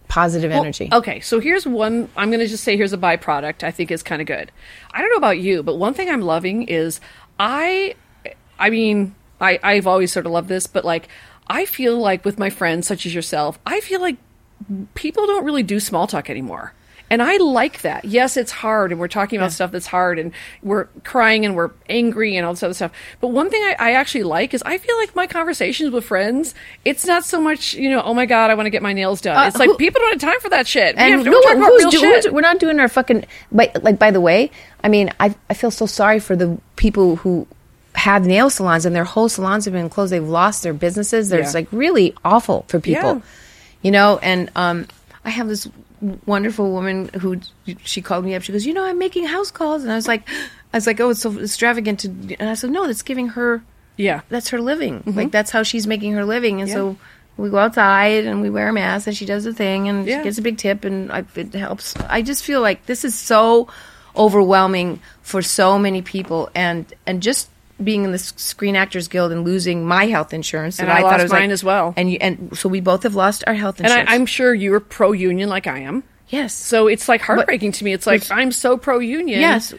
positive 0.08 0.50
Well, 0.50 0.60
energy? 0.60 0.88
Okay, 0.92 1.20
so 1.20 1.40
here's 1.40 1.66
one. 1.66 2.08
I'm 2.16 2.30
going 2.30 2.40
to 2.40 2.46
just 2.46 2.64
say 2.64 2.76
here's 2.76 2.92
a 2.92 2.98
byproduct. 2.98 3.62
I 3.62 3.70
think 3.70 3.90
is 3.90 4.02
kind 4.02 4.20
of 4.20 4.26
good. 4.26 4.50
I 4.90 5.00
don't 5.00 5.10
know 5.10 5.16
about 5.16 5.38
you, 5.38 5.62
but 5.62 5.76
one 5.76 5.94
thing 5.94 6.08
I'm 6.08 6.22
loving 6.22 6.62
is 6.62 7.00
I. 7.38 7.94
I 8.58 8.70
mean, 8.70 9.14
I 9.40 9.58
I've 9.62 9.86
always 9.86 10.12
sort 10.12 10.26
of 10.26 10.32
loved 10.32 10.48
this, 10.48 10.66
but 10.66 10.84
like 10.84 11.08
I 11.46 11.64
feel 11.64 11.96
like 11.98 12.24
with 12.24 12.38
my 12.38 12.50
friends 12.50 12.86
such 12.86 13.06
as 13.06 13.14
yourself, 13.14 13.58
I 13.64 13.80
feel 13.80 14.00
like 14.00 14.16
people 14.94 15.26
don't 15.26 15.44
really 15.44 15.62
do 15.62 15.80
small 15.80 16.06
talk 16.06 16.28
anymore. 16.28 16.74
And 17.10 17.22
I 17.22 17.38
like 17.38 17.82
that. 17.82 18.04
Yes, 18.04 18.36
it's 18.36 18.52
hard, 18.52 18.90
and 18.92 19.00
we're 19.00 19.08
talking 19.08 19.38
about 19.38 19.52
stuff 19.52 19.70
that's 19.72 19.86
hard, 19.86 20.18
and 20.18 20.32
we're 20.62 20.84
crying 21.04 21.46
and 21.46 21.56
we're 21.56 21.70
angry 21.88 22.36
and 22.36 22.44
all 22.46 22.52
this 22.52 22.62
other 22.62 22.74
stuff. 22.74 22.92
But 23.20 23.28
one 23.28 23.48
thing 23.48 23.62
I, 23.62 23.76
I 23.78 23.92
actually 23.92 24.24
like 24.24 24.52
is 24.52 24.62
I 24.64 24.76
feel 24.78 24.96
like 24.98 25.16
my 25.16 25.26
conversations 25.26 25.90
with 25.90 26.04
friends, 26.04 26.54
it's 26.84 27.06
not 27.06 27.24
so 27.24 27.40
much, 27.40 27.72
you 27.74 27.90
know, 27.90 28.02
oh 28.02 28.12
my 28.12 28.26
God, 28.26 28.50
I 28.50 28.54
want 28.54 28.66
to 28.66 28.70
get 28.70 28.82
my 28.82 28.92
nails 28.92 29.20
done. 29.22 29.36
Uh, 29.36 29.46
it's 29.48 29.56
like 29.58 29.70
who- 29.70 29.76
people 29.76 30.00
don't 30.00 30.20
have 30.20 30.30
time 30.32 30.40
for 30.40 30.50
that 30.50 30.66
shit. 30.66 30.96
We 30.96 31.02
And 31.02 31.12
have 31.14 31.24
to 31.24 31.30
no 31.30 31.40
talk 31.40 31.56
about 31.56 31.66
real 31.72 31.90
do- 31.90 31.98
shit. 31.98 32.32
we're 32.32 32.40
not 32.42 32.58
doing 32.58 32.78
our 32.78 32.88
fucking. 32.88 33.24
But 33.50 33.82
like, 33.82 33.98
by 33.98 34.10
the 34.10 34.20
way, 34.20 34.50
I 34.84 34.88
mean, 34.88 35.10
I 35.18 35.34
I 35.48 35.54
feel 35.54 35.70
so 35.70 35.86
sorry 35.86 36.20
for 36.20 36.36
the 36.36 36.58
people 36.76 37.16
who 37.16 37.46
have 37.94 38.26
nail 38.26 38.50
salons 38.50 38.84
and 38.86 38.94
their 38.94 39.04
whole 39.04 39.28
salons 39.28 39.64
have 39.64 39.72
been 39.74 39.88
closed. 39.88 40.12
They've 40.12 40.22
lost 40.22 40.62
their 40.62 40.74
businesses. 40.74 41.30
There's 41.30 41.54
Yeah. 41.54 41.60
like 41.60 41.68
really 41.72 42.14
awful 42.24 42.64
for 42.68 42.78
people, 42.80 43.14
Yeah. 43.14 43.20
you 43.82 43.90
know. 43.90 44.18
And 44.18 44.50
um, 44.54 44.86
I 45.24 45.30
have 45.30 45.48
this 45.48 45.66
wonderful 46.26 46.70
woman 46.72 47.08
who 47.20 47.40
she 47.84 48.02
called 48.02 48.24
me 48.24 48.34
up. 48.34 48.42
She 48.42 48.52
goes, 48.52 48.64
you 48.66 48.74
know, 48.74 48.84
I'm 48.84 48.98
making 48.98 49.24
house 49.26 49.50
calls, 49.50 49.82
and 49.82 49.92
I 49.92 49.96
was 49.96 50.08
like, 50.08 50.28
I 50.72 50.76
was 50.76 50.86
like, 50.86 51.00
oh, 51.00 51.10
it's 51.10 51.20
so 51.22 51.38
extravagant. 51.38 52.00
To, 52.00 52.08
and 52.38 52.48
I 52.50 52.54
said, 52.54 52.70
no, 52.70 52.86
that's 52.86 53.02
giving 53.02 53.28
her 53.28 53.62
yeah. 53.96 54.20
that's 54.28 54.50
her 54.50 54.60
living. 54.60 55.02
Like 55.06 55.32
that's 55.32 55.50
how 55.50 55.62
she's 55.64 55.86
making 55.86 56.12
her 56.12 56.24
living. 56.24 56.60
And 56.60 56.70
Mm-hmm. 56.70 56.76
Yeah. 56.88 56.94
so 56.94 56.96
we 57.42 57.50
go 57.50 57.58
outside 57.58 58.26
and 58.26 58.42
we 58.42 58.50
wear 58.50 58.68
a 58.68 58.72
mask 58.72 59.06
and 59.06 59.16
she 59.16 59.24
does 59.26 59.44
the 59.44 59.52
thing 59.54 59.88
and 59.88 60.06
Yeah. 60.06 60.18
she 60.18 60.24
gets 60.24 60.38
a 60.38 60.42
big 60.42 60.58
tip 60.58 60.84
and 60.84 61.10
I, 61.10 61.24
it 61.34 61.52
helps. 61.54 61.96
I 61.96 62.22
just 62.22 62.44
feel 62.44 62.60
like 62.60 62.86
this 62.86 63.04
is 63.04 63.14
so 63.14 63.68
overwhelming 64.16 65.00
for 65.22 65.42
so 65.42 65.78
many 65.78 66.02
people 66.02 66.50
and 66.54 66.92
and 67.06 67.22
just 67.22 67.48
being 67.82 68.04
in 68.04 68.12
the 68.12 68.18
Screen 68.18 68.74
Actors 68.76 69.08
Guild 69.08 69.30
and 69.32 69.44
losing 69.44 69.86
my 69.86 70.06
health 70.06 70.32
insurance 70.34 70.78
And 70.78 70.88
that 70.88 70.96
I 70.96 71.00
thought 71.02 71.06
lost 71.12 71.20
it 71.20 71.22
was 71.24 71.32
like- 71.32 71.40
mine 71.42 71.50
as 71.50 71.62
well. 71.64 71.94
And 71.96 72.10
you, 72.10 72.18
and 72.20 72.56
so 72.58 72.68
we 72.68 72.80
both 72.80 73.04
have 73.04 73.14
lost 73.14 73.44
our 73.46 73.54
health 73.54 73.80
insurance. 73.80 74.00
And. 74.00 74.08
I, 74.08 74.14
I'm 74.14 74.26
sure 74.26 74.52
you're 74.54 74.80
pro 74.80 75.12
union 75.12 75.48
like 75.48 75.66
I 75.66 75.78
am. 75.80 76.02
yes. 76.28 76.54
So 76.54 76.88
it's 76.88 77.08
like 77.08 77.20
heartbreaking 77.22 77.72
to 77.72 77.84
me. 77.84 77.92
It's 77.92 78.06
like 78.06 78.28
I'm 78.30 78.50
so 78.52 78.76
pro 78.76 78.98
union. 78.98 79.40
yes. 79.40 79.72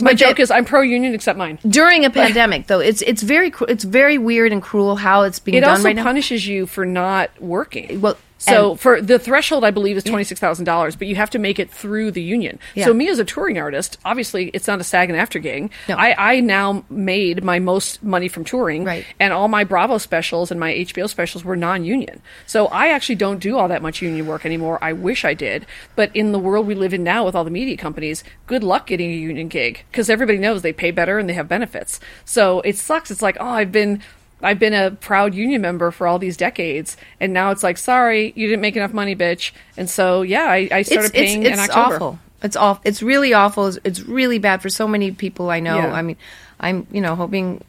My 0.00 0.12
But 0.12 0.16
joke 0.16 0.40
is 0.40 0.50
I'm 0.50 0.64
pro 0.64 0.80
union 0.80 1.12
except 1.12 1.36
mine. 1.38 1.58
during 1.68 2.04
a 2.06 2.10
pandemic 2.22 2.68
though 2.68 2.80
it's 2.80 3.02
it's 3.02 3.22
very 3.22 3.52
it's 3.68 3.84
very 3.84 4.16
weird 4.16 4.50
and 4.50 4.62
cruel 4.62 4.96
how 4.96 5.24
it's 5.24 5.38
being 5.38 5.58
It 5.58 5.60
done 5.60 5.70
also 5.72 5.84
right 5.84 5.96
now. 5.96 6.04
punishes 6.04 6.46
you 6.46 6.64
for 6.66 6.86
not 6.86 7.30
working. 7.38 8.00
Well, 8.00 8.16
so 8.44 8.70
and- 8.72 8.80
for 8.80 9.00
the 9.00 9.18
threshold, 9.18 9.64
I 9.64 9.70
believe 9.70 9.96
is 9.96 10.04
twenty 10.04 10.24
six 10.24 10.40
thousand 10.40 10.64
dollars, 10.64 10.96
but 10.96 11.08
you 11.08 11.16
have 11.16 11.30
to 11.30 11.38
make 11.38 11.58
it 11.58 11.70
through 11.70 12.10
the 12.10 12.22
union. 12.22 12.58
Yeah. 12.74 12.86
So 12.86 12.94
me 12.94 13.08
as 13.08 13.18
a 13.18 13.24
touring 13.24 13.58
artist, 13.58 13.98
obviously 14.04 14.48
it's 14.48 14.66
not 14.66 14.80
a 14.80 14.84
SAG 14.84 15.10
and 15.10 15.18
AFTRA 15.18 15.42
gig. 15.42 15.70
No. 15.88 15.96
I, 15.96 16.32
I 16.36 16.40
now 16.40 16.84
made 16.90 17.42
my 17.44 17.58
most 17.58 18.02
money 18.02 18.28
from 18.28 18.44
touring, 18.44 18.84
Right. 18.84 19.04
And 19.18 19.32
all 19.32 19.48
my 19.48 19.64
Bravo 19.64 19.98
specials 19.98 20.50
and 20.50 20.60
my 20.60 20.72
HBO 20.72 21.08
specials 21.08 21.44
were 21.44 21.56
non 21.56 21.84
union. 21.84 22.22
So 22.46 22.66
I 22.66 22.88
actually 22.88 23.16
don't 23.16 23.38
do 23.38 23.56
all 23.58 23.68
that 23.68 23.82
much 23.82 24.02
union 24.02 24.26
work 24.26 24.44
anymore. 24.46 24.78
I 24.82 24.92
wish 24.92 25.24
I 25.24 25.34
did, 25.34 25.66
but 25.96 26.14
in 26.14 26.32
the 26.32 26.38
world 26.38 26.66
we 26.66 26.74
live 26.74 26.94
in 26.94 27.02
now 27.04 27.24
with 27.24 27.34
all 27.34 27.44
the 27.44 27.50
media 27.50 27.76
companies, 27.76 28.24
good 28.46 28.62
luck 28.62 28.86
getting 28.86 29.10
a 29.10 29.14
union 29.16 29.48
gig 29.48 29.84
because 29.90 30.10
everybody 30.10 30.38
knows 30.38 30.62
they 30.62 30.72
pay 30.72 30.90
better 30.90 31.18
and 31.18 31.28
they 31.28 31.34
have 31.34 31.48
benefits. 31.48 32.00
So 32.24 32.60
it 32.60 32.76
sucks. 32.76 33.10
It's 33.10 33.22
like 33.22 33.36
oh, 33.40 33.46
I've 33.46 33.72
been. 33.72 34.02
I've 34.44 34.58
been 34.58 34.74
a 34.74 34.90
proud 34.92 35.34
union 35.34 35.60
member 35.62 35.90
for 35.90 36.06
all 36.06 36.18
these 36.18 36.36
decades, 36.36 36.96
and 37.18 37.32
now 37.32 37.50
it's 37.50 37.62
like, 37.62 37.78
sorry, 37.78 38.32
you 38.36 38.46
didn't 38.46 38.60
make 38.62 38.76
enough 38.76 38.92
money, 38.92 39.16
bitch. 39.16 39.52
And 39.76 39.88
so, 39.90 40.22
yeah, 40.22 40.44
I, 40.44 40.68
I 40.70 40.82
started 40.82 41.06
it's, 41.06 41.12
paying 41.12 41.42
it's, 41.42 41.54
in 41.56 41.64
it's 41.64 41.70
October. 41.70 41.94
awful. 41.96 42.18
It's 42.42 42.56
awful. 42.56 42.82
It's 42.84 43.02
really 43.02 43.32
awful. 43.32 43.66
It's, 43.68 43.78
it's 43.84 44.00
really 44.02 44.38
bad 44.38 44.60
for 44.62 44.68
so 44.68 44.86
many 44.86 45.10
people 45.12 45.50
I 45.50 45.60
know. 45.60 45.78
Yeah. 45.78 45.92
I 45.92 46.02
mean, 46.02 46.16
I'm 46.60 46.86
you 46.92 47.00
know 47.00 47.14
hoping. 47.16 47.64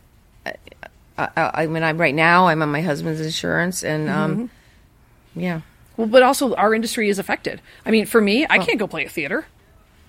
I, 0.45 0.53
I, 1.17 1.29
I 1.37 1.67
mean, 1.67 1.81
I'm 1.81 1.97
right 1.97 2.13
now. 2.13 2.47
I'm 2.47 2.61
on 2.61 2.69
my 2.69 2.81
husband's 2.81 3.21
insurance, 3.21 3.83
and 3.83 4.09
Mm-hmm. 4.09 4.41
um, 4.41 4.49
yeah. 5.35 5.61
Well, 5.97 6.07
but 6.07 6.23
also 6.23 6.55
our 6.55 6.73
industry 6.73 7.07
is 7.09 7.19
affected. 7.19 7.61
I 7.85 7.91
mean, 7.91 8.05
for 8.05 8.19
me, 8.19 8.45
I 8.49 8.57
can't 8.59 8.77
go 8.77 8.85
play 8.87 9.05
a 9.05 9.09
theater. 9.09 9.45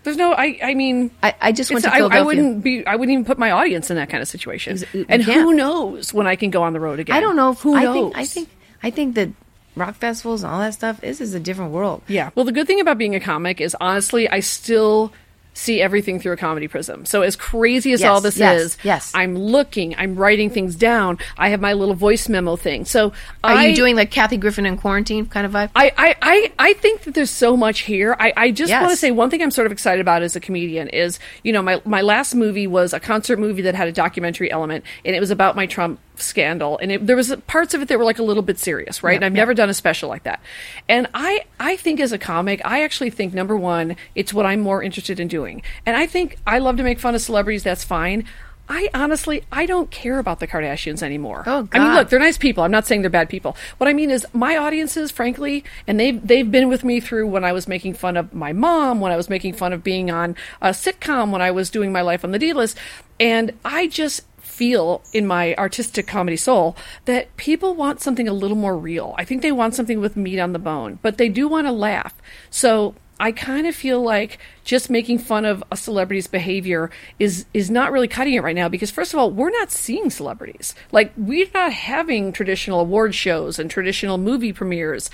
There's 0.06 0.16
no, 0.16 0.32
I, 0.32 0.58
I 0.62 0.74
mean, 0.74 1.10
I, 1.22 1.34
I 1.40 1.52
just 1.52 1.70
went 1.70 1.84
it's- 1.84 1.98
to 1.98 2.04
I. 2.14 2.18
I 2.20 2.22
wouldn't 2.22 2.62
be, 2.62 2.86
I 2.86 2.94
wouldn't 2.96 3.12
even 3.12 3.24
put 3.26 3.38
my 3.38 3.50
audience 3.50 3.90
in 3.90 3.96
that 3.96 4.08
kind 4.08 4.22
of 4.22 4.28
situation. 4.28 4.78
You 4.94 5.04
And 5.08 5.20
who 5.22 5.32
can't. 5.32 5.56
knows 5.56 6.14
when 6.14 6.26
I 6.28 6.36
can 6.36 6.50
go 6.50 6.62
on 6.62 6.72
the 6.72 6.80
road 6.80 7.00
again? 7.00 7.16
I 7.16 7.20
don't 7.20 7.36
know. 7.36 7.50
If, 7.50 7.60
who 7.60 7.74
I 7.74 7.82
knows. 7.82 7.94
think. 7.94 8.16
I 8.16 8.24
think. 8.24 8.48
I 8.84 8.90
think 8.90 9.14
that 9.16 9.28
rock 9.74 9.96
festivals 9.96 10.42
and 10.44 10.52
all 10.52 10.60
that 10.60 10.74
stuff. 10.74 11.00
This 11.00 11.20
is 11.20 11.34
a 11.34 11.40
different 11.40 11.72
world. 11.72 12.02
Yeah. 12.08 12.30
Well, 12.34 12.44
the 12.44 12.52
good 12.52 12.66
thing 12.66 12.80
about 12.80 12.98
being 12.98 13.14
a 13.14 13.20
comic 13.20 13.60
is 13.60 13.76
honestly, 13.80 14.28
I 14.28 14.40
still 14.40 15.12
see 15.56 15.80
everything 15.80 16.20
through 16.20 16.32
a 16.32 16.36
comedy 16.36 16.68
prism. 16.68 17.06
So 17.06 17.22
as 17.22 17.34
crazy 17.34 17.92
as 17.92 18.00
Yes, 18.00 18.08
all 18.08 18.20
this 18.20 18.36
yes, 18.36 18.60
is, 18.60 18.78
yes. 18.82 19.12
I'm 19.14 19.34
looking, 19.34 19.94
I'm 19.96 20.14
writing 20.14 20.50
things 20.50 20.76
down. 20.76 21.18
I 21.38 21.48
have 21.48 21.60
my 21.60 21.72
little 21.72 21.94
voice 21.94 22.28
memo 22.28 22.56
thing. 22.56 22.84
So 22.84 23.12
Are 23.42 23.54
I, 23.54 23.66
you 23.66 23.74
doing 23.74 23.96
like 23.96 24.10
Kathy 24.10 24.36
Griffin 24.36 24.66
in 24.66 24.76
quarantine 24.76 25.26
kind 25.26 25.46
of 25.46 25.52
vibe? 25.52 25.70
I, 25.74 25.92
I, 25.96 26.16
I, 26.20 26.52
I 26.58 26.72
think 26.74 27.02
that 27.02 27.14
there's 27.14 27.30
so 27.30 27.56
much 27.56 27.80
here. 27.80 28.14
I, 28.20 28.32
I 28.36 28.50
just 28.50 28.70
want 28.70 28.90
to 28.90 28.96
say 28.96 29.10
one 29.10 29.30
thing 29.30 29.42
I'm 29.42 29.50
sort 29.50 29.66
of 29.66 29.72
excited 29.72 30.00
about 30.00 30.22
as 30.22 30.36
a 30.36 30.40
comedian 30.40 30.88
is, 30.88 31.18
you 31.42 31.52
know, 31.52 31.62
my, 31.62 31.80
my 31.86 32.02
last 32.02 32.34
movie 32.34 32.66
was 32.66 32.92
a 32.92 33.00
concert 33.00 33.38
movie 33.38 33.62
that 33.62 33.74
had 33.74 33.88
a 33.88 33.92
documentary 33.92 34.50
element, 34.50 34.84
and 35.04 35.16
it 35.16 35.20
was 35.20 35.30
about 35.30 35.56
my 35.56 35.66
Trump 35.66 35.98
scandal, 36.20 36.78
and 36.78 36.92
it, 36.92 37.06
there 37.06 37.16
was 37.16 37.34
parts 37.46 37.74
of 37.74 37.82
it 37.82 37.88
that 37.88 37.98
were 37.98 38.04
like 38.04 38.18
a 38.18 38.22
little 38.22 38.42
bit 38.42 38.58
serious, 38.58 39.02
right? 39.02 39.16
and 39.16 39.24
I've 39.24 39.32
never 39.32 39.54
done 39.54 39.70
a 39.70 39.74
special 39.74 40.08
like 40.08 40.24
that. 40.24 40.40
And 40.88 41.08
I, 41.14 41.44
I 41.60 41.76
think 41.76 42.00
as 42.00 42.12
a 42.12 42.18
comic, 42.18 42.60
I 42.64 42.82
actually 42.82 43.10
think 43.10 43.34
number 43.34 43.56
one, 43.56 43.96
it's 44.14 44.32
what 44.32 44.46
I'm 44.46 44.60
more 44.60 44.82
interested 44.82 45.20
in 45.20 45.28
doing, 45.28 45.62
and 45.84 45.96
I 45.96 46.06
think 46.06 46.36
I 46.46 46.58
love 46.58 46.76
to 46.78 46.82
make 46.82 46.98
fun 46.98 47.14
of 47.14 47.20
celebrities. 47.20 47.62
That's 47.62 47.84
fine. 47.84 48.24
I 48.68 48.88
honestly, 48.94 49.44
I 49.52 49.66
don't 49.66 49.90
care 49.90 50.18
about 50.18 50.40
the 50.40 50.46
Kardashians 50.46 51.02
anymore. 51.02 51.44
Oh, 51.46 51.68
I 51.70 51.78
mean, 51.78 51.94
look, 51.94 52.08
they're 52.08 52.18
nice 52.18 52.36
people. 52.36 52.64
I'm 52.64 52.70
not 52.70 52.86
saying 52.86 53.02
they're 53.02 53.10
bad 53.10 53.28
people. 53.28 53.56
What 53.78 53.88
I 53.88 53.92
mean 53.92 54.10
is 54.10 54.26
my 54.32 54.56
audiences, 54.56 55.10
frankly, 55.12 55.62
and 55.86 56.00
they've 56.00 56.24
they've 56.26 56.50
been 56.50 56.68
with 56.68 56.82
me 56.82 56.98
through 57.00 57.28
when 57.28 57.44
I 57.44 57.52
was 57.52 57.68
making 57.68 57.94
fun 57.94 58.16
of 58.16 58.34
my 58.34 58.52
mom, 58.52 59.00
when 59.00 59.12
I 59.12 59.16
was 59.16 59.30
making 59.30 59.54
fun 59.54 59.72
of 59.72 59.84
being 59.84 60.10
on 60.10 60.34
a 60.60 60.70
sitcom, 60.70 61.30
when 61.30 61.42
I 61.42 61.52
was 61.52 61.70
doing 61.70 61.92
my 61.92 62.02
life 62.02 62.24
on 62.24 62.32
the 62.32 62.38
D 62.38 62.52
list, 62.52 62.76
and 63.20 63.52
I 63.64 63.86
just 63.86 64.24
feel 64.56 65.02
in 65.12 65.26
my 65.26 65.54
artistic 65.56 66.06
comedy 66.06 66.36
soul 66.36 66.76
that 67.04 67.36
people 67.36 67.74
want 67.74 68.00
something 68.00 68.26
a 68.26 68.32
little 68.32 68.56
more 68.56 68.76
real. 68.76 69.14
I 69.18 69.24
think 69.24 69.42
they 69.42 69.52
want 69.52 69.74
something 69.74 70.00
with 70.00 70.16
meat 70.16 70.38
on 70.38 70.54
the 70.54 70.58
bone, 70.58 70.98
but 71.02 71.18
they 71.18 71.28
do 71.28 71.46
want 71.46 71.66
to 71.66 71.72
laugh. 71.72 72.14
So 72.48 72.94
I 73.18 73.32
kind 73.32 73.66
of 73.66 73.74
feel 73.74 74.02
like 74.02 74.38
just 74.64 74.90
making 74.90 75.18
fun 75.18 75.44
of 75.44 75.64
a 75.70 75.76
celebrity's 75.76 76.26
behavior 76.26 76.90
is 77.18 77.46
is 77.54 77.70
not 77.70 77.90
really 77.92 78.08
cutting 78.08 78.34
it 78.34 78.42
right 78.42 78.54
now 78.54 78.68
because 78.68 78.90
first 78.90 79.14
of 79.14 79.18
all, 79.18 79.30
we're 79.30 79.50
not 79.50 79.70
seeing 79.70 80.10
celebrities. 80.10 80.74
Like 80.92 81.12
we're 81.16 81.48
not 81.54 81.72
having 81.72 82.32
traditional 82.32 82.80
award 82.80 83.14
shows 83.14 83.58
and 83.58 83.70
traditional 83.70 84.18
movie 84.18 84.52
premieres. 84.52 85.10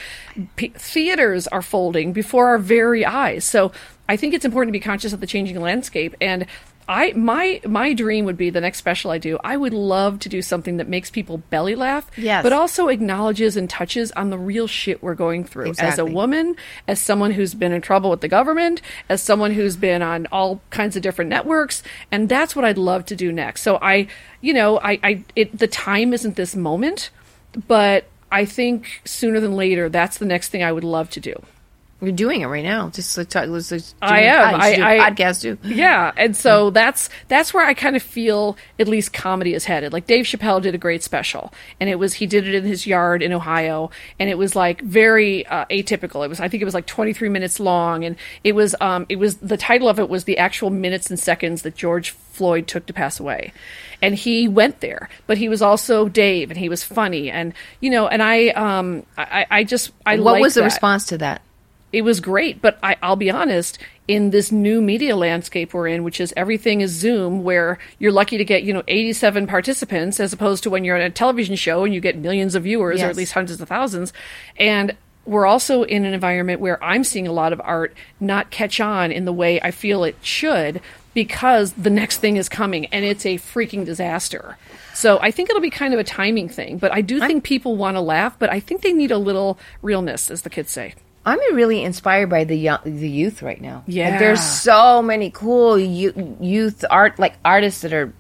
P- 0.57 0.69
theaters 0.69 1.47
are 1.49 1.63
folding 1.63 2.13
before 2.13 2.49
our 2.49 2.59
very 2.59 3.05
eyes. 3.05 3.45
So 3.45 3.71
I 4.09 4.17
think 4.17 4.35
it's 4.35 4.45
important 4.45 4.75
to 4.75 4.79
be 4.79 4.85
conscious 4.85 5.13
of 5.13 5.21
the 5.21 5.27
changing 5.27 5.61
landscape 5.61 6.17
and 6.21 6.47
I 6.89 7.13
my 7.13 7.61
my 7.67 7.93
dream 7.93 8.25
would 8.25 8.37
be 8.37 8.51
the 8.51 8.61
next 8.61 8.79
special 8.79 9.11
I 9.11 9.19
do. 9.19 9.39
I 9.45 9.57
would 9.57 9.73
love 9.73 10.19
to 10.21 10.29
do 10.29 10.43
something 10.43 10.77
that 10.79 10.89
makes 10.89 11.11
people 11.11 11.39
belly 11.39 11.75
laugh, 11.75 12.11
Yes. 12.17 12.43
but 12.43 12.53
also 12.53 12.89
acknowledges 12.89 13.57
and 13.57 13.69
touches 13.71 14.11
on 14.13 14.31
the 14.31 14.39
real 14.39 14.67
shit 14.67 15.03
we're 15.03 15.15
going 15.15 15.45
through 15.45 15.71
as 15.79 15.99
a 15.99 16.05
woman, 16.05 16.57
as 16.89 17.01
someone 17.01 17.31
who's 17.33 17.55
been 17.55 17.73
in 17.73 17.83
trouble 17.83 18.11
with 18.11 18.21
the 18.21 18.29
government, 18.29 18.83
as 19.09 19.23
someone 19.23 19.53
who's 19.53 19.77
been 19.77 20.03
on 20.03 20.27
all 20.33 20.61
kinds 20.71 20.97
of 20.97 21.03
different 21.03 21.29
networks, 21.31 21.83
and 22.11 22.29
that's 22.29 22.55
what 22.57 22.65
I'd 22.65 22.79
love 22.79 23.05
to 23.07 23.17
do 23.17 23.33
next. 23.33 23.63
So 23.63 23.79
I, 23.81 24.09
you 24.41 24.53
know, 24.53 24.79
I, 24.81 24.99
I 25.03 25.25
it, 25.37 25.57
the 25.59 25.69
time 25.69 26.13
isn't 26.13 26.37
this 26.37 26.57
moment, 26.57 27.11
but 27.69 28.05
I 28.31 28.45
think 28.45 29.03
sooner 29.05 29.41
than 29.41 29.55
later, 29.57 29.89
that's 29.89 30.19
the 30.19 30.25
next 30.27 30.49
thing 30.49 30.63
I 30.63 30.73
would 30.73 30.85
love 30.85 31.11
to 31.11 31.21
do. 31.21 31.35
You're 32.03 32.11
doing 32.11 32.41
it 32.41 32.47
right 32.47 32.65
now. 32.65 32.91
Just 32.91 33.17
like 33.17 33.29
talk, 33.29 33.47
let's, 33.47 33.71
let's 33.71 33.93
do 33.93 33.99
I 34.03 34.23
am. 34.23 34.51
pod- 34.55 34.61
you 34.63 34.71
should 34.71 34.77
do 34.77 34.83
a 34.83 34.87
I- 34.87 35.07
I- 35.07 35.11
podcast 35.13 35.43
too. 35.43 35.59
Yeah, 35.63 36.11
and 36.17 36.37
so 36.37 36.71
that's 36.71 37.09
that's 37.29 37.55
where 37.55 37.65
I 37.65 37.75
kind 37.75 37.95
of 37.95 38.03
feel 38.03 38.57
at 38.81 38.89
least 38.89 39.13
comedy 39.13 39.55
is 39.55 39.65
headed. 39.67 39.93
Like 39.93 40.09
Dave 40.09 40.25
Chappelle 40.25 40.61
did 40.61 40.75
a 40.75 40.79
great 40.79 41.05
special, 41.05 41.53
and 41.79 41.89
it 41.89 42.01
was 42.01 42.15
he 42.15 42.27
did 42.27 42.49
it 42.49 42.57
in 42.57 42.65
his 42.65 42.89
yard 42.89 43.23
in 43.23 43.33
Ohio, 43.33 43.91
and 44.19 44.29
it 44.29 44.37
was 44.37 44.57
like 44.57 44.81
very 44.83 45.47
uh, 45.47 45.65
atypical. 45.67 46.25
It 46.25 46.29
was 46.29 46.41
I 46.41 46.49
think 46.49 46.61
it 46.61 46.65
was 46.65 46.75
like 46.75 46.87
23 46.87 47.29
minutes 47.29 47.61
long, 47.61 48.05
and 48.05 48.17
it 48.43 48.57
was 48.57 48.75
um 48.81 49.07
it 49.09 49.17
was 49.17 49.37
the 49.37 49.57
title 49.57 49.89
of 49.89 50.01
it 50.01 50.09
was 50.09 50.25
the 50.25 50.39
actual 50.39 50.71
minutes 50.71 51.09
and 51.09 51.21
seconds 51.21 51.63
that 51.63 51.77
George 51.77 52.11
Floyd 52.11 52.67
took 52.67 52.87
to 52.87 52.93
pass 52.93 53.21
away. 53.21 53.53
And 54.01 54.17
he 54.17 54.49
went 54.49 54.81
there, 54.81 55.09
but 55.29 55.39
he 55.39 55.49
was 55.49 55.63
also 55.63 56.09
Dave, 56.09 56.51
and 56.51 56.59
he 56.59 56.69
was 56.69 56.83
funny, 56.83 57.31
and 57.31 57.55
you 57.79 57.91
know, 57.91 58.09
and 58.09 58.21
I, 58.21 58.49
um, 58.49 59.07
I, 59.17 59.47
I 59.49 59.63
just, 59.63 59.93
I 60.05 60.19
What 60.19 60.41
was 60.41 60.55
the 60.55 60.63
that 60.63 60.65
response 60.65 61.07
to 61.07 61.19
that? 61.19 61.43
It 61.93 62.03
was 62.03 62.21
great 62.21 62.61
but 62.63 62.79
I, 62.83 62.97
i'll 63.03 63.17
be 63.17 63.31
honest 63.31 63.79
in 64.09 64.31
this 64.31 64.51
new 64.51 64.81
media 64.81 65.17
landscape 65.17 65.73
we're 65.73 65.89
in 65.89 66.03
which 66.05 66.21
is 66.21 66.33
everything 66.37 66.81
is 66.81 66.91
zoom 66.91 67.45
where 67.45 67.79
you're 67.99 68.13
lucky 68.13 68.39
to 68.39 68.45
get 68.45 68.63
you 68.65 68.73
know 68.73 68.83
87 68.89 69.47
participants 69.47 70.19
as 70.21 70.33
opposed 70.33 70.63
to 70.65 70.71
when 70.71 70.85
you're 70.85 70.97
on 70.97 71.03
a 71.03 71.11
television 71.11 71.57
show 71.57 71.85
and 71.85 71.95
you 71.95 72.01
get 72.01 72.17
millions 72.17 72.55
of 72.55 72.65
viewers 72.65 73.01
or 73.01 73.07
at 73.07 73.17
least 73.17 73.33
hundreds 73.33 73.61
of 73.61 73.69
thousands. 73.69 74.13
And 74.57 74.97
we're 75.25 75.47
also 75.47 75.85
in 75.85 76.05
an 76.05 76.13
environment 76.13 76.61
where 76.61 76.83
i'm 76.83 77.05
seeing 77.05 77.29
a 77.29 77.33
lot 77.33 77.53
of 77.53 77.61
art 77.63 77.95
not 78.19 78.51
catch 78.51 78.81
on 78.81 79.13
in 79.13 79.25
the 79.25 79.33
way 79.33 79.61
i 79.61 79.71
feel 79.71 80.03
it 80.03 80.17
should 80.21 80.81
because 81.15 81.75
the 81.75 81.91
next 81.91 82.19
thing 82.19 82.37
is 82.37 82.49
coming 82.49 82.87
and 82.87 83.05
it's 83.05 83.27
a 83.27 83.37
freaking 83.37 83.85
disaster. 83.85 84.57
So 84.95 85.19
i 85.21 85.31
think 85.31 85.49
it'll 85.49 85.63
be 85.63 85.71
kind 85.71 85.95
of 85.95 86.01
a 86.01 86.05
timing 86.05 86.49
thing 86.49 86.79
but 86.79 86.93
i 86.93 87.01
do 87.03 87.21
think 87.21 87.45
people 87.45 87.77
want 87.77 87.97
to 87.97 88.01
laugh 88.01 88.37
but 88.39 88.51
i 88.51 88.59
think 88.59 88.83
they 88.83 88.93
need 88.93 89.13
a 89.13 89.19
little 89.19 89.59
realness 89.81 90.31
as 90.31 90.43
the 90.43 90.51
kids 90.51 90.73
say 90.73 90.95
I'm 91.25 91.39
really 91.55 91.83
inspired 91.85 92.29
by 92.31 92.45
the 92.45 92.57
young, 92.57 92.79
the 92.85 93.09
youth 93.09 93.43
right 93.43 93.61
now. 93.61 93.85
Like, 93.87 93.95
Yeah. 93.97 94.19
there's 94.19 94.41
so 94.43 95.03
many 95.03 95.31
cool 95.31 95.79
youth 95.79 96.85
art 96.91 97.19
like 97.19 97.35
artists 97.45 97.83
that 97.83 97.93
are 97.93 98.13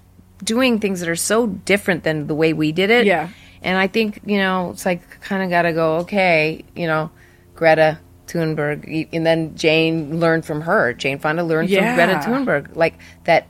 doing 0.44 0.78
things 0.78 1.00
that 1.00 1.08
are 1.08 1.16
so 1.16 1.46
different 1.46 2.04
than 2.04 2.26
the 2.26 2.34
way 2.34 2.52
we 2.52 2.72
did 2.72 2.90
it. 2.90 3.06
Yeah. 3.06 3.28
And 3.62 3.76
I 3.78 3.86
think 3.86 4.20
you 4.24 4.38
know 4.38 4.70
it's 4.70 4.84
like 4.86 5.20
kind 5.20 5.42
of 5.42 5.50
got 5.50 5.62
to 5.62 5.72
go. 5.72 5.96
Okay, 5.98 6.64
you 6.76 6.86
know, 6.86 7.10
Greta 7.54 7.98
Thunberg, 8.26 9.08
and 9.12 9.26
then 9.26 9.54
Jane 9.56 10.18
learned 10.20 10.44
from 10.44 10.62
her. 10.62 10.92
Jane 10.94 11.18
Fonda 11.18 11.42
learned 11.44 11.70
Yeah. 11.70 11.94
from 11.94 11.94
Greta 11.96 12.20
Thunberg. 12.28 12.76
Like 12.76 12.94
that 13.24 13.46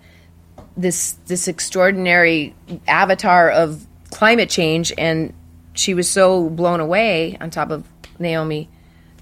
this 0.77 1.13
this 1.27 1.49
extraordinary 1.49 2.55
avatar 2.89 3.51
of 3.51 3.87
climate 4.11 4.49
change 4.51 4.93
and 4.99 5.33
she 5.75 5.95
was 5.95 6.11
so 6.11 6.49
blown 6.51 6.81
away 6.81 7.37
on 7.41 7.49
top 7.51 7.71
of 7.71 7.85
Naomi 8.19 8.69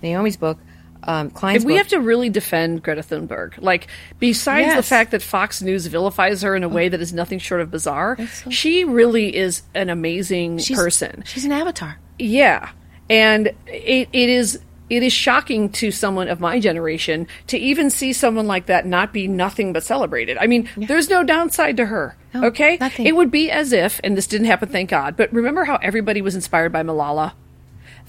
Naomi's 0.03 0.37
book 0.37 0.59
um 1.05 1.31
Klein's 1.31 1.65
we 1.65 1.73
book. 1.73 1.79
have 1.79 1.89
to 1.89 2.01
really 2.01 2.29
defend 2.29 2.83
Greta 2.83 3.01
Thunberg. 3.03 3.55
Like, 3.59 3.87
besides 4.19 4.75
the 4.77 4.83
fact 4.83 5.13
that 5.13 5.23
Fox 5.23 5.63
News 5.63 5.87
vilifies 5.87 6.43
her 6.43 6.55
in 6.55 6.63
a 6.63 6.69
way 6.69 6.91
that 6.91 7.01
is 7.01 7.13
nothing 7.15 7.39
short 7.39 7.63
of 7.63 7.71
bizarre, 7.71 8.19
she 8.51 8.85
really 8.85 9.35
is 9.35 9.63
an 9.75 9.89
amazing 9.89 10.59
She's- 10.59 10.79
person. 10.79 11.23
she's 11.27 11.47
an 11.47 11.53
avatar 11.53 11.99
Yeah, 12.19 12.69
and 13.09 13.47
it, 13.67 14.09
it 14.13 14.29
is 14.29 14.61
it 14.91 15.03
is 15.05 15.13
shocking 15.13 15.69
to 15.71 15.91
someone 15.93 16.27
of 16.29 16.41
my 16.41 16.59
generation 16.61 17.29
to 17.47 17.57
even 17.57 17.89
see 17.91 18.13
someone 18.13 18.47
like 18.49 18.67
that 18.67 18.85
not 18.85 19.13
be 19.13 19.29
nothing 19.29 19.73
but 19.73 19.85
celebrated. 19.85 20.37
I 20.39 20.49
mean, 20.49 20.69
there's 20.77 21.09
no 21.09 21.23
downside 21.23 21.77
to 21.77 21.87
her. 21.87 22.17
No, 22.35 22.47
okay, 22.47 22.77
nothing. 22.81 23.07
it 23.07 23.15
would 23.15 23.31
be 23.31 23.51
as 23.53 23.73
if, 23.73 24.01
and 24.03 24.17
this 24.17 24.27
didn't 24.27 24.49
happen, 24.49 24.69
thank 24.69 24.91
God. 24.91 25.17
But 25.17 25.33
remember 25.33 25.63
how 25.65 25.77
everybody 25.77 26.21
was 26.21 26.35
inspired 26.35 26.73
by 26.73 26.83
Malala. 26.83 27.33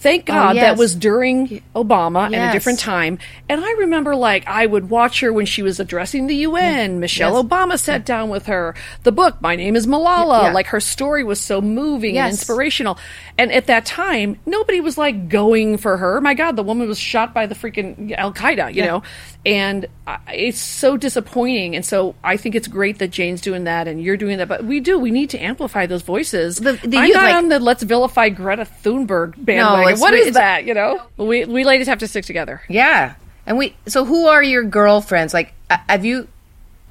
Thank 0.02 0.24
oh, 0.30 0.34
God 0.34 0.56
that 0.56 0.62
Oh, 0.62 0.66
yes. 0.72 0.78
was 0.80 0.95
during 0.95 1.62
Obama 1.76 2.26
and 2.26 2.36
a 2.36 2.52
different 2.52 2.80
time. 2.80 3.20
And 3.47 3.64
I 3.64 3.72
remember, 3.74 4.16
like, 4.16 4.47
I 4.47 4.66
would 4.66 4.89
watch 4.89 5.20
her 5.20 5.32
when 5.32 5.45
she 5.45 5.62
was 5.62 5.80
addressing 5.80 6.26
the 6.28 6.36
UN. 6.38 6.95
Mm, 6.95 6.99
Michelle 6.99 7.36
Yes. 7.36 7.45
Obama 7.45 7.78
sat 7.80 8.02
mm. 8.02 8.06
down 8.06 8.30
with 8.30 8.47
her. 8.47 8.74
The 9.04 9.12
book, 9.12 9.41
My 9.41 9.56
Name 9.56 9.76
is 9.76 9.86
Malala. 9.86 10.43
Yeah. 10.45 10.54
Like, 10.54 10.68
her 10.68 10.80
story 10.80 11.24
was 11.24 11.39
so 11.39 11.62
moving 11.62 12.18
and 12.18 12.32
inspirational. 12.32 12.97
And 13.38 13.52
at 13.52 13.68
that 13.68 13.86
time, 13.86 14.38
nobody 14.45 14.82
was 14.82 14.97
like 14.97 15.30
going 15.30 15.78
for 15.78 15.97
her. 15.97 16.20
My 16.20 16.34
God, 16.34 16.56
the 16.56 16.64
woman 16.64 16.88
was 16.88 16.97
shot 16.99 17.34
by 17.34 17.45
the 17.45 17.56
freaking 17.56 18.12
Al 18.18 18.34
Qaeda, 18.34 18.74
you 18.74 18.82
Yeah. 18.82 18.88
know? 18.88 19.04
And 19.45 19.86
I- 20.08 20.18
it's 20.34 20.60
so 20.60 20.97
disappointing. 20.97 21.76
And 21.76 21.86
so 21.86 22.16
I 22.24 22.38
think 22.38 22.56
it's 22.56 22.68
great 22.68 22.99
that 22.99 23.10
Jane's 23.12 23.41
doing 23.41 23.64
that 23.64 23.88
and 23.88 24.02
you're 24.02 24.18
doing 24.18 24.38
that. 24.39 24.47
But 24.47 24.64
we 24.66 24.80
do. 24.80 24.97
We 24.99 25.12
need 25.12 25.30
to 25.32 25.39
amplify 25.39 25.86
those 25.86 26.02
voices. 26.04 26.58
The- 26.58 26.74
the 26.84 26.97
I'm 26.97 27.06
youth, 27.08 27.16
not 27.16 27.24
like- 27.26 27.36
on 27.36 27.49
the 27.49 27.60
let's 27.60 27.84
vilify 27.84 28.30
Greta 28.30 28.68
Thunberg 28.84 29.34
bandwagon. 29.38 29.90
It's- 29.93 30.01
what 30.01 30.13
is 30.13 30.27
it's- 30.27 30.35
that? 30.35 30.65
You 30.65 30.73
know, 30.73 31.01
we 31.17 31.45
we 31.45 31.63
ladies 31.63 31.87
have 31.87 31.99
to 31.99 32.07
stick 32.07 32.25
together. 32.25 32.61
yeah 32.69 33.15
and 33.47 33.57
we 33.57 33.75
so 33.87 34.05
who 34.05 34.27
are 34.27 34.43
your 34.43 34.63
girlfriends 34.63 35.33
like 35.33 35.53
uh, 35.69 35.77
have 35.89 36.05
you 36.05 36.27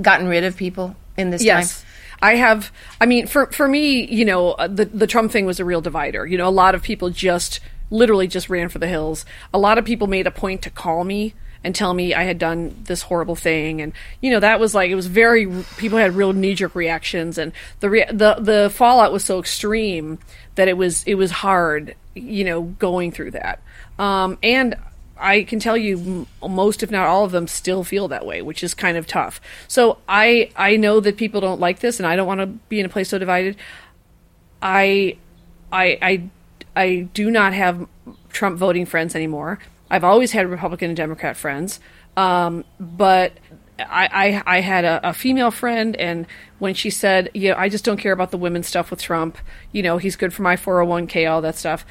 gotten 0.02 0.26
rid 0.28 0.42
of 0.44 0.56
people 0.56 0.96
in 1.16 1.30
this 1.30 1.42
time? 1.42 1.46
Yes. 1.46 1.80
time 1.80 1.86
I 2.22 2.34
have. 2.36 2.70
I 3.00 3.06
mean, 3.06 3.26
for 3.26 3.46
for 3.46 3.66
me, 3.66 4.04
you 4.04 4.24
know, 4.26 4.50
uh, 4.52 4.66
the 4.66 4.84
the 4.84 5.06
Trump 5.06 5.32
thing 5.32 5.46
was 5.46 5.58
a 5.58 5.64
real 5.64 5.80
divider. 5.80 6.26
You 6.26 6.36
know, 6.36 6.48
a 6.48 6.50
lot 6.50 6.74
of 6.74 6.82
people 6.82 7.08
just 7.08 7.60
literally 7.90 8.26
just 8.26 8.50
ran 8.50 8.68
for 8.68 8.78
the 8.78 8.86
hills. 8.88 9.24
A 9.54 9.58
lot 9.58 9.78
of 9.78 9.86
people 9.86 10.06
made 10.06 10.26
a 10.26 10.30
point 10.30 10.60
to 10.62 10.70
call 10.70 11.04
me 11.04 11.32
and 11.64 11.74
tell 11.74 11.94
me 11.94 12.12
I 12.14 12.24
had 12.24 12.38
done 12.38 12.76
this 12.84 13.02
horrible 13.02 13.36
thing, 13.36 13.80
and 13.80 13.94
you 14.20 14.30
know, 14.30 14.40
that 14.40 14.60
was 14.60 14.74
like 14.74 14.90
it 14.90 14.96
was 14.96 15.06
very. 15.06 15.46
People 15.78 15.96
had 15.98 16.14
real 16.14 16.34
knee 16.34 16.54
jerk 16.54 16.74
reactions, 16.74 17.38
and 17.38 17.52
the 17.80 17.88
rea- 17.88 18.12
the 18.12 18.34
the 18.38 18.70
fallout 18.74 19.12
was 19.14 19.24
so 19.24 19.38
extreme 19.38 20.18
that 20.56 20.68
it 20.68 20.76
was 20.76 21.02
it 21.04 21.14
was 21.14 21.30
hard. 21.30 21.94
You 22.14 22.44
know, 22.44 22.62
going 22.62 23.12
through 23.12 23.32
that, 23.32 23.62
um, 23.98 24.38
and 24.42 24.76
I 25.20 25.44
can 25.44 25.60
tell 25.60 25.76
you 25.76 26.26
most, 26.42 26.82
if 26.82 26.90
not 26.90 27.06
all 27.06 27.24
of 27.24 27.30
them, 27.30 27.46
still 27.46 27.84
feel 27.84 28.08
that 28.08 28.24
way, 28.24 28.40
which 28.42 28.64
is 28.64 28.74
kind 28.74 28.96
of 28.96 29.06
tough. 29.06 29.40
So 29.68 29.98
I 30.08 30.50
I 30.56 30.76
know 30.76 31.00
that 31.00 31.16
people 31.16 31.40
don't 31.40 31.60
like 31.60 31.80
this, 31.80 32.00
and 32.00 32.06
I 32.06 32.16
don't 32.16 32.26
want 32.26 32.40
to 32.40 32.46
be 32.46 32.80
in 32.80 32.86
a 32.86 32.88
place 32.88 33.10
so 33.10 33.18
divided. 33.18 33.56
I 34.62 35.18
I 35.70 35.98
I 36.02 36.22
I 36.74 37.08
do 37.12 37.30
not 37.30 37.52
have 37.52 37.86
Trump 38.30 38.58
voting 38.58 38.86
friends 38.86 39.14
anymore. 39.14 39.58
I've 39.90 40.04
always 40.04 40.32
had 40.32 40.48
Republican 40.48 40.88
and 40.90 40.96
Democrat 40.96 41.36
friends, 41.36 41.80
um, 42.16 42.64
but 42.78 43.32
I, 43.88 44.08
I 44.12 44.42
I 44.58 44.60
had 44.60 44.84
a, 44.84 45.10
a 45.10 45.12
female 45.14 45.50
friend, 45.50 45.96
and 45.96 46.26
when 46.58 46.74
she 46.74 46.90
said, 46.90 47.30
"Yeah, 47.34 47.54
I 47.56 47.68
just 47.68 47.84
don't 47.84 47.96
care 47.96 48.12
about 48.12 48.30
the 48.30 48.36
women 48.38 48.62
stuff 48.62 48.90
with 48.90 49.00
Trump. 49.00 49.38
You 49.72 49.82
know, 49.82 49.98
he's 49.98 50.16
good 50.16 50.32
for 50.32 50.42
my 50.42 50.56
four 50.56 50.76
hundred 50.78 50.88
one 50.90 51.06
k, 51.06 51.26
all 51.26 51.40
that 51.42 51.56
stuff." 51.56 51.84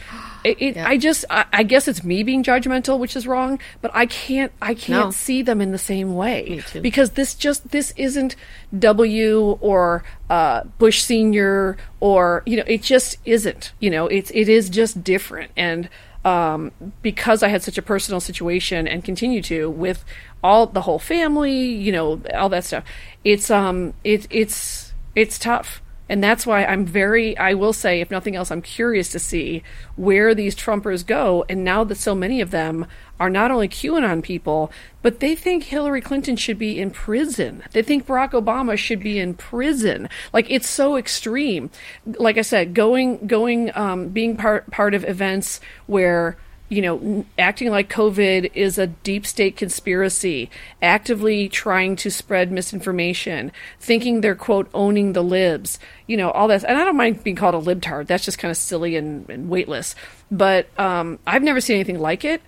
It, 0.43 0.61
it, 0.61 0.77
I 0.77 0.97
just 0.97 1.25
I, 1.29 1.45
I 1.51 1.63
guess 1.63 1.87
it's 1.87 2.03
me 2.03 2.23
being 2.23 2.43
judgmental, 2.43 2.97
which 2.99 3.15
is 3.15 3.27
wrong, 3.27 3.59
but 3.81 3.91
I 3.93 4.05
can't 4.05 4.51
I 4.61 4.73
can't 4.73 5.07
No. 5.07 5.11
see 5.11 5.41
them 5.41 5.59
in 5.61 5.71
the 5.71 5.77
same 5.77 6.15
way 6.15 6.45
Me 6.49 6.61
too. 6.61 6.81
because 6.81 7.11
this 7.11 7.33
just 7.35 7.71
this 7.71 7.91
isn't 7.97 8.35
W 8.77 9.57
or 9.61 10.03
uh, 10.29 10.63
Bush 10.77 11.01
Senior 11.01 11.77
or 11.99 12.43
you 12.45 12.55
know 12.57 12.63
it 12.67 12.83
just 12.83 13.17
isn't 13.25 13.73
you 13.79 13.89
know 13.89 14.07
it's 14.07 14.31
it 14.31 14.47
is 14.47 14.69
just 14.69 15.03
different 15.03 15.51
and 15.57 15.89
um, 16.25 16.71
because 17.01 17.43
I 17.43 17.47
had 17.47 17.63
such 17.63 17.77
a 17.77 17.81
personal 17.81 18.19
situation 18.19 18.87
and 18.87 19.03
continue 19.03 19.41
to 19.43 19.69
with 19.69 20.03
all 20.43 20.67
the 20.67 20.81
whole 20.81 20.99
family 20.99 21.65
you 21.65 21.91
know 21.91 22.21
all 22.35 22.49
that 22.49 22.65
stuff. 22.65 22.83
It's 23.23 23.49
um 23.51 23.93
it 24.03 24.27
it's 24.29 24.93
it's 25.15 25.37
tough 25.39 25.81
and 26.09 26.23
that's 26.23 26.47
why 26.47 26.65
I'm 26.65 26.85
very, 26.85 27.37
I 27.37 27.53
will 27.53 27.71
say, 27.71 28.01
if 28.01 28.09
nothing 28.09 28.35
else, 28.35 28.49
I'm 28.49 28.63
curious 28.63 29.09
to 29.09 29.19
see 29.19 29.61
where 29.95 30.33
these 30.33 30.55
Trumpers 30.55 31.05
go. 31.05 31.45
And 31.47 31.63
now 31.63 31.83
that 31.83 31.95
so 31.95 32.15
many 32.15 32.41
of 32.41 32.49
them 32.49 32.87
are 33.19 33.29
not 33.29 33.51
only 33.51 33.69
QAnon 33.69 34.23
people, 34.23 34.71
but 35.03 35.19
they 35.19 35.35
think 35.35 35.65
Hillary 35.65 36.01
Clinton 36.01 36.35
should 36.35 36.57
be 36.57 36.79
in 36.79 36.89
prison. 36.89 37.63
They 37.73 37.83
think 37.83 38.07
Barack 38.07 38.31
Obama 38.31 38.75
should 38.75 39.01
be 39.01 39.19
in 39.19 39.35
prison. 39.35 40.09
Like 40.33 40.49
it's 40.49 40.67
so 40.67 40.97
extreme. 40.97 41.69
Like 42.05 42.39
I 42.39 42.41
said, 42.41 42.73
going, 42.73 43.27
going, 43.27 43.75
um, 43.77 44.09
being 44.09 44.35
part 44.35 44.71
part 44.71 44.95
of 44.95 45.05
events 45.05 45.61
where 45.85 46.37
you 46.69 46.83
know, 46.83 47.25
acting 47.37 47.71
like 47.71 47.89
COVID 47.89 48.51
is 48.53 48.77
a 48.77 48.87
deep 48.87 49.25
state 49.25 49.57
conspiracy, 49.57 50.51
actively 50.81 51.49
trying 51.49 51.95
to 51.97 52.11
spread 52.11 52.51
misinformation, 52.51 53.51
thinking 53.79 54.21
they're, 54.21 54.35
quote, 54.35 54.69
owning 54.73 55.13
the 55.13 55.23
libs, 55.23 55.79
you 56.05 56.15
know, 56.15 56.29
all 56.29 56.47
that. 56.47 56.63
And 56.63 56.77
I 56.77 56.85
don't 56.85 56.95
mind 56.95 57.23
being 57.23 57.35
called 57.35 57.55
a 57.55 57.75
libtard. 57.75 58.05
That's 58.05 58.23
just 58.23 58.37
kind 58.37 58.51
of 58.51 58.57
silly 58.57 58.95
and, 58.95 59.27
and 59.29 59.49
weightless. 59.49 59.95
But 60.29 60.67
um, 60.79 61.17
I've 61.25 61.43
never 61.43 61.59
seen 61.59 61.75
anything 61.75 61.99
like 61.99 62.23
it. 62.23 62.41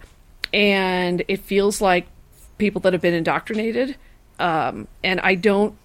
And 0.53 1.23
it 1.27 1.39
feels 1.39 1.81
like 1.81 2.07
people 2.59 2.81
that 2.81 2.93
have 2.93 3.01
been 3.01 3.15
indoctrinated. 3.15 3.95
Um, 4.37 4.87
and 5.03 5.19
I 5.19 5.33
don't, 5.33 5.75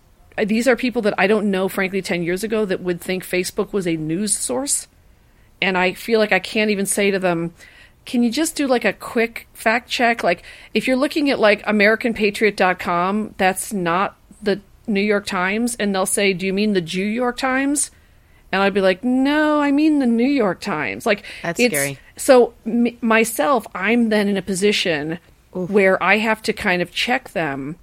these 0.44 0.68
are 0.68 0.76
people 0.76 1.00
that 1.02 1.14
I 1.16 1.26
don't 1.26 1.50
know, 1.50 1.68
frankly, 1.68 2.02
10 2.02 2.22
years 2.22 2.44
ago 2.44 2.66
that 2.66 2.80
would 2.80 3.00
think 3.00 3.24
Facebook 3.24 3.72
was 3.72 3.86
a 3.86 3.96
news 3.96 4.36
source 4.36 4.88
and 5.60 5.78
I 5.78 5.94
feel 5.94 6.20
like 6.20 6.32
I 6.32 6.38
can't 6.38 6.70
even 6.70 6.86
say 6.86 7.10
to 7.10 7.18
them, 7.18 7.54
can 8.06 8.22
you 8.22 8.30
just 8.30 8.56
do 8.56 8.66
like 8.66 8.84
a 8.84 8.92
quick 8.92 9.46
fact 9.52 9.90
check? 9.90 10.22
Like, 10.24 10.42
if 10.72 10.86
you're 10.86 10.96
looking 10.96 11.28
at 11.30 11.38
like 11.38 11.62
AmericanPatriot.com, 11.66 13.34
that's 13.36 13.72
not 13.72 14.16
the 14.42 14.60
New 14.86 15.00
York 15.00 15.26
Times. 15.26 15.74
And 15.78 15.94
they'll 15.94 16.06
say, 16.06 16.32
do 16.32 16.46
you 16.46 16.52
mean 16.52 16.72
the 16.72 16.80
Jew 16.80 17.04
York 17.04 17.36
Times? 17.36 17.90
And 18.52 18.62
I'd 18.62 18.74
be 18.74 18.80
like, 18.80 19.02
no, 19.02 19.60
I 19.60 19.72
mean 19.72 19.98
the 19.98 20.06
New 20.06 20.28
York 20.28 20.60
Times. 20.60 21.04
Like, 21.04 21.24
That's 21.42 21.58
it's- 21.60 21.78
scary. 21.78 21.98
So, 22.16 22.54
m- 22.64 22.96
myself, 23.02 23.66
I'm 23.74 24.08
then 24.08 24.28
in 24.28 24.36
a 24.36 24.42
position 24.42 25.18
where 25.52 26.02
I 26.02 26.18
have 26.18 26.42
to 26.42 26.52
kind 26.52 26.80
of 26.82 26.92
check 26.92 27.30
them 27.30 27.76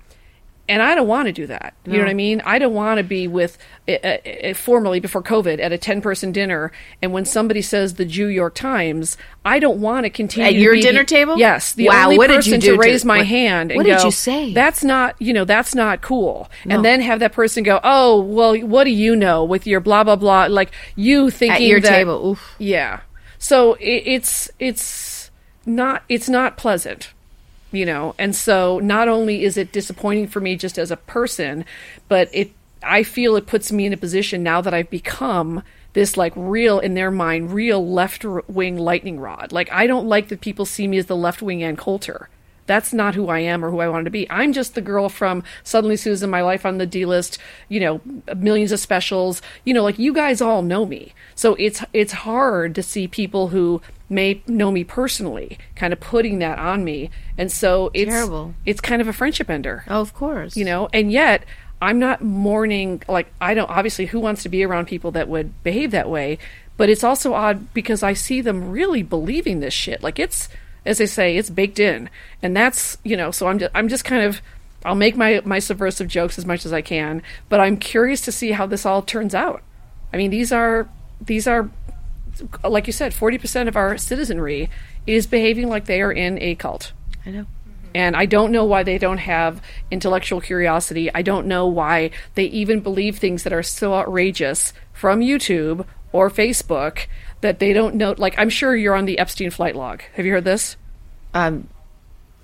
and 0.70 0.82
I 0.82 0.96
don't 0.96 1.08
want 1.08 1.26
to 1.28 1.34
do 1.34 1.46
that. 1.48 1.74
You 1.86 1.94
know 1.94 2.00
what 2.00 2.08
I 2.10 2.14
mean? 2.14 2.42
I 2.46 2.58
don't 2.58 2.74
want 2.74 2.98
to 3.00 3.04
be 3.04 3.28
with, 3.28 3.58
uh, 3.88 3.92
uh, 3.92 4.54
formerly 4.54 5.02
before 5.02 5.22
COVID, 5.22 5.60
at 5.60 5.74
a 5.74 5.78
10 5.78 6.02
person 6.02 6.32
dinner, 6.32 6.72
and 7.02 7.12
when 7.12 7.26
somebody 7.26 7.62
says 7.62 7.96
the 7.96 8.06
Jew 8.06 8.28
York 8.28 8.56
Times, 8.56 9.18
I 9.44 9.60
don't 9.60 9.82
want 9.82 10.06
to 10.06 10.10
continue. 10.10 10.48
At 10.48 10.54
your 10.56 10.76
dinner 10.78 11.02
the- 11.02 11.06
table? 11.06 11.38
Yes. 11.38 11.74
The 11.74 11.90
Wow, 11.90 12.06
only 12.06 12.18
what 12.18 12.28
did 12.28 12.46
you 12.46 12.54
do 12.58 12.72
to 12.72 12.74
to- 12.76 12.78
raise 12.78 13.04
my 13.04 13.18
what- 13.18 13.28
hand 13.28 13.72
and 13.72 13.78
what 13.78 13.86
did 13.86 13.98
go, 13.98 14.06
you 14.06 14.12
say? 14.12 14.54
That's 14.54 14.84
not, 14.86 15.16
you 15.20 15.34
know, 15.34 15.44
that's 15.44 15.76
not 15.76 16.02
cool. 16.02 16.50
And 16.70 16.86
then 16.86 17.02
have 17.02 17.20
that 17.20 17.34
person 17.34 17.64
go, 17.64 17.82
oh, 17.84 18.22
well, 18.22 18.56
what 18.62 18.86
do 18.86 18.92
you 18.92 19.16
know 19.18 19.44
with 19.44 19.68
your 19.68 19.82
blah, 19.82 20.04
blah, 20.06 20.16
blah? 20.16 20.46
Like, 20.50 20.72
you 20.96 21.30
thinking 21.30 21.68
your 21.68 21.82
that- 21.82 21.90
table, 21.90 22.30
oof. 22.30 22.56
Yeah. 22.58 23.02
So 23.38 23.74
it, 23.74 24.04
it's, 24.06 24.50
it's 24.60 25.30
not, 25.66 26.04
it's 26.08 26.30
not 26.30 26.56
pleasant 26.56 27.14
you 27.74 27.86
know 27.86 28.16
and 28.18 28.36
so 28.36 28.80
not 28.80 29.08
only 29.08 29.44
is 29.44 29.58
it 29.58 29.72
disappointing 29.72 30.28
for 30.28 30.40
me 30.40 30.56
just 30.56 30.78
as 30.78 30.92
a 30.92 30.98
person 30.98 31.66
but 32.08 32.30
it 32.32 32.52
i 32.84 33.04
feel 33.04 33.36
it 33.36 33.48
puts 33.48 33.72
me 33.72 33.86
in 33.86 33.94
a 33.94 33.98
position 33.98 34.44
now 34.44 34.62
that 34.62 34.74
i've 34.74 34.90
become 34.90 35.64
this 35.94 36.16
like 36.16 36.34
real 36.36 36.80
in 36.80 36.94
their 36.94 37.12
mind 37.12 37.52
real 37.52 37.86
left 37.86 38.24
wing 38.48 38.78
lightning 38.78 39.20
rod 39.20 39.52
like 39.52 39.72
i 39.72 39.88
don't 39.88 40.08
like 40.08 40.30
that 40.30 40.40
people 40.42 40.66
see 40.66 40.88
me 40.88 40.98
as 40.98 41.08
the 41.08 41.16
left 41.16 41.42
wing 41.42 41.64
Ann 41.64 41.76
coulter 41.76 42.30
That's 42.66 42.94
not 42.94 43.16
who 43.16 43.28
I 43.28 43.40
am 43.40 43.64
or 43.64 43.72
who 43.72 43.82
I 43.82 43.90
wanted 43.90 44.06
to 44.06 44.10
be. 44.10 44.30
I'm 44.30 44.54
just 44.54 44.74
the 44.74 44.82
girl 44.82 45.10
from 45.10 45.44
Suddenly 45.64 45.98
Susan, 45.98 46.30
My 46.30 46.42
Life 46.42 46.66
on 46.66 46.78
the 46.78 46.86
D 46.86 47.06
List, 47.06 47.38
you 47.68 47.80
know, 47.80 48.02
millions 48.38 48.72
of 48.72 48.80
specials. 48.80 49.42
You 49.66 49.74
know, 49.74 49.84
like 49.84 50.00
you 50.00 50.14
guys 50.14 50.42
all 50.42 50.62
know 50.62 50.86
me. 50.86 51.14
So 51.36 51.56
it's 51.56 51.84
it's 51.92 52.14
hard 52.14 52.74
to 52.76 52.82
see 52.84 53.08
people 53.08 53.50
who 53.50 53.82
may 54.10 54.42
know 54.48 54.70
me 54.72 54.84
personally 54.84 55.58
kind 55.76 55.94
of 55.94 56.00
putting 56.00 56.40
that 56.40 56.60
on 56.60 56.84
me. 56.84 57.10
And 57.38 57.52
so 57.52 57.90
it's 57.94 58.10
Terrible. 58.12 58.54
it's 58.66 58.82
kind 58.82 59.02
of 59.02 59.08
a 59.08 59.14
friendship 59.14 59.50
ender 59.50 59.84
Oh, 59.88 60.02
of 60.02 60.14
course. 60.14 60.56
you 60.58 60.66
know 60.66 60.90
and 60.94 61.12
yet 61.12 61.44
i'm 61.82 62.00
not 62.00 62.22
mourning 62.22 63.02
like 63.10 63.28
i 63.42 63.54
don't 63.54 63.70
obviously 63.70 64.06
who 64.06 64.20
wants 64.20 64.42
to 64.44 64.50
be 64.50 64.64
around 64.64 64.88
people 64.88 65.12
that 65.12 65.28
would 65.28 65.52
behave 65.64 65.92
that 65.92 66.10
way 66.10 66.38
but 66.78 66.90
it's 66.90 67.04
also 67.04 67.34
odd 67.34 67.74
because 67.74 68.02
i 68.04 68.14
see 68.14 68.40
them 68.40 68.70
really 68.70 69.04
believing 69.04 69.60
this 69.60 69.74
shit 69.74 70.02
like 70.02 70.18
it's 70.18 70.48
as 70.86 70.98
they 71.00 71.06
say 71.06 71.36
it's 71.36 71.50
baked 71.50 71.80
in 71.80 72.10
and 72.42 72.56
that's 72.56 72.98
you 73.04 73.18
know 73.18 73.32
so 73.32 73.48
i'm 73.48 73.60
just 73.60 73.72
i'm 73.76 73.90
just 73.90 74.06
kind 74.06 74.24
of 74.24 74.42
i'll 74.86 74.96
make 74.96 75.18
my 75.18 75.42
my 75.44 75.60
subversive 75.60 76.08
jokes 76.08 76.38
as 76.38 76.46
much 76.46 76.66
as 76.66 76.72
i 76.72 76.82
can 76.82 77.22
but 77.50 77.60
i'm 77.60 77.76
curious 77.76 78.22
to 78.22 78.32
see 78.32 78.52
how 78.52 78.66
this 78.66 78.86
all 78.86 79.02
turns 79.02 79.36
out 79.36 79.62
i 80.14 80.18
mean 80.18 80.30
these 80.32 80.54
are 80.54 80.88
these 81.20 81.48
are 81.48 81.70
like 82.64 82.88
you 82.88 82.94
said 82.94 83.12
40% 83.12 83.68
of 83.68 83.76
our 83.76 83.98
citizenry 83.98 84.70
is 85.06 85.28
behaving 85.28 85.70
like 85.70 85.86
they 85.86 86.02
are 86.02 86.12
in 86.12 86.42
a 86.42 86.56
cult 86.56 86.94
I 87.26 87.32
know. 87.32 87.46
and 87.94 88.16
I 88.16 88.26
don't 88.26 88.52
know 88.52 88.66
why 88.66 88.84
they 88.84 88.98
don't 88.98 89.20
have 89.20 89.62
intellectual 89.92 90.42
curiosity. 90.42 91.14
I 91.14 91.22
don't 91.22 91.48
know 91.48 91.68
why 91.68 92.12
they 92.36 92.46
even 92.46 92.80
believe 92.80 93.18
things 93.18 93.44
that 93.44 93.54
are 93.54 93.64
so 93.64 93.94
outrageous 93.94 94.74
from 94.94 95.20
YouTube 95.20 95.86
or 96.12 96.30
Facebook 96.30 97.08
that 97.42 97.60
they 97.60 97.74
don't 97.74 97.96
know. 97.96 98.16
Like, 98.18 98.36
I'm 98.38 98.50
sure 98.50 98.76
you're 98.76 98.96
on 98.96 99.06
the 99.06 99.20
Epstein 99.20 99.50
flight 99.52 99.76
log. 99.76 100.02
Have 100.14 100.26
you 100.26 100.32
heard 100.32 100.44
this? 100.46 100.78
Um, 101.34 101.68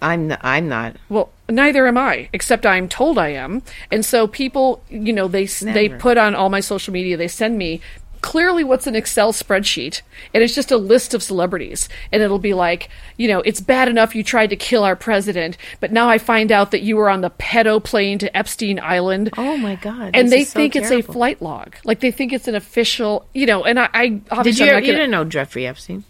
I'm 0.02 0.36
I'm 0.42 0.70
not. 0.70 0.96
Well, 1.10 1.30
neither 1.50 1.86
am 1.88 1.98
I, 1.98 2.30
except 2.34 2.66
I'm 2.66 2.88
told 2.88 3.18
I 3.18 3.30
am. 3.30 3.62
And 3.92 4.06
so 4.06 4.28
people, 4.28 4.82
you 4.90 5.14
know, 5.14 5.28
they 5.28 5.46
they 5.46 5.90
put 5.90 6.18
on 6.18 6.36
all 6.36 6.50
my 6.50 6.62
social 6.62 6.94
media. 6.94 7.18
They 7.18 7.28
send 7.28 7.58
me 7.58 7.82
clearly 8.22 8.64
what's 8.64 8.88
an 8.88 8.96
Excel 8.96 9.34
spreadsheet, 9.34 10.02
and 10.34 10.44
it's 10.44 10.56
just 10.56 10.72
a 10.72 10.78
list 10.78 11.14
of 11.14 11.24
celebrities. 11.24 11.90
And 12.12 12.22
it'll 12.22 12.40
be 12.40 12.54
like, 12.54 12.90
you 13.18 13.28
know, 13.28 13.40
it's 13.42 13.62
bad 13.62 13.88
enough 13.88 14.16
you 14.16 14.24
tried 14.24 14.50
to 14.52 14.56
kill 14.56 14.84
our 14.84 14.96
president, 14.96 15.58
but 15.80 15.92
now 15.92 16.10
I 16.10 16.18
find 16.18 16.52
out 16.52 16.72
that 16.72 16.82
you 16.82 16.96
were 16.98 17.10
on 17.10 17.22
the 17.22 17.30
pedo 17.32 17.84
plane 17.84 18.18
to 18.20 18.38
Epstein 18.38 18.80
Island. 18.80 19.30
Oh 19.38 19.58
my 19.58 19.76
God! 19.76 20.12
And 20.14 20.32
they 20.32 20.42
is 20.42 20.50
so 20.50 20.60
think 20.60 20.76
it's 20.76 20.92
a 20.92 21.02
flight 21.02 21.42
log, 21.42 21.76
like 21.84 22.00
they 22.00 22.12
think 22.12 22.34
it's 22.34 22.48
an 22.48 22.56
official, 22.56 23.26
you 23.34 23.46
know. 23.46 23.64
And 23.64 23.80
I, 23.80 23.90
I 23.94 24.08
Did 24.10 24.22
obviously 24.32 24.66
you? 24.66 24.72
I'm 24.72 24.84
You 24.84 24.88
gonna- 24.88 24.98
didn't 25.00 25.12
know 25.12 25.24
Jeffrey 25.26 25.66
Epstein 25.68 26.04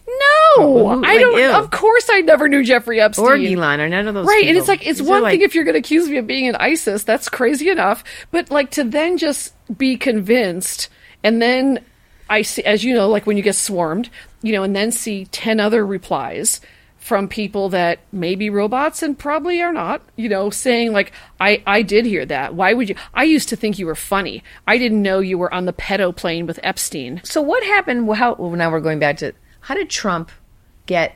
no, 0.58 0.64
Ooh, 0.68 0.88
I 0.88 0.96
like, 0.96 1.20
don't. 1.22 1.38
ew. 1.40 1.52
Of 1.52 1.72
course, 1.72 2.10
I 2.12 2.20
never 2.22 2.50
knew 2.50 2.62
Jeffrey 2.64 3.00
Epstein 3.00 3.26
or 3.26 3.36
Elon 3.36 3.80
or 3.80 3.88
none 3.88 4.06
of 4.08 4.14
those. 4.14 4.28
Right, 4.28 4.44
and 4.48 4.58
it's 4.58 4.68
like 4.68 4.86
it's 4.86 5.00
These 5.00 5.08
one 5.08 5.22
like- 5.22 5.32
thing 5.34 5.42
if 5.42 5.56
you're 5.56 5.64
going 5.64 5.76
to 5.76 5.80
accuse 5.80 6.10
me 6.10 6.18
of 6.18 6.28
being 6.28 6.46
in 6.46 6.56
ISIS, 6.58 7.04
that's 7.04 7.30
crazy 7.30 7.70
enough. 7.70 8.04
But 8.32 8.52
like 8.52 8.70
to 8.72 8.84
then 8.84 9.18
just 9.18 9.54
be 9.78 9.96
convinced, 9.96 10.90
and 11.24 11.42
then 11.42 11.80
I 12.30 12.44
see, 12.44 12.64
as 12.64 12.84
you 12.84 12.94
know, 12.94 13.10
like 13.10 13.26
when 13.26 13.38
you 13.38 13.44
get 13.44 13.56
swarmed, 13.56 14.10
you 14.42 14.52
know, 14.52 14.64
and 14.64 14.76
then 14.76 14.92
see 14.92 15.26
ten 15.26 15.60
other 15.60 15.86
replies 15.86 16.62
from 16.98 17.28
people 17.28 17.70
that 17.70 18.00
may 18.12 18.36
be 18.36 18.50
robots 18.50 19.02
and 19.02 19.18
probably 19.18 19.62
are 19.62 19.72
not, 19.72 20.02
you 20.16 20.30
know, 20.30 20.50
saying 20.50 20.92
like, 20.92 21.12
I, 21.40 21.64
I 21.66 21.82
did 21.82 22.06
hear 22.06 22.26
that. 22.26 22.54
Why 22.54 22.74
would 22.74 22.90
you? 22.90 22.96
I 23.14 23.24
used 23.24 23.50
to 23.50 23.56
think 23.56 23.80
you 23.80 23.88
were 23.88 23.96
funny. 23.96 24.44
I 24.68 24.78
didn't 24.78 25.02
know 25.02 25.20
you 25.20 25.38
were 25.38 25.54
on 25.54 25.66
the 25.66 25.74
pedo 25.74 26.16
plane 26.16 26.46
with 26.46 26.60
Epstein. 26.62 27.22
So 27.24 27.42
what 27.42 27.64
happened? 27.64 28.14
How 28.16 28.36
well, 28.36 28.52
now 28.52 28.70
we're 28.70 28.82
going 28.82 29.00
back 29.00 29.18
to 29.18 29.34
how 29.62 29.76
did 29.76 29.90
Trump 29.90 30.32
get? 30.86 31.16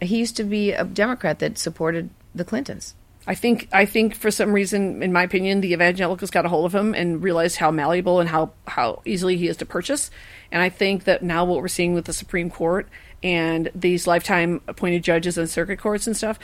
He 0.00 0.18
used 0.18 0.36
to 0.36 0.44
be 0.44 0.72
a 0.72 0.84
Democrat 0.84 1.38
that 1.38 1.58
supported 1.58 2.10
the 2.34 2.44
Clintons. 2.44 2.94
I 3.26 3.34
think 3.34 3.68
I 3.72 3.86
think 3.86 4.14
for 4.14 4.30
some 4.30 4.52
reason, 4.52 5.02
in 5.02 5.12
my 5.12 5.24
opinion, 5.24 5.60
the 5.60 5.72
evangelicals 5.72 6.30
got 6.30 6.46
a 6.46 6.48
hold 6.48 6.66
of 6.66 6.74
him 6.74 6.94
and 6.94 7.22
realized 7.22 7.56
how 7.56 7.70
malleable 7.70 8.20
and 8.20 8.28
how 8.28 8.52
how 8.66 9.02
easily 9.04 9.36
he 9.36 9.48
is 9.48 9.56
to 9.58 9.66
purchase. 9.66 10.10
And 10.52 10.62
I 10.62 10.68
think 10.68 11.04
that 11.04 11.22
now 11.22 11.44
what 11.44 11.60
we're 11.60 11.68
seeing 11.68 11.92
with 11.92 12.04
the 12.04 12.12
Supreme 12.12 12.50
Court 12.50 12.88
and 13.22 13.70
these 13.74 14.06
lifetime 14.06 14.60
appointed 14.68 15.02
judges 15.02 15.36
and 15.36 15.50
circuit 15.50 15.80
courts 15.80 16.06
and 16.06 16.16
stuff, 16.16 16.38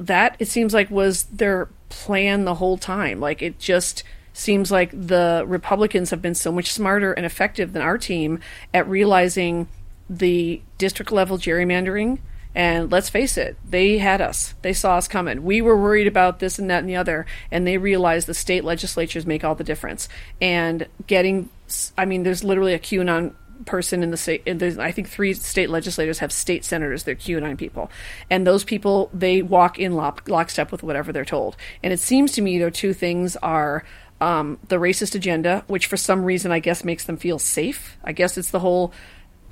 that 0.00 0.34
it 0.40 0.48
seems 0.48 0.74
like 0.74 0.90
was 0.90 1.24
their 1.24 1.68
plan 1.88 2.44
the 2.44 2.54
whole 2.54 2.78
time. 2.78 3.20
Like 3.20 3.40
it 3.40 3.60
just 3.60 4.02
seems 4.32 4.72
like 4.72 4.90
the 4.90 5.44
Republicans 5.46 6.10
have 6.10 6.22
been 6.22 6.34
so 6.34 6.50
much 6.50 6.72
smarter 6.72 7.12
and 7.12 7.24
effective 7.24 7.72
than 7.72 7.82
our 7.82 7.98
team 7.98 8.40
at 8.74 8.88
realizing 8.88 9.68
the 10.10 10.60
district 10.78 11.12
level 11.12 11.38
gerrymandering. 11.38 12.18
And 12.54 12.92
let's 12.92 13.08
face 13.08 13.38
it, 13.38 13.56
they 13.68 13.98
had 13.98 14.20
us. 14.20 14.54
They 14.62 14.72
saw 14.72 14.96
us 14.96 15.08
coming. 15.08 15.44
We 15.44 15.62
were 15.62 15.76
worried 15.76 16.06
about 16.06 16.38
this 16.38 16.58
and 16.58 16.68
that 16.70 16.80
and 16.80 16.88
the 16.88 16.96
other, 16.96 17.26
and 17.50 17.66
they 17.66 17.78
realized 17.78 18.26
the 18.26 18.34
state 18.34 18.64
legislatures 18.64 19.26
make 19.26 19.42
all 19.42 19.54
the 19.54 19.64
difference. 19.64 20.08
And 20.40 20.86
getting, 21.06 21.48
I 21.96 22.04
mean, 22.04 22.22
there's 22.22 22.44
literally 22.44 22.74
a 22.74 22.78
QAnon 22.78 23.34
person 23.64 24.02
in 24.02 24.10
the 24.10 24.16
state. 24.16 24.42
I 24.46 24.92
think 24.92 25.08
three 25.08 25.34
state 25.34 25.70
legislators 25.70 26.18
have 26.18 26.32
state 26.32 26.64
senators. 26.64 27.04
They're 27.04 27.14
QAnon 27.14 27.56
people, 27.56 27.90
and 28.30 28.46
those 28.46 28.64
people 28.64 29.10
they 29.14 29.42
walk 29.42 29.78
in 29.78 29.94
lock, 29.94 30.28
lockstep 30.28 30.72
with 30.72 30.82
whatever 30.82 31.12
they're 31.12 31.24
told. 31.24 31.56
And 31.82 31.92
it 31.92 32.00
seems 32.00 32.32
to 32.32 32.42
me 32.42 32.58
their 32.58 32.70
two 32.70 32.92
things 32.92 33.36
are 33.36 33.84
um, 34.20 34.58
the 34.68 34.76
racist 34.76 35.14
agenda, 35.14 35.64
which 35.66 35.86
for 35.86 35.96
some 35.96 36.24
reason 36.24 36.52
I 36.52 36.58
guess 36.58 36.84
makes 36.84 37.04
them 37.04 37.16
feel 37.16 37.38
safe. 37.38 37.96
I 38.04 38.12
guess 38.12 38.36
it's 38.36 38.50
the 38.50 38.60
whole 38.60 38.92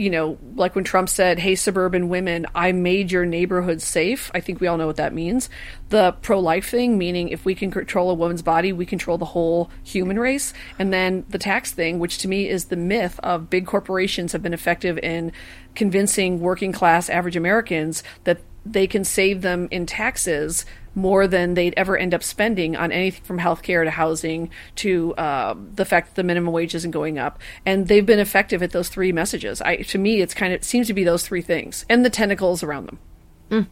you 0.00 0.08
know, 0.08 0.38
like 0.54 0.74
when 0.74 0.82
Trump 0.82 1.10
said, 1.10 1.38
Hey, 1.38 1.54
suburban 1.54 2.08
women, 2.08 2.46
I 2.54 2.72
made 2.72 3.12
your 3.12 3.26
neighborhood 3.26 3.82
safe. 3.82 4.30
I 4.32 4.40
think 4.40 4.58
we 4.58 4.66
all 4.66 4.78
know 4.78 4.86
what 4.86 4.96
that 4.96 5.12
means. 5.12 5.50
The 5.90 6.12
pro 6.22 6.40
life 6.40 6.70
thing, 6.70 6.96
meaning 6.96 7.28
if 7.28 7.44
we 7.44 7.54
can 7.54 7.70
control 7.70 8.10
a 8.10 8.14
woman's 8.14 8.40
body, 8.40 8.72
we 8.72 8.86
control 8.86 9.18
the 9.18 9.26
whole 9.26 9.70
human 9.84 10.18
race. 10.18 10.54
And 10.78 10.90
then 10.90 11.26
the 11.28 11.36
tax 11.36 11.72
thing, 11.72 11.98
which 11.98 12.16
to 12.18 12.28
me 12.28 12.48
is 12.48 12.64
the 12.64 12.76
myth 12.76 13.20
of 13.22 13.50
big 13.50 13.66
corporations 13.66 14.32
have 14.32 14.42
been 14.42 14.54
effective 14.54 14.96
in 14.96 15.32
convincing 15.74 16.40
working 16.40 16.72
class 16.72 17.10
average 17.10 17.36
Americans 17.36 18.02
that 18.24 18.40
they 18.64 18.86
can 18.86 19.04
save 19.04 19.42
them 19.42 19.68
in 19.70 19.84
taxes 19.84 20.64
more 20.94 21.26
than 21.28 21.54
they'd 21.54 21.74
ever 21.76 21.96
end 21.96 22.12
up 22.14 22.22
spending 22.22 22.76
on 22.76 22.90
anything 22.90 23.22
from 23.22 23.38
healthcare 23.38 23.84
to 23.84 23.90
housing 23.90 24.50
to 24.76 25.14
uh, 25.14 25.54
the 25.74 25.84
fact 25.84 26.08
that 26.08 26.14
the 26.16 26.22
minimum 26.24 26.52
wage 26.52 26.74
isn't 26.74 26.90
going 26.90 27.18
up. 27.18 27.38
And 27.64 27.86
they've 27.88 28.04
been 28.04 28.18
effective 28.18 28.62
at 28.62 28.72
those 28.72 28.88
three 28.88 29.12
messages. 29.12 29.60
I, 29.62 29.76
to 29.76 29.98
me, 29.98 30.20
it's 30.20 30.34
kind 30.34 30.52
of 30.52 30.60
it 30.60 30.64
seems 30.64 30.88
to 30.88 30.94
be 30.94 31.04
those 31.04 31.24
three 31.26 31.42
things 31.42 31.84
and 31.88 32.04
the 32.04 32.10
tentacles 32.10 32.62
around 32.62 32.86
them. 32.86 33.68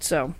So 0.00 0.34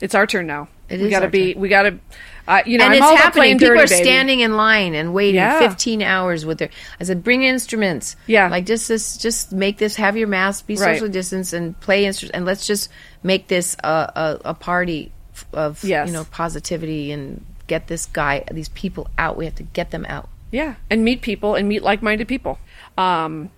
it's 0.00 0.14
our 0.14 0.26
turn 0.26 0.46
now. 0.46 0.68
It 0.88 1.00
we 1.00 1.06
is 1.06 1.10
gotta 1.10 1.26
our 1.26 1.30
be. 1.30 1.54
We 1.54 1.68
gotta. 1.68 1.98
Uh, 2.46 2.62
you 2.64 2.78
know, 2.78 2.84
and 2.86 2.94
I'm 2.94 3.02
it's 3.12 3.20
happening. 3.22 3.58
People 3.58 3.74
dirty, 3.76 3.80
are 3.82 3.86
baby. 3.88 4.04
standing 4.04 4.40
in 4.40 4.56
line 4.56 4.94
and 4.94 5.12
waiting 5.12 5.34
Yeah. 5.34 5.58
15 5.58 6.00
hours 6.00 6.46
with 6.46 6.56
their. 6.58 6.70
I 6.98 7.04
said, 7.04 7.22
bring 7.22 7.42
instruments. 7.42 8.16
Yeah. 8.26 8.48
like 8.48 8.64
just 8.64 8.88
this, 8.88 9.18
just 9.18 9.52
make 9.52 9.76
this. 9.76 9.96
Have 9.96 10.16
your 10.16 10.28
mask, 10.28 10.66
be 10.66 10.76
Right. 10.76 10.94
social 10.96 11.08
distance, 11.12 11.52
and 11.52 11.78
play 11.80 12.06
instruments. 12.06 12.34
And 12.34 12.46
let's 12.46 12.66
just 12.66 12.88
make 13.22 13.48
this 13.48 13.76
a 13.84 13.88
a, 13.88 14.40
a 14.46 14.54
party 14.54 15.12
of 15.52 15.82
Yes. 15.84 16.06
you 16.08 16.12
know 16.12 16.24
positivity 16.30 17.12
and 17.12 17.44
get 17.66 17.86
this 17.88 18.06
guy, 18.06 18.44
these 18.50 18.68
people 18.70 19.08
out. 19.18 19.36
We 19.36 19.44
have 19.44 19.54
to 19.56 19.62
get 19.62 19.90
them 19.90 20.06
out. 20.08 20.28
Yeah, 20.50 20.76
and 20.88 21.04
meet 21.04 21.20
people 21.20 21.54
and 21.54 21.68
meet 21.68 21.82
like-minded 21.82 22.26
people. 22.26 22.58
Um, 22.96 23.50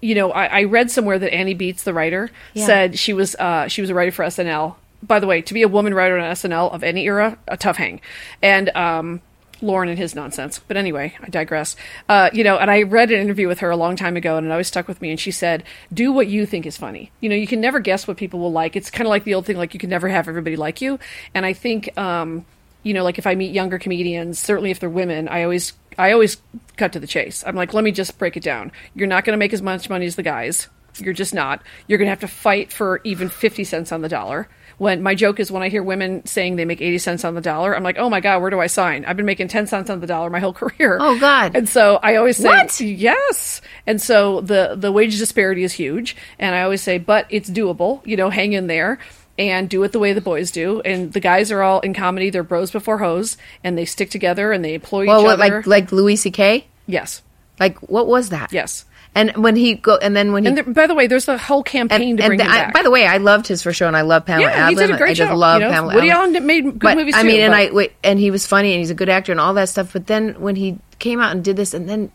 you 0.00 0.14
know, 0.14 0.30
I, 0.30 0.44
I 0.46 0.64
read 0.64 0.90
somewhere 0.90 1.18
that 1.18 1.34
Annie 1.34 1.54
Beatts, 1.54 1.82
the 1.82 1.92
writer, 1.94 2.30
Yeah. 2.54 2.66
said 2.66 2.98
she 2.98 3.12
was 3.12 3.34
uh, 3.36 3.66
she 3.68 3.80
was 3.80 3.90
a 3.90 3.94
writer 3.94 4.12
for 4.12 4.24
SNL. 4.24 4.76
By 5.02 5.20
the 5.20 5.26
way, 5.26 5.42
to 5.42 5.54
be 5.54 5.62
a 5.62 5.68
woman 5.68 5.92
writer 5.94 6.16
on 6.18 6.24
SNL 6.32 6.72
of 6.72 6.82
any 6.82 7.04
era, 7.06 7.38
a 7.48 7.56
tough 7.56 7.76
hang. 7.76 8.00
And 8.42 8.70
um, 8.76 9.20
Lorne 9.62 9.88
and 9.88 9.98
his 9.98 10.14
nonsense. 10.14 10.58
But 10.58 10.76
anyway, 10.76 11.16
I 11.22 11.28
digress. 11.28 11.76
Uh, 12.08 12.30
you 12.32 12.44
know, 12.44 12.56
and 12.58 12.70
I 12.70 12.82
read 12.82 13.10
an 13.10 13.20
interview 13.20 13.48
with 13.48 13.60
her 13.60 13.70
a 13.70 13.76
long 13.76 13.96
time 13.96 14.16
ago, 14.16 14.36
and 14.36 14.46
it 14.46 14.50
always 14.50 14.68
stuck 14.68 14.88
with 14.88 15.00
me. 15.00 15.10
And 15.10 15.20
she 15.20 15.30
said, 15.30 15.64
"Do 15.92 16.12
what 16.12 16.28
you 16.28 16.46
think 16.46 16.66
is 16.66 16.76
funny. 16.76 17.10
You 17.20 17.28
know, 17.28 17.36
you 17.36 17.46
can 17.46 17.60
never 17.60 17.80
guess 17.80 18.06
what 18.06 18.16
people 18.16 18.40
will 18.40 18.52
like. 18.52 18.76
It's 18.76 18.90
kind 18.90 19.06
of 19.06 19.10
like 19.10 19.24
the 19.24 19.34
old 19.34 19.46
thing, 19.46 19.56
like 19.56 19.74
you 19.74 19.80
can 19.80 19.90
never 19.90 20.08
have 20.08 20.28
everybody 20.28 20.56
like 20.56 20.80
you." 20.80 20.98
And 21.34 21.46
I 21.46 21.52
think. 21.52 21.96
Um, 21.98 22.44
you 22.82 22.94
know, 22.94 23.02
like 23.02 23.18
if 23.18 23.26
I 23.26 23.34
meet 23.34 23.50
younger 23.50 23.80
comedians, 23.80 24.38
certainly 24.38 24.70
if 24.70 24.78
they're 24.78 24.88
women, 24.88 25.26
I 25.26 25.42
always 25.42 25.72
I 25.98 26.12
always 26.12 26.36
cut 26.76 26.92
to 26.92 27.00
the 27.00 27.06
chase. 27.08 27.42
I'm 27.44 27.56
like, 27.56 27.74
let 27.74 27.82
me 27.82 27.90
just 27.90 28.16
break 28.16 28.36
it 28.36 28.44
down. 28.44 28.70
You're 28.94 29.08
not 29.08 29.24
going 29.24 29.32
to 29.32 29.38
make 29.38 29.52
as 29.52 29.60
much 29.60 29.90
money 29.90 30.06
as 30.06 30.14
the 30.14 30.22
guys. 30.22 30.68
You're 30.98 31.12
just 31.12 31.34
not. 31.34 31.62
You're 31.86 31.98
going 31.98 32.06
to 32.06 32.10
have 32.10 32.20
to 32.20 32.28
fight 32.28 32.72
for 32.72 33.00
even 33.04 33.28
50 33.28 33.64
cents 33.64 33.92
on 33.92 34.02
the 34.02 34.08
dollar. 34.08 34.48
When 34.78 35.02
my 35.02 35.14
joke 35.14 35.40
is 35.40 35.50
when 35.50 35.62
I 35.62 35.70
hear 35.70 35.82
women 35.82 36.26
saying 36.26 36.56
they 36.56 36.66
make 36.66 36.82
80 36.82 36.98
cents 36.98 37.24
on 37.24 37.34
the 37.34 37.40
dollar, 37.40 37.74
I'm 37.74 37.82
like, 37.82 37.96
"Oh 37.98 38.10
my 38.10 38.20
god, 38.20 38.42
where 38.42 38.50
do 38.50 38.60
I 38.60 38.66
sign? 38.66 39.06
I've 39.06 39.16
been 39.16 39.24
making 39.24 39.48
10 39.48 39.66
cents 39.66 39.88
on 39.88 40.00
the 40.00 40.06
dollar 40.06 40.28
my 40.28 40.38
whole 40.40 40.52
career." 40.62 40.98
Oh, 41.00 41.18
God. 41.18 41.56
And 41.56 41.66
so 41.68 41.98
I 42.02 42.16
always 42.16 42.36
say, 42.36 42.48
What? 42.48 42.78
Yes. 42.80 43.62
And 43.86 44.02
so 44.02 44.42
the 44.42 44.74
the 44.76 44.92
wage 44.92 45.18
disparity 45.18 45.64
is 45.64 45.72
huge, 45.72 46.14
and 46.38 46.54
I 46.54 46.62
always 46.62 46.82
say, 46.82 46.98
but 46.98 47.26
it's 47.30 47.48
doable. 47.48 48.06
You 48.06 48.16
know, 48.18 48.28
hang 48.28 48.52
in 48.52 48.66
there 48.66 48.98
and 49.38 49.68
do 49.68 49.82
it 49.82 49.92
the 49.92 49.98
way 49.98 50.12
the 50.12 50.20
boys 50.20 50.50
do. 50.50 50.80
And 50.82 51.10
the 51.12 51.20
guys 51.20 51.50
are 51.52 51.62
all 51.62 51.80
in 51.80 51.94
comedy; 51.94 52.28
they're 52.28 52.42
bros 52.42 52.70
before 52.70 52.98
hoes, 52.98 53.38
and 53.64 53.78
they 53.78 53.86
stick 53.86 54.10
together 54.10 54.52
and 54.52 54.62
they 54.62 54.74
employ 54.74 55.06
Well, 55.06 55.20
each 55.20 55.24
what, 55.26 55.40
other. 55.40 55.56
like 55.58 55.66
like 55.66 55.92
Louis 55.92 56.16
C.K. 56.16 56.66
yes. 56.86 57.22
Like, 57.58 57.78
what 57.78 58.06
was 58.06 58.28
that? 58.28 58.52
Yes. 58.52 58.84
And 59.16 59.34
when 59.42 59.56
he 59.56 59.74
go, 59.74 59.96
and 59.96 60.14
then 60.14 60.32
when 60.32 60.44
he 60.44 60.48
And 60.48 60.58
there, 60.58 60.64
by 60.64 60.86
the 60.86 60.94
way, 60.94 61.06
there's 61.06 61.26
a 61.26 61.38
whole 61.38 61.62
campaign 61.62 62.18
to 62.18 62.26
bring 62.26 62.38
him 62.38 62.46
I- 62.46 62.64
back. 62.66 62.74
by 62.74 62.82
the 62.82 62.90
way, 62.90 63.06
I 63.06 63.16
loved 63.16 63.46
his 63.48 63.62
first 63.62 63.78
show, 63.78 63.86
and 63.88 63.96
I 63.96 64.02
love 64.02 64.26
Pamela 64.26 64.50
Yeah, 64.50 64.68
he 64.68 64.74
Adlon. 64.74 64.78
did 64.78 64.90
a 64.90 64.98
great 64.98 65.10
I 65.10 65.14
just 65.14 65.30
job, 65.30 65.38
love 65.38 65.60
you 65.62 65.66
know. 65.66 65.72
Pamela. 65.72 65.94
Woody. 65.94 66.10
Allen 66.10 66.46
made 66.46 66.64
good 66.64 66.78
but, 66.80 66.96
movies 66.98 67.14
I 67.14 67.22
too, 67.22 67.28
mean, 67.28 67.40
and 67.40 67.50
but- 67.52 67.58
I 67.58 67.70
wait, 67.72 67.92
and 68.04 68.18
he 68.18 68.30
was 68.30 68.46
funny, 68.46 68.72
and 68.72 68.78
he's 68.80 68.90
a 68.90 68.94
good 68.94 69.08
actor, 69.08 69.32
and 69.32 69.40
all 69.40 69.54
that 69.54 69.70
stuff. 69.70 69.94
But 69.94 70.06
then 70.06 70.34
when 70.38 70.54
he 70.54 70.78
came 70.98 71.18
out 71.20 71.32
and 71.32 71.42
did 71.42 71.56
this, 71.56 71.72
and 71.74 71.88
then 71.88 72.12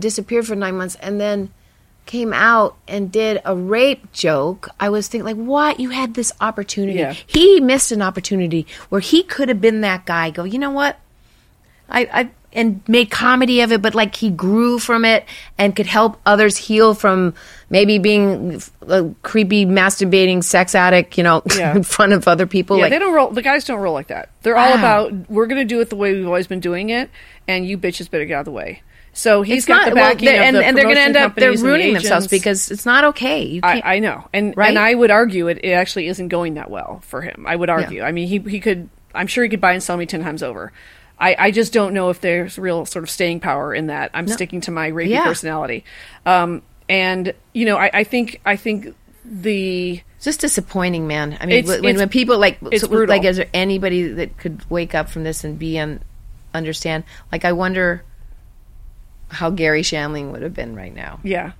disappeared 0.00 0.46
for 0.46 0.56
nine 0.56 0.76
months, 0.76 0.96
and 1.00 1.20
then 1.20 1.50
came 2.06 2.32
out 2.34 2.76
and 2.86 3.10
did 3.10 3.40
a 3.44 3.54
rape 3.56 4.12
joke, 4.12 4.68
I 4.78 4.88
was 4.90 5.08
thinking, 5.08 5.24
like, 5.24 5.36
what? 5.36 5.80
You 5.80 5.90
had 5.90 6.14
this 6.14 6.32
opportunity. 6.40 6.98
Yeah. 6.98 7.14
He 7.26 7.60
missed 7.60 7.92
an 7.92 8.02
opportunity 8.02 8.66
where 8.90 9.00
he 9.00 9.22
could 9.22 9.48
have 9.48 9.60
been 9.60 9.80
that 9.82 10.04
guy. 10.04 10.30
Go, 10.30 10.44
you 10.44 10.58
know 10.58 10.70
what? 10.70 10.98
I, 11.88 12.00
I 12.12 12.30
and 12.54 12.80
made 12.88 13.10
comedy 13.10 13.60
of 13.60 13.72
it, 13.72 13.82
but 13.82 13.94
like 13.94 14.14
he 14.16 14.30
grew 14.30 14.78
from 14.78 15.04
it 15.04 15.24
and 15.58 15.74
could 15.74 15.86
help 15.86 16.20
others 16.24 16.56
heal 16.56 16.94
from 16.94 17.34
maybe 17.70 17.98
being 17.98 18.62
a 18.88 19.12
creepy 19.22 19.66
masturbating 19.66 20.42
sex 20.44 20.74
addict, 20.74 21.18
you 21.18 21.24
know, 21.24 21.42
Yeah. 21.56 21.74
in 21.76 21.82
front 21.82 22.12
of 22.12 22.28
other 22.28 22.46
people. 22.46 22.76
yeah, 22.76 22.84
like, 22.84 22.90
they 22.92 22.98
don't 22.98 23.12
roll. 23.14 23.30
The 23.30 23.42
guys 23.42 23.64
don't 23.64 23.80
roll 23.80 23.94
like 23.94 24.06
that. 24.08 24.28
They're 24.42 24.56
all 24.56 24.70
Wow. 24.74 25.06
about 25.06 25.30
we're 25.30 25.46
going 25.46 25.60
to 25.60 25.64
do 25.74 25.80
it 25.80 25.90
the 25.90 25.96
way 25.96 26.12
we've 26.14 26.26
always 26.26 26.46
been 26.46 26.60
doing 26.60 26.90
it, 26.90 27.10
and 27.48 27.66
you 27.66 27.76
bitches 27.76 28.10
better 28.10 28.24
get 28.24 28.34
out 28.34 28.40
of 28.40 28.44
the 28.46 28.50
way. 28.52 28.82
So 29.16 29.42
he's 29.42 29.58
it's 29.58 29.66
got 29.66 29.82
not 29.86 29.88
the 29.90 29.94
well, 29.94 30.10
backing 30.12 30.26
they're- 30.26 30.40
of 30.40 30.42
and, 30.42 30.56
the 30.56 30.64
and 30.64 30.76
they're 30.76 30.84
going 30.84 30.96
to 30.96 31.00
end 31.02 31.16
up 31.16 31.36
they're 31.36 31.50
and 31.50 31.58
the 31.58 31.62
ruining 31.64 31.94
themselves 31.94 32.26
because 32.26 32.70
it's 32.72 32.84
not 32.84 33.04
okay. 33.04 33.60
I, 33.62 33.82
I 33.84 33.98
know, 34.00 34.26
and 34.32 34.56
Right? 34.56 34.70
and 34.70 34.78
I 34.78 34.92
would 34.92 35.12
argue 35.12 35.46
it, 35.48 35.60
it 35.64 35.70
actually 35.70 36.08
isn't 36.08 36.28
going 36.28 36.54
that 36.54 36.68
well 36.70 37.00
for 37.04 37.20
him. 37.22 37.44
I 37.46 37.54
would 37.54 37.70
argue. 37.70 38.02
I 38.02 38.10
mean, 38.12 38.26
he 38.26 38.38
he 38.38 38.58
could. 38.60 38.88
I'm 39.14 39.28
sure 39.28 39.44
he 39.44 39.50
could 39.50 39.60
buy 39.60 39.72
and 39.72 39.80
sell 39.82 39.96
me 39.96 40.06
ten 40.06 40.20
times 40.22 40.42
over. 40.42 40.72
I, 41.24 41.36
I 41.46 41.50
just 41.50 41.72
don't 41.72 41.94
know 41.94 42.10
if 42.10 42.20
there's 42.20 42.58
real 42.58 42.84
sort 42.86 43.02
of 43.02 43.10
staying 43.10 43.40
power 43.40 43.74
in 43.74 43.86
that. 43.88 44.10
I'm 44.14 44.28
sticking 44.28 44.60
to 44.62 44.70
my 44.70 44.90
rapey 44.90 45.08
Yeah. 45.10 45.24
personality, 45.24 45.84
um, 46.26 46.62
and 46.88 47.32
you 47.52 47.64
know, 47.64 47.76
I, 47.78 47.90
I 47.92 48.04
think 48.04 48.40
I 48.44 48.56
think 48.56 48.94
the 49.24 50.02
It's 50.16 50.24
just 50.26 50.40
disappointing, 50.40 51.06
man. 51.06 51.38
I 51.40 51.46
mean, 51.46 51.56
It's- 51.64 51.80
when, 51.80 51.96
when 51.96 52.08
people 52.10 52.38
like, 52.38 52.58
it's 52.70 52.82
so, 52.82 52.88
like, 52.90 53.24
is 53.24 53.38
there 53.38 53.48
anybody 53.54 54.08
that 54.08 54.36
could 54.36 54.60
wake 54.70 54.94
up 54.94 55.08
from 55.08 55.24
this 55.24 55.44
and 55.44 55.58
be 55.58 55.78
un, 55.78 56.00
understand? 56.52 57.04
Like, 57.32 57.46
I 57.46 57.52
wonder 57.52 58.02
how 59.30 59.48
Garry 59.50 59.80
Shandling 59.82 60.30
would 60.32 60.42
have 60.42 60.52
been 60.54 60.76
right 60.76 60.94
now. 60.94 61.20
Yeah. 61.22 61.52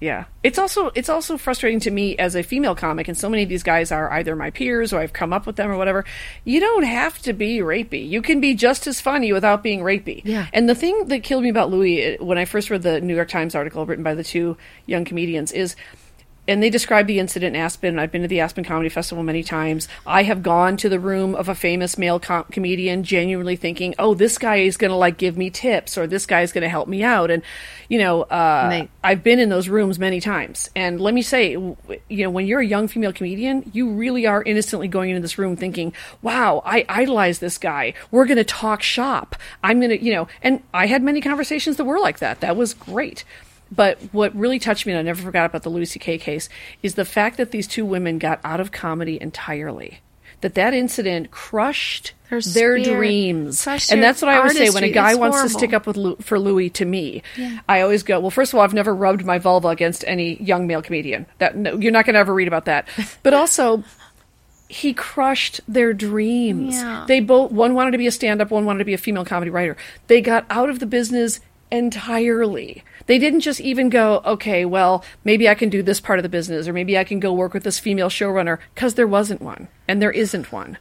Yeah. 0.00 0.26
It's 0.42 0.58
also 0.58 0.90
it's 0.94 1.08
also 1.08 1.36
frustrating 1.36 1.80
to 1.80 1.90
me 1.90 2.16
as 2.16 2.36
a 2.36 2.42
female 2.42 2.74
comic 2.74 3.08
and 3.08 3.18
so 3.18 3.28
many 3.28 3.42
of 3.42 3.48
these 3.48 3.62
guys 3.62 3.90
are 3.90 4.10
either 4.12 4.36
my 4.36 4.50
peers 4.50 4.92
or 4.92 5.00
I've 5.00 5.12
come 5.12 5.32
up 5.32 5.46
with 5.46 5.56
them 5.56 5.70
or 5.70 5.76
whatever. 5.76 6.04
You 6.44 6.60
don't 6.60 6.84
have 6.84 7.18
to 7.22 7.32
be 7.32 7.58
rapey. 7.58 8.08
You 8.08 8.22
can 8.22 8.40
be 8.40 8.54
just 8.54 8.86
as 8.86 9.00
funny 9.00 9.32
without 9.32 9.62
being 9.62 9.80
rapey. 9.80 10.22
Yeah. 10.24 10.46
And 10.52 10.68
the 10.68 10.74
thing 10.74 11.08
that 11.08 11.22
killed 11.22 11.42
me 11.42 11.48
about 11.48 11.70
Louis 11.70 12.16
uh, 12.16 12.24
when 12.24 12.38
I 12.38 12.44
first 12.44 12.70
read 12.70 12.82
the 12.82 13.00
New 13.00 13.14
York 13.16 13.28
Times 13.28 13.54
article 13.54 13.84
written 13.86 14.04
by 14.04 14.14
the 14.14 14.24
two 14.24 14.56
young 14.86 15.04
comedians 15.04 15.50
is 15.50 15.74
and 16.48 16.62
they 16.62 16.70
describe 16.70 17.06
the 17.06 17.18
incident 17.18 17.54
in 17.54 17.62
Aspen. 17.62 17.98
I've 17.98 18.10
been 18.10 18.22
to 18.22 18.28
the 18.28 18.40
Aspen 18.40 18.64
Comedy 18.64 18.88
Festival 18.88 19.22
many 19.22 19.42
times. 19.42 19.86
I 20.06 20.24
have 20.24 20.42
gone 20.42 20.76
to 20.78 20.88
the 20.88 20.98
room 20.98 21.34
of 21.34 21.48
a 21.48 21.54
famous 21.54 21.96
male 21.98 22.18
com- 22.18 22.44
comedian, 22.50 23.04
genuinely 23.04 23.54
thinking, 23.54 23.94
"Oh, 23.98 24.14
this 24.14 24.38
guy 24.38 24.56
is 24.56 24.76
going 24.76 24.90
to 24.90 24.96
like 24.96 25.18
give 25.18 25.36
me 25.36 25.50
tips, 25.50 25.96
or 25.96 26.06
this 26.06 26.26
guy 26.26 26.40
is 26.42 26.50
going 26.52 26.62
to 26.62 26.68
help 26.68 26.88
me 26.88 27.02
out." 27.02 27.30
And 27.30 27.42
you 27.88 27.98
know, 27.98 28.22
uh, 28.22 28.68
they- 28.70 28.88
I've 29.04 29.22
been 29.22 29.38
in 29.38 29.48
those 29.48 29.68
rooms 29.68 29.98
many 29.98 30.20
times. 30.20 30.68
And 30.74 31.00
let 31.00 31.14
me 31.14 31.22
say, 31.22 31.52
you 31.52 31.76
know, 32.10 32.30
when 32.30 32.46
you're 32.46 32.60
a 32.60 32.66
young 32.66 32.88
female 32.88 33.12
comedian, 33.12 33.70
you 33.72 33.90
really 33.90 34.26
are 34.26 34.42
innocently 34.42 34.88
going 34.88 35.10
into 35.10 35.22
this 35.22 35.38
room 35.38 35.56
thinking, 35.56 35.92
"Wow, 36.22 36.62
I 36.64 36.84
idolize 36.88 37.38
this 37.38 37.58
guy. 37.58 37.94
We're 38.10 38.26
going 38.26 38.36
to 38.36 38.44
talk 38.44 38.82
shop. 38.82 39.36
I'm 39.62 39.80
going 39.80 39.90
to, 39.90 40.02
you 40.02 40.12
know." 40.12 40.28
And 40.42 40.62
I 40.74 40.86
had 40.86 41.02
many 41.02 41.20
conversations 41.20 41.76
that 41.76 41.84
were 41.84 41.98
like 41.98 42.18
that. 42.18 42.40
That 42.40 42.56
was 42.56 42.74
great. 42.74 43.24
But 43.70 44.00
what 44.12 44.34
really 44.34 44.58
touched 44.58 44.86
me, 44.86 44.92
and 44.92 44.98
I 44.98 45.02
never 45.02 45.22
forgot 45.22 45.46
about 45.46 45.62
the 45.62 45.68
Louis 45.70 45.86
C.K. 45.86 46.18
case, 46.18 46.48
is 46.82 46.94
the 46.94 47.04
fact 47.04 47.36
that 47.36 47.50
these 47.50 47.66
two 47.66 47.84
women 47.84 48.18
got 48.18 48.40
out 48.44 48.60
of 48.60 48.72
comedy 48.72 49.20
entirely. 49.20 50.00
That 50.40 50.54
that 50.54 50.72
incident 50.72 51.32
crushed 51.32 52.12
Their 52.30 52.40
their, 52.40 52.78
dreams, 52.78 53.64
crushed 53.64 53.90
and 53.90 54.00
that's 54.00 54.22
what 54.22 54.28
I 54.28 54.36
always 54.36 54.56
say 54.56 54.70
when 54.70 54.84
a 54.84 54.90
guy 54.90 55.10
It's 55.10 55.18
wants 55.18 55.42
to 55.42 55.48
stick 55.48 55.72
up 55.72 55.84
with 55.84 55.96
Lou, 55.96 56.14
for 56.16 56.38
Louis. 56.38 56.70
To 56.70 56.84
me, 56.84 57.24
I 57.68 57.80
always 57.80 58.04
go, 58.04 58.20
well. 58.20 58.30
First 58.30 58.52
of 58.52 58.58
all, 58.58 58.64
I've 58.64 58.72
never 58.72 58.94
rubbed 58.94 59.24
my 59.24 59.38
vulva 59.38 59.68
against 59.68 60.04
any 60.06 60.40
young 60.40 60.68
male 60.68 60.80
comedian. 60.80 61.26
That 61.38 61.56
no, 61.56 61.76
you're 61.76 61.90
not 61.90 62.04
going 62.06 62.14
to 62.14 62.20
ever 62.20 62.32
read 62.32 62.46
about 62.46 62.66
that. 62.66 62.88
But 63.24 63.34
also, 63.34 63.82
he 64.68 64.92
crushed 64.92 65.60
their 65.66 65.92
dreams. 65.92 66.76
Yeah. 66.76 67.04
They 67.08 67.18
both 67.18 67.50
one 67.50 67.74
wanted 67.74 67.92
to 67.92 67.98
be 67.98 68.06
a 68.06 68.12
stand-up, 68.12 68.50
one 68.50 68.64
wanted 68.64 68.78
to 68.78 68.84
be 68.84 68.94
a 68.94 68.98
female 68.98 69.24
comedy 69.24 69.50
writer. 69.50 69.76
They 70.06 70.20
got 70.20 70.46
out 70.50 70.70
of 70.70 70.78
the 70.78 70.86
business 70.86 71.40
entirely. 71.70 72.82
They 73.06 73.18
didn't 73.18 73.40
just 73.40 73.60
even 73.60 73.88
go, 73.88 74.20
okay, 74.24 74.64
well, 74.64 75.04
maybe 75.24 75.48
I 75.48 75.54
can 75.54 75.68
do 75.70 75.82
this 75.82 76.00
part 76.00 76.18
of 76.18 76.22
the 76.22 76.28
business 76.28 76.68
or 76.68 76.72
maybe 76.72 76.98
I 76.98 77.04
can 77.04 77.20
go 77.20 77.32
work 77.32 77.54
with 77.54 77.64
this 77.64 77.78
female 77.78 78.08
showrunner 78.08 78.58
because 78.74 78.94
there 78.94 79.06
wasn't 79.06 79.40
one 79.42 79.68
and 79.86 80.00
there 80.02 80.10
isn't 80.12 80.52
one. 80.52 80.78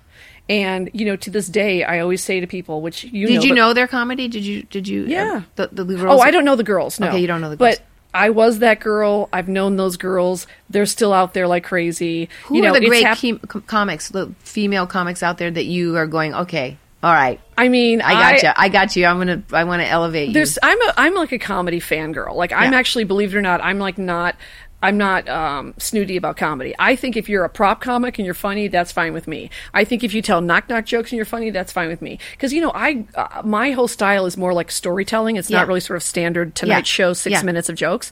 And 0.49 0.89
you 0.93 1.05
know, 1.05 1.15
to 1.17 1.29
this 1.29 1.47
day, 1.47 1.83
I 1.83 1.99
always 1.99 2.23
say 2.23 2.39
to 2.39 2.47
people, 2.47 2.81
which 2.81 3.03
you 3.03 3.27
Did 3.27 3.35
know, 3.35 3.41
you 3.43 3.49
but- 3.49 3.55
know 3.55 3.73
their 3.73 3.87
comedy? 3.87 4.27
Did 4.29 4.45
you? 4.45 4.63
Did 4.63 4.87
you? 4.87 5.03
Yeah. 5.05 5.41
uh, 5.57 5.67
the, 5.71 5.83
the 5.83 5.95
girls. 5.97 6.19
Oh, 6.21 6.23
I 6.23 6.31
don't 6.31 6.45
know 6.45 6.55
the 6.55 6.63
girls. 6.63 6.99
No. 6.99 7.09
Okay, 7.09 7.19
you 7.19 7.27
don't 7.27 7.41
know 7.41 7.49
the 7.49 7.57
But. 7.57 7.81
I 8.13 8.29
was 8.29 8.59
that 8.59 8.79
girl. 8.79 9.27
I've 9.33 9.49
known 9.49 9.75
those 9.75 9.97
girls. 9.97 10.47
They're 10.69 10.85
still 10.87 11.13
out 11.13 11.33
there 11.33 11.47
like 11.47 11.65
crazy. 11.65 12.29
Who 12.45 12.55
you 12.55 12.61
know, 12.63 12.69
are 12.71 12.79
the 12.79 12.87
great 12.87 13.05
hap- 13.05 13.19
com- 13.47 13.61
comics, 13.67 14.09
the 14.09 14.33
female 14.39 14.87
comics 14.87 15.21
out 15.21 15.37
there 15.37 15.51
that 15.51 15.65
you 15.65 15.97
are 15.97 16.07
going? 16.07 16.33
Okay, 16.33 16.77
all 17.03 17.13
right, 17.13 17.39
I 17.57 17.69
mean, 17.69 18.01
I 18.01 18.13
got 18.13 18.43
you. 18.43 18.49
I 18.55 18.69
got 18.69 18.95
you. 18.95 19.05
I'm 19.05 19.17
gonna. 19.19 19.43
I 19.53 19.63
want 19.65 19.81
to 19.81 19.87
elevate 19.87 20.29
you. 20.29 20.33
There's 20.33 20.57
I'm 20.63 20.81
a 20.81 20.93
I'm 20.97 21.13
like 21.13 21.31
a 21.31 21.39
comedy 21.39 21.79
fangirl. 21.79 22.33
Like 22.35 22.51
I'm 22.51 22.73
Yeah. 22.73 22.79
actually, 22.79 23.03
believe 23.03 23.33
it 23.35 23.37
or 23.37 23.41
not, 23.41 23.61
I'm 23.63 23.77
like 23.79 23.97
not 23.97 24.35
I'm 24.81 24.97
not 24.97 25.27
um, 25.27 25.73
snooty 25.77 26.17
about 26.17 26.37
comedy. 26.37 26.75
I 26.77 26.95
think 26.95 27.17
if 27.17 27.29
you're 27.29 27.43
a 27.43 27.49
prop 27.49 27.81
comic 27.81 28.19
and 28.19 28.25
you're 28.25 28.35
funny, 28.35 28.67
that's 28.67 28.91
fine 28.91 29.11
with 29.13 29.27
me. 29.27 29.49
I 29.73 29.83
think 29.85 30.03
if 30.03 30.13
you 30.13 30.21
tell 30.21 30.39
knock 30.41 30.69
knock 30.69 30.85
jokes 30.85 31.11
and 31.11 31.17
you're 31.17 31.25
funny, 31.25 31.49
that's 31.49 31.71
fine 31.71 31.87
with 31.87 32.01
me. 32.01 32.19
Because 32.31 32.53
you 32.53 32.61
know, 32.61 32.71
I 32.73 33.05
uh, 33.15 33.41
my 33.43 33.71
whole 33.71 33.87
style 33.87 34.25
is 34.25 34.37
more 34.37 34.53
like 34.53 34.69
storytelling. 34.71 35.35
It's 35.35 35.49
Yeah. 35.49 35.59
not 35.59 35.67
really 35.67 35.79
sort 35.79 35.97
of 35.97 36.03
standard 36.03 36.55
Tonight 36.55 36.77
Yeah. 36.77 36.83
Show 36.83 37.13
six 37.13 37.31
Yeah. 37.33 37.41
minutes 37.43 37.69
of 37.69 37.75
jokes. 37.75 38.11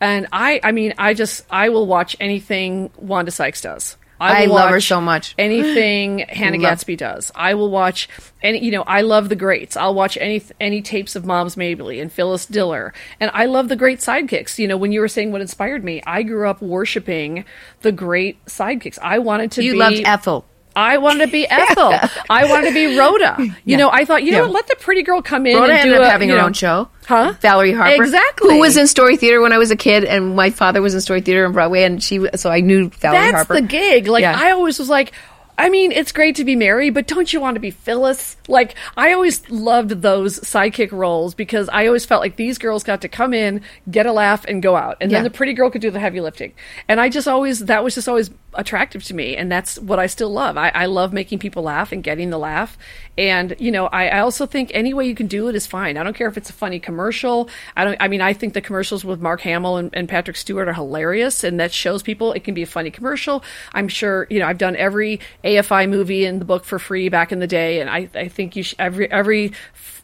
And 0.00 0.26
I 0.32 0.60
I 0.62 0.72
mean, 0.72 0.94
I 0.98 1.14
just 1.14 1.44
I 1.50 1.68
will 1.68 1.86
watch 1.86 2.16
anything 2.20 2.90
Wanda 2.96 3.30
Sykes 3.30 3.60
does. 3.60 3.96
I 4.24 4.46
will 4.46 4.54
love 4.54 4.70
her 4.70 4.80
so 4.80 5.00
much. 5.00 5.34
Anything 5.38 6.20
Hannah 6.20 6.56
Love- 6.56 6.62
Gadsby 6.62 6.96
does, 6.96 7.32
I 7.34 7.54
will 7.54 7.70
watch. 7.70 8.08
Any, 8.42 8.64
you 8.64 8.70
know, 8.70 8.82
I 8.82 9.00
love 9.00 9.28
the 9.28 9.36
greats. 9.36 9.76
I'll 9.76 9.94
watch 9.94 10.16
any 10.18 10.42
any 10.60 10.82
tapes 10.82 11.16
of 11.16 11.24
Moms 11.24 11.56
Mabley 11.56 12.00
and 12.00 12.12
Phyllis 12.12 12.46
Diller, 12.46 12.92
and 13.20 13.30
I 13.34 13.46
love 13.46 13.68
the 13.68 13.76
great 13.76 14.00
sidekicks. 14.00 14.58
You 14.58 14.68
know, 14.68 14.76
when 14.76 14.92
you 14.92 15.00
were 15.00 15.08
saying 15.08 15.32
what 15.32 15.40
inspired 15.40 15.84
me, 15.84 16.02
I 16.06 16.22
grew 16.22 16.48
up 16.48 16.60
worshiping 16.60 17.44
the 17.82 17.92
great 17.92 18.44
sidekicks. 18.46 18.98
I 19.00 19.18
wanted 19.18 19.52
to 19.52 19.60
be. 19.60 19.66
you 19.66 19.72
be 19.72 19.78
loved 19.78 20.02
Ethel. 20.04 20.46
I 20.76 20.98
wanted 20.98 21.26
to 21.26 21.32
be 21.32 21.46
Ethel. 21.50 21.92
I 22.30 22.46
wanted 22.48 22.68
to 22.68 22.74
be 22.74 22.96
Rhoda. 22.98 23.36
You 23.38 23.52
Yeah. 23.64 23.76
know, 23.76 23.90
I 23.90 24.04
thought, 24.04 24.22
you 24.24 24.32
know, 24.32 24.38
Yeah. 24.38 24.42
what, 24.44 24.52
let 24.52 24.66
the 24.68 24.76
pretty 24.76 25.02
girl 25.02 25.22
come 25.22 25.46
in 25.46 25.56
Rhoda 25.56 25.72
and 25.72 25.82
do 25.84 25.88
ended 25.94 26.00
up 26.02 26.08
a, 26.08 26.10
having 26.10 26.28
her 26.30 26.36
know- 26.36 26.46
own 26.46 26.52
show. 26.52 26.88
Huh? 27.06 27.34
Valerie 27.40 27.72
Harper, 27.72 28.02
Exactly. 28.02 28.54
who 28.54 28.60
was 28.60 28.76
in 28.76 28.86
Story 28.86 29.16
Theater 29.16 29.40
when 29.40 29.52
I 29.52 29.58
was 29.58 29.70
a 29.70 29.76
kid, 29.76 30.04
and 30.04 30.34
my 30.34 30.50
father 30.50 30.80
was 30.80 30.94
in 30.94 31.00
Story 31.02 31.20
Theater 31.20 31.44
on 31.46 31.52
Broadway, 31.52 31.82
and 31.84 32.02
she. 32.02 32.26
So 32.36 32.50
I 32.50 32.60
knew 32.60 32.88
Valerie 32.88 33.18
That's 33.18 33.34
Harper. 33.34 33.54
That's 33.54 33.62
the 33.62 33.68
gig. 33.68 34.06
Like 34.08 34.22
Yeah. 34.22 34.38
I 34.38 34.52
always 34.52 34.78
was 34.78 34.88
like, 34.88 35.12
I 35.56 35.68
mean, 35.68 35.92
it's 35.92 36.10
great 36.10 36.34
to 36.36 36.44
be 36.44 36.56
Mary, 36.56 36.90
but 36.90 37.06
don't 37.06 37.32
you 37.32 37.40
want 37.40 37.54
to 37.54 37.60
be 37.60 37.70
Phyllis? 37.70 38.36
Like 38.48 38.74
I 38.96 39.12
always 39.12 39.48
loved 39.50 39.90
those 40.02 40.40
sidekick 40.40 40.90
roles 40.90 41.34
because 41.34 41.68
I 41.72 41.86
always 41.86 42.04
felt 42.06 42.22
like 42.22 42.34
these 42.36 42.58
girls 42.58 42.82
got 42.82 43.02
to 43.02 43.08
come 43.08 43.32
in, 43.34 43.60
get 43.88 44.06
a 44.06 44.12
laugh, 44.12 44.44
and 44.46 44.62
go 44.62 44.74
out, 44.74 44.96
and 45.02 45.12
then 45.12 45.22
the 45.24 45.30
pretty 45.30 45.52
girl 45.52 45.70
could 45.70 45.82
do 45.82 45.90
the 45.90 46.00
heavy 46.00 46.20
lifting. 46.20 46.54
And 46.88 47.00
I 47.00 47.08
just 47.10 47.28
always 47.28 47.60
that 47.66 47.84
was 47.84 47.94
just 47.94 48.08
always 48.08 48.30
attractive 48.56 49.04
to 49.04 49.14
me, 49.14 49.36
and 49.36 49.50
that's 49.50 49.78
what 49.78 49.98
I 49.98 50.06
still 50.06 50.30
love. 50.30 50.56
I, 50.56 50.68
I 50.70 50.86
love 50.86 51.12
making 51.12 51.38
people 51.38 51.62
laugh 51.62 51.92
and 51.92 52.02
getting 52.02 52.30
the 52.30 52.38
laugh. 52.38 52.76
And 53.16 53.54
you 53.58 53.70
know, 53.70 53.86
I, 53.86 54.08
I 54.08 54.20
also 54.20 54.46
think 54.46 54.70
any 54.74 54.92
way 54.94 55.06
you 55.06 55.14
can 55.14 55.26
do 55.26 55.48
it 55.48 55.54
is 55.54 55.66
fine. 55.66 55.96
I 55.96 56.02
don't 56.02 56.16
care 56.16 56.28
if 56.28 56.36
it's 56.36 56.50
a 56.50 56.52
funny 56.52 56.80
commercial. 56.80 57.48
I 57.76 57.84
don't. 57.84 57.96
I 58.00 58.08
mean, 58.08 58.20
I 58.20 58.32
think 58.32 58.54
the 58.54 58.60
commercials 58.60 59.04
with 59.04 59.20
Mark 59.20 59.40
Hamill 59.42 59.76
and, 59.76 59.90
and 59.92 60.08
Patrick 60.08 60.36
Stewart 60.36 60.68
are 60.68 60.72
hilarious, 60.72 61.44
and 61.44 61.60
that 61.60 61.72
shows 61.72 62.02
people 62.02 62.32
it 62.32 62.44
can 62.44 62.54
be 62.54 62.62
a 62.62 62.66
funny 62.66 62.90
commercial. 62.90 63.44
I'm 63.72 63.88
sure 63.88 64.26
you 64.30 64.38
know 64.38 64.46
I've 64.46 64.58
done 64.58 64.76
every 64.76 65.20
AFI 65.44 65.88
movie 65.88 66.24
in 66.24 66.38
the 66.38 66.44
book 66.44 66.64
for 66.64 66.78
free 66.78 67.08
back 67.08 67.32
in 67.32 67.38
the 67.38 67.46
day, 67.46 67.80
and 67.80 67.88
I, 67.88 68.08
I 68.14 68.28
think 68.28 68.56
you 68.56 68.62
sh- 68.62 68.74
every 68.78 69.10
every 69.10 69.52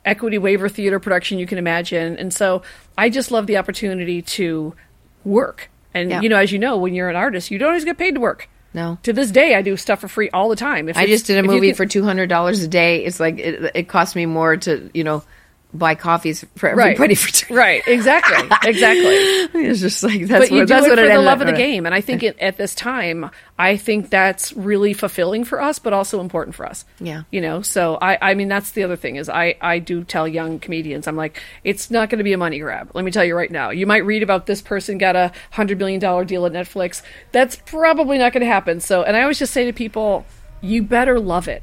equity 0.05 0.39
waiver 0.39 0.69
theater 0.69 0.99
production 0.99 1.39
you 1.39 1.47
can 1.47 1.59
imagine. 1.59 2.17
And 2.17 2.33
so 2.33 2.63
I 2.97 3.11
just 3.11 3.31
love 3.31 3.47
the 3.47 3.57
opportunity 3.57 4.23
to 4.23 4.75
work. 5.25 5.71
And 5.95 6.11
Yeah. 6.11 6.21
you 6.21 6.29
know, 6.29 6.37
as 6.37 6.53
you 6.53 6.59
know, 6.59 6.77
when 6.77 6.95
you're 6.95 7.09
an 7.09 7.17
artist, 7.17 7.51
you 7.51 7.59
don't 7.59 7.69
always 7.69 7.85
get 7.85 7.99
paid 7.99 8.15
to 8.15 8.21
work. 8.21 8.49
No. 8.73 8.99
To 9.03 9.13
this 9.13 9.31
day, 9.33 9.57
I 9.57 9.63
do 9.63 9.77
stuff 9.77 10.01
for 10.01 10.09
free 10.09 10.31
all 10.31 10.49
the 10.49 10.55
time. 10.57 10.89
If 10.89 10.97
I 10.97 11.07
just 11.07 11.27
did 11.27 11.39
a 11.39 11.43
movie 11.43 11.69
can- 11.69 11.75
for 11.77 11.87
two 11.87 12.05
hundred 12.05 12.29
dollars 12.29 12.63
a 12.63 12.69
day. 12.69 13.05
It's 13.05 13.19
like 13.19 13.39
it, 13.39 13.73
it 13.75 13.89
cost 13.89 14.15
me 14.15 14.27
more 14.27 14.57
to 14.59 14.89
you 14.95 15.03
know 15.03 15.25
buy 15.73 15.95
coffees 15.95 16.45
for 16.57 16.75
Right. 16.75 16.93
everybody 16.93 17.15
for 17.15 17.31
two. 17.33 17.55
Right. 17.55 17.83
Exactly. 17.87 18.49
Exactly. 18.71 19.61
It's 19.63 19.81
just 19.81 20.03
like 20.03 20.27
that's 20.27 20.49
but 20.49 20.51
you 20.51 20.59
what 20.59 20.69
do 20.69 20.75
that's 20.75 20.87
it 20.87 20.91
for 20.91 20.97
the 20.97 21.19
love 21.21 21.41
of 21.41 21.47
the 21.47 21.53
game, 21.53 21.87
and 21.87 21.95
I 21.95 22.01
think 22.01 22.23
it, 22.23 22.39
at 22.39 22.57
this 22.57 22.75
time, 22.75 23.31
I 23.59 23.77
think 23.77 24.11
that's 24.11 24.53
really 24.55 24.93
fulfilling 24.93 25.45
for 25.45 25.61
us, 25.61 25.79
but 25.79 25.93
also 25.93 26.21
important 26.21 26.55
for 26.55 26.67
us. 26.67 26.85
Yeah. 27.01 27.23
you 27.31 27.41
know. 27.41 27.63
So 27.63 27.97
I, 28.01 28.31
I 28.31 28.35
mean, 28.35 28.49
that's 28.49 28.73
the 28.73 28.85
other 28.85 28.97
thing 28.97 29.17
is 29.17 29.29
I, 29.29 29.57
I 29.61 29.79
do 29.79 30.05
tell 30.05 30.27
young 30.29 30.59
comedians, 30.59 31.07
I'm 31.07 31.17
like, 31.17 31.41
it's 31.65 31.91
not 31.91 32.11
going 32.11 32.19
to 32.19 32.25
be 32.25 32.33
a 32.33 32.39
money 32.39 32.59
grab. 32.59 32.91
Let 32.95 33.05
me 33.05 33.11
tell 33.11 33.25
you 33.25 33.35
right 33.37 33.51
now. 33.51 33.71
You 33.71 33.87
might 33.87 34.05
read 34.05 34.23
about 34.23 34.47
this 34.47 34.63
person 34.63 34.99
got 34.99 35.17
a 35.17 35.33
hundred 35.51 35.79
million 35.79 36.01
dollar 36.01 36.25
deal 36.25 36.47
at 36.47 36.53
Netflix. 36.53 37.03
That's 37.33 37.57
probably 37.57 38.19
not 38.19 38.33
going 38.33 38.43
to 38.43 38.47
happen. 38.47 38.81
So, 38.81 39.03
and 39.03 39.17
I 39.17 39.23
always 39.23 39.39
just 39.39 39.53
say 39.53 39.65
to 39.67 39.73
people, 39.73 40.27
you 40.61 40.83
better 40.83 41.19
love 41.19 41.49
it. 41.49 41.63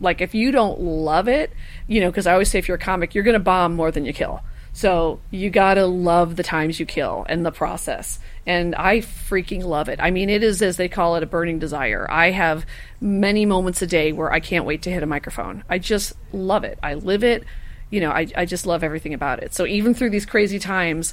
Like 0.00 0.20
if 0.20 0.34
you 0.34 0.50
don't 0.50 0.80
love 0.80 1.28
it, 1.28 1.52
you 1.86 2.00
know, 2.00 2.10
because 2.10 2.26
I 2.26 2.32
always 2.32 2.50
say 2.50 2.58
if 2.58 2.68
you're 2.68 2.76
a 2.76 2.80
comic, 2.80 3.14
you're 3.14 3.24
going 3.24 3.34
to 3.34 3.40
bomb 3.40 3.74
more 3.74 3.90
than 3.90 4.04
you 4.04 4.12
kill. 4.12 4.42
So 4.72 5.18
you 5.30 5.50
got 5.50 5.74
to 5.74 5.86
love 5.86 6.36
the 6.36 6.44
times 6.44 6.78
you 6.78 6.86
kill 6.86 7.26
and 7.28 7.44
the 7.44 7.50
process. 7.50 8.20
And 8.46 8.76
I 8.76 8.98
freaking 8.98 9.64
love 9.64 9.88
it. 9.88 9.98
I 10.00 10.12
mean, 10.12 10.30
it 10.30 10.44
is, 10.44 10.62
as 10.62 10.76
they 10.76 10.88
call 10.88 11.16
it, 11.16 11.22
a 11.24 11.26
burning 11.26 11.58
desire. 11.58 12.06
I 12.08 12.30
have 12.30 12.64
many 13.00 13.44
moments 13.44 13.82
a 13.82 13.88
day 13.88 14.12
where 14.12 14.32
I 14.32 14.38
can't 14.38 14.64
wait 14.64 14.82
to 14.82 14.90
hit 14.90 15.02
a 15.02 15.06
microphone. 15.06 15.64
I 15.68 15.78
just 15.78 16.12
love 16.32 16.62
it. 16.62 16.78
I 16.80 16.94
live 16.94 17.24
it. 17.24 17.42
You 17.90 18.00
know, 18.00 18.10
I, 18.10 18.28
I 18.36 18.44
just 18.44 18.66
love 18.66 18.84
everything 18.84 19.14
about 19.14 19.42
it. 19.42 19.52
So 19.52 19.66
even 19.66 19.94
through 19.94 20.10
these 20.10 20.26
crazy 20.26 20.60
times, 20.60 21.12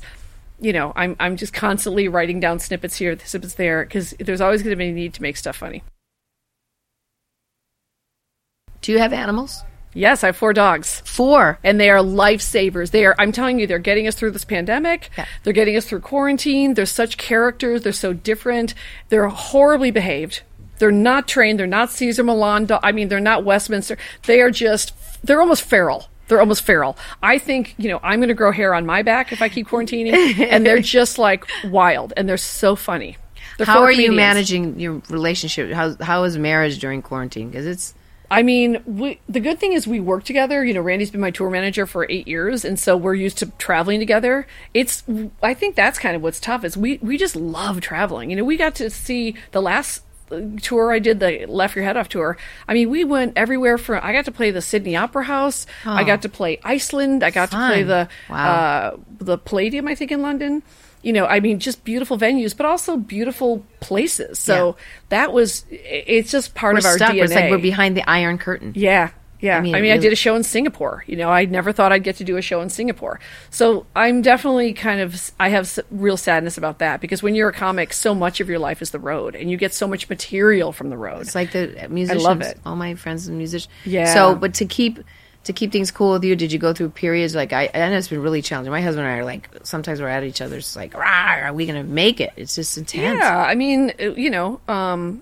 you 0.59 0.71
know, 0.71 0.93
I'm, 0.95 1.15
I'm 1.19 1.35
just 1.35 1.53
constantly 1.53 2.07
writing 2.07 2.39
down 2.39 2.59
snippets 2.59 2.97
here, 2.97 3.17
snippets 3.17 3.55
there, 3.55 3.83
because 3.83 4.11
there's 4.19 4.41
always 4.41 4.61
going 4.61 4.71
to 4.71 4.77
be 4.77 4.89
a 4.89 4.91
need 4.91 5.15
to 5.15 5.21
make 5.21 5.37
stuff 5.37 5.55
funny. 5.55 5.83
Do 8.85 8.91
you 8.91 8.99
have 8.99 9.13
animals? 9.13 9.63
Yes, 9.95 10.23
I 10.23 10.27
have 10.27 10.37
four 10.37 10.53
dogs. 10.53 11.01
Four. 11.05 11.57
and 11.63 11.79
they 11.79 11.89
are 11.89 11.97
lifesavers. 11.97 12.91
They 12.91 13.03
are 13.05 13.15
I'm 13.17 13.31
telling 13.31 13.57
you 13.57 13.65
they're 13.65 13.79
getting 13.79 14.07
us 14.07 14.13
through 14.13 14.29
this 14.31 14.45
pandemic. 14.45 15.09
Yeah. 15.17 15.25
They're 15.43 15.53
getting 15.53 15.75
us 15.75 15.85
through 15.87 16.01
quarantine. 16.01 16.75
They're 16.75 16.85
such 16.85 17.17
characters. 17.17 17.81
They're 17.81 17.93
so 17.93 18.13
different. 18.13 18.75
They're 19.09 19.27
horribly 19.29 19.89
behaved. 19.89 20.43
They're 20.77 20.91
not 20.91 21.27
trained. 21.27 21.57
They're 21.57 21.65
not 21.65 21.89
Cesar 21.89 22.23
Millan. 22.23 22.65
do- 22.65 22.77
I 22.83 22.91
mean, 22.91 23.07
they're 23.07 23.19
not 23.19 23.43
Westminster. 23.43 23.97
They 24.27 24.39
are 24.41 24.51
just 24.51 24.93
they're 25.23 25.41
almost 25.41 25.63
feral. 25.63 26.09
They're 26.27 26.39
almost 26.39 26.61
feral. 26.61 26.95
I 27.23 27.39
think, 27.39 27.73
you 27.79 27.89
know, 27.89 27.99
I'm 28.03 28.19
going 28.19 28.29
to 28.29 28.35
grow 28.35 28.51
hair 28.51 28.75
on 28.75 28.85
my 28.85 29.01
back 29.01 29.31
if 29.31 29.41
I 29.41 29.49
keep 29.49 29.67
quarantining 29.67 30.13
and 30.39 30.63
they're 30.63 30.79
just 30.97 31.17
like 31.17 31.45
wild 31.65 32.13
and 32.17 32.29
they're 32.29 32.37
so 32.37 32.75
funny. 32.75 33.17
They're 33.57 33.65
How 33.65 33.81
are 33.81 33.91
you 33.91 34.11
managing 34.11 34.79
your 34.79 35.01
relationship? 35.09 35.71
How 35.71 35.95
how 36.01 36.23
is 36.25 36.37
marriage 36.37 36.77
during 36.77 37.01
quarantine? 37.01 37.49
Because 37.49 37.65
it's 37.65 37.93
I 38.35 38.43
mean, 38.43 38.81
we, 38.85 39.19
the 39.29 39.39
good 39.39 39.59
thing 39.59 39.73
is 39.73 39.87
we 39.87 39.99
work 39.99 40.23
together. 40.25 40.63
You 40.65 40.73
know, 40.73 40.81
Randy's 40.81 41.09
been 41.11 41.21
my 41.21 41.31
tour 41.31 41.49
manager 41.49 41.85
for 41.85 42.05
eight 42.09 42.27
years, 42.27 42.65
and 42.65 42.77
so 42.77 42.97
we're 42.97 43.13
used 43.15 43.37
to 43.39 43.47
traveling 43.57 43.99
together. 43.99 44.45
It's, 44.73 45.03
I 45.41 45.53
think 45.53 45.75
that's 45.75 45.97
kind 45.97 46.15
of 46.15 46.21
what's 46.21 46.39
tough 46.39 46.63
is 46.63 46.75
we 46.75 46.97
we 47.01 47.17
just 47.17 47.35
love 47.35 47.81
traveling. 47.81 48.29
You 48.29 48.35
know, 48.35 48.43
we 48.43 48.57
got 48.57 48.75
to 48.75 48.89
see 48.89 49.35
the 49.51 49.61
last 49.61 50.03
uh, 50.31 50.41
tour 50.61 50.91
I 50.91 50.99
did, 50.99 51.19
the 51.19 51.45
Laugh 51.47 51.75
Your 51.75 51.85
Head 51.85 51.97
Off 51.97 52.09
tour. 52.09 52.37
I 52.67 52.73
mean, 52.73 52.89
we 52.89 53.03
went 53.03 53.33
everywhere 53.37 53.77
from. 53.77 54.01
I 54.03 54.11
got 54.11 54.25
to 54.25 54.31
play 54.31 54.51
the 54.51 54.61
Sydney 54.61 54.95
Opera 54.95 55.23
House. 55.23 55.65
I 55.85 56.03
got 56.03 56.21
to 56.23 56.29
play 56.29 56.59
Iceland. 56.63 57.23
I 57.23 57.29
got 57.31 57.51
to 57.51 57.57
play 57.57 57.83
the 57.83 58.09
Wow. 58.29 58.35
uh, 58.51 58.97
the 59.19 59.37
Palladium, 59.37 59.87
I 59.87 59.95
think, 59.95 60.11
in 60.11 60.21
London. 60.21 60.61
You 61.05 61.13
know, 61.13 61.27
I 61.27 61.39
mean, 61.39 61.59
just 61.59 61.83
beautiful 61.83 62.17
venues, 62.17 62.57
but 62.57 62.65
also 62.65 62.97
beautiful 62.97 63.63
places. 63.79 64.39
So 64.39 64.75
that 65.09 65.31
was, 65.31 65.63
it's 65.69 66.31
just 66.31 66.55
part 66.55 66.73
we're 66.73 66.79
of 66.79 66.85
our 66.85 66.97
stuck. 66.97 67.11
DNA. 67.11 67.23
It's 67.25 67.33
like 67.35 67.51
we're 67.51 67.59
behind 67.59 67.95
the 67.95 68.09
Iron 68.09 68.39
Curtain. 68.39 68.73
Yeah. 68.75 69.11
Yeah. 69.39 69.55
I 69.55 69.57
I 69.57 69.61
mean, 69.61 69.73
mean, 69.73 69.91
I, 69.91 69.97
did 69.97 70.11
a 70.11 70.15
show 70.15 70.35
in 70.35 70.41
Singapore. 70.43 71.03
You 71.05 71.15
know, 71.17 71.29
I 71.29 71.45
never 71.45 71.71
thought 71.71 71.91
I'd 71.91 72.03
get 72.03 72.15
to 72.15 72.23
do 72.23 72.37
a 72.37 72.41
show 72.41 72.59
in 72.61 72.69
Singapore. 72.69 73.19
So 73.51 73.85
I'm 73.95 74.23
definitely 74.23 74.73
kind 74.73 74.99
of, 74.99 75.31
I 75.39 75.49
have 75.49 75.77
real 75.91 76.17
sadness 76.17 76.57
about 76.57 76.79
that 76.79 77.01
because 77.01 77.21
when 77.21 77.35
you're 77.35 77.49
a 77.49 77.53
comic, 77.53 77.93
so 77.93 78.15
much 78.15 78.39
of 78.39 78.49
your 78.49 78.57
life 78.57 78.81
is 78.81 78.89
the 78.89 78.99
road 78.99 79.35
and 79.35 79.51
you 79.51 79.57
get 79.57 79.75
so 79.75 79.87
much 79.87 80.09
material 80.09 80.71
from 80.71 80.89
the 80.89 80.97
road. 80.97 81.21
It's 81.21 81.35
like 81.35 81.51
the 81.51 81.87
musicians. 81.87 82.25
I 82.25 82.27
love 82.27 82.41
it. 82.41 82.59
All 82.65 82.75
my 82.75 82.95
friends 82.95 83.29
are 83.29 83.31
musicians. 83.33 83.71
Yeah. 83.85 84.11
So, 84.11 84.33
but 84.33 84.55
to 84.55 84.65
keep 84.65 84.99
to 85.45 85.53
keep 85.53 85.71
things 85.71 85.89
cool 85.91 86.13
with 86.13 86.23
you, 86.23 86.35
did 86.35 86.51
you 86.51 86.59
go 86.59 86.73
through 86.73 86.89
periods 86.89 87.33
like 87.33 87.53
I? 87.53 87.69
I 87.73 87.89
know 87.89 87.97
it's 87.97 88.09
been 88.09 88.21
really 88.21 88.41
challenging. 88.41 88.71
My 88.71 88.81
husband 88.81 89.07
and 89.07 89.15
I 89.15 89.19
are 89.19 89.25
like 89.25 89.49
sometimes 89.63 90.01
we're 90.01 90.07
at 90.07 90.23
each 90.23 90.41
other's 90.41 90.75
like, 90.75 90.93
are 90.95 91.53
we 91.53 91.65
going 91.65 91.81
to 91.81 91.89
make 91.89 92.19
it? 92.19 92.33
It's 92.35 92.55
just 92.55 92.77
intense. 92.77 93.19
Yeah. 93.19 93.37
I 93.37 93.55
mean, 93.55 93.93
uh, 93.99 94.13
you 94.13 94.29
know, 94.29 94.59
um, 94.67 95.21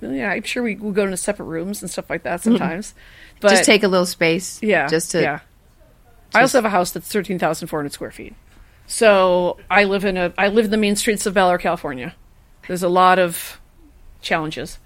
yeah, 0.00 0.30
I'm 0.30 0.42
sure 0.42 0.62
we 0.62 0.76
will 0.76 0.92
go 0.92 1.04
into 1.04 1.16
separate 1.16 1.46
rooms 1.46 1.82
and 1.82 1.90
stuff 1.90 2.08
like 2.08 2.22
that 2.22 2.42
sometimes. 2.42 2.94
But 3.40 3.50
just 3.50 3.64
take 3.64 3.82
a 3.82 3.88
little 3.88 4.06
space. 4.06 4.62
Yeah. 4.62 4.88
Just 4.88 5.10
to. 5.12 5.20
Yeah. 5.20 5.40
I 6.34 6.40
also 6.40 6.58
have 6.58 6.64
a 6.64 6.70
house 6.70 6.90
that's 6.92 7.08
thirteen 7.08 7.38
thousand 7.38 7.68
four 7.68 7.78
hundred 7.78 7.92
square 7.92 8.10
feet. 8.10 8.34
So 8.86 9.58
I 9.70 9.84
live 9.84 10.04
in 10.04 10.16
a 10.16 10.32
I 10.36 10.48
live 10.48 10.66
in 10.66 10.70
the 10.70 10.76
main 10.76 10.96
streets 10.96 11.26
of 11.26 11.36
Air, 11.36 11.58
California. 11.58 12.14
There's 12.66 12.82
a 12.82 12.88
lot 12.88 13.18
of 13.18 13.60
challenges. 14.20 14.78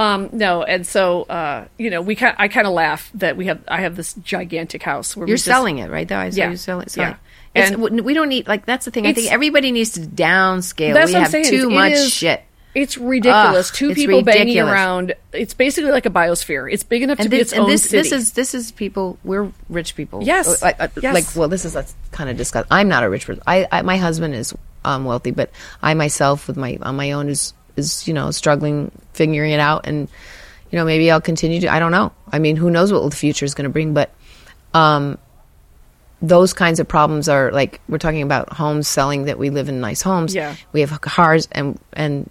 Um, 0.00 0.30
no, 0.32 0.62
and 0.62 0.86
so 0.86 1.22
uh, 1.24 1.66
you 1.78 1.90
know, 1.90 2.00
we 2.00 2.14
kind 2.16 2.34
I 2.38 2.48
kind 2.48 2.66
of 2.66 2.72
laugh 2.72 3.10
that 3.14 3.36
we 3.36 3.46
have 3.46 3.60
I 3.68 3.82
have 3.82 3.96
this 3.96 4.14
gigantic 4.14 4.82
house 4.82 5.14
where 5.16 5.26
You're 5.26 5.34
we 5.34 5.36
just, 5.36 5.44
selling 5.44 5.78
it, 5.78 5.90
right? 5.90 6.08
Though 6.08 6.16
I 6.16 6.30
saw 6.30 6.36
Yeah. 6.38 6.50
you 6.50 6.56
selling. 6.56 6.86
Yeah. 6.96 7.16
Yeah. 7.54 7.62
It's, 7.62 7.70
And- 7.72 8.00
we 8.00 8.14
don't 8.14 8.28
need 8.28 8.48
like 8.48 8.64
that's 8.64 8.84
the 8.86 8.90
thing. 8.90 9.06
I 9.06 9.12
think 9.12 9.30
everybody 9.30 9.72
needs 9.72 9.90
to 9.92 10.00
downscale. 10.00 10.94
That's 10.94 11.08
we 11.08 11.14
what 11.14 11.16
I'm 11.18 11.22
have 11.22 11.30
saying. 11.30 11.44
too 11.44 11.68
It 11.70 11.74
much 11.74 11.92
is- 11.92 12.12
shit. 12.12 12.42
It's 12.72 12.96
ridiculous. 12.96 13.70
Ugh, 13.70 13.74
Two 13.76 13.90
it's 13.90 13.96
people 13.98 14.22
banging 14.22 14.60
around. 14.60 15.14
It's 15.32 15.54
basically 15.54 15.90
like 15.90 16.06
a 16.06 16.10
biosphere. 16.10 16.72
It's 16.72 16.84
big 16.84 17.02
enough 17.02 17.16
to 17.18 17.22
And 17.24 17.30
be 17.30 17.38
this, 17.38 17.46
its 17.48 17.52
and 17.52 17.62
own 17.62 17.68
this, 17.68 17.82
city. 17.82 17.96
this 17.98 18.12
is 18.12 18.32
this 18.32 18.54
is 18.54 18.70
people. 18.70 19.18
We're 19.24 19.50
rich 19.68 19.96
people. 19.96 20.22
Yes. 20.22 20.62
Like, 20.62 20.80
uh, 20.80 20.86
Yes. 21.02 21.12
like 21.12 21.26
well, 21.36 21.48
this 21.48 21.64
is 21.64 21.74
a 21.74 21.84
kind 22.12 22.30
of 22.30 22.36
discuss. 22.36 22.66
I'm 22.70 22.86
not 22.88 23.02
a 23.02 23.10
rich 23.10 23.26
person. 23.26 23.42
I, 23.44 23.66
I 23.72 23.82
my 23.82 23.96
husband 23.96 24.34
is 24.36 24.54
um, 24.84 25.04
wealthy, 25.04 25.32
but 25.32 25.50
I 25.82 25.94
myself, 25.94 26.46
with 26.46 26.56
my 26.56 26.78
on 26.80 26.94
my 26.94 27.10
own, 27.10 27.28
is 27.28 27.54
is 27.76 28.06
you 28.08 28.14
know 28.14 28.30
struggling, 28.30 28.90
figuring 29.12 29.52
it 29.52 29.60
out, 29.60 29.86
and 29.86 30.08
you 30.70 30.78
know 30.78 30.84
maybe 30.84 31.10
I'll 31.10 31.20
continue 31.20 31.60
to. 31.60 31.68
I 31.68 31.78
don't 31.78 31.92
know. 31.92 32.12
I 32.32 32.38
mean, 32.38 32.56
who 32.56 32.70
knows 32.70 32.92
what 32.92 33.08
the 33.08 33.16
future 33.16 33.44
is 33.44 33.54
going 33.54 33.64
to 33.64 33.70
bring? 33.70 33.94
But 33.94 34.12
um, 34.74 35.18
those 36.22 36.52
kinds 36.52 36.80
of 36.80 36.86
problems 36.88 37.28
are 37.28 37.50
like 37.50 37.80
we're 37.88 37.98
talking 37.98 38.22
about 38.22 38.52
homes 38.52 38.86
selling 38.88 39.24
that 39.24 39.38
we 39.38 39.50
live 39.50 39.68
in 39.68 39.80
nice 39.80 40.02
homes. 40.02 40.34
Yeah. 40.34 40.54
we 40.72 40.80
have 40.82 41.00
cars 41.00 41.48
and 41.52 41.78
and 41.92 42.28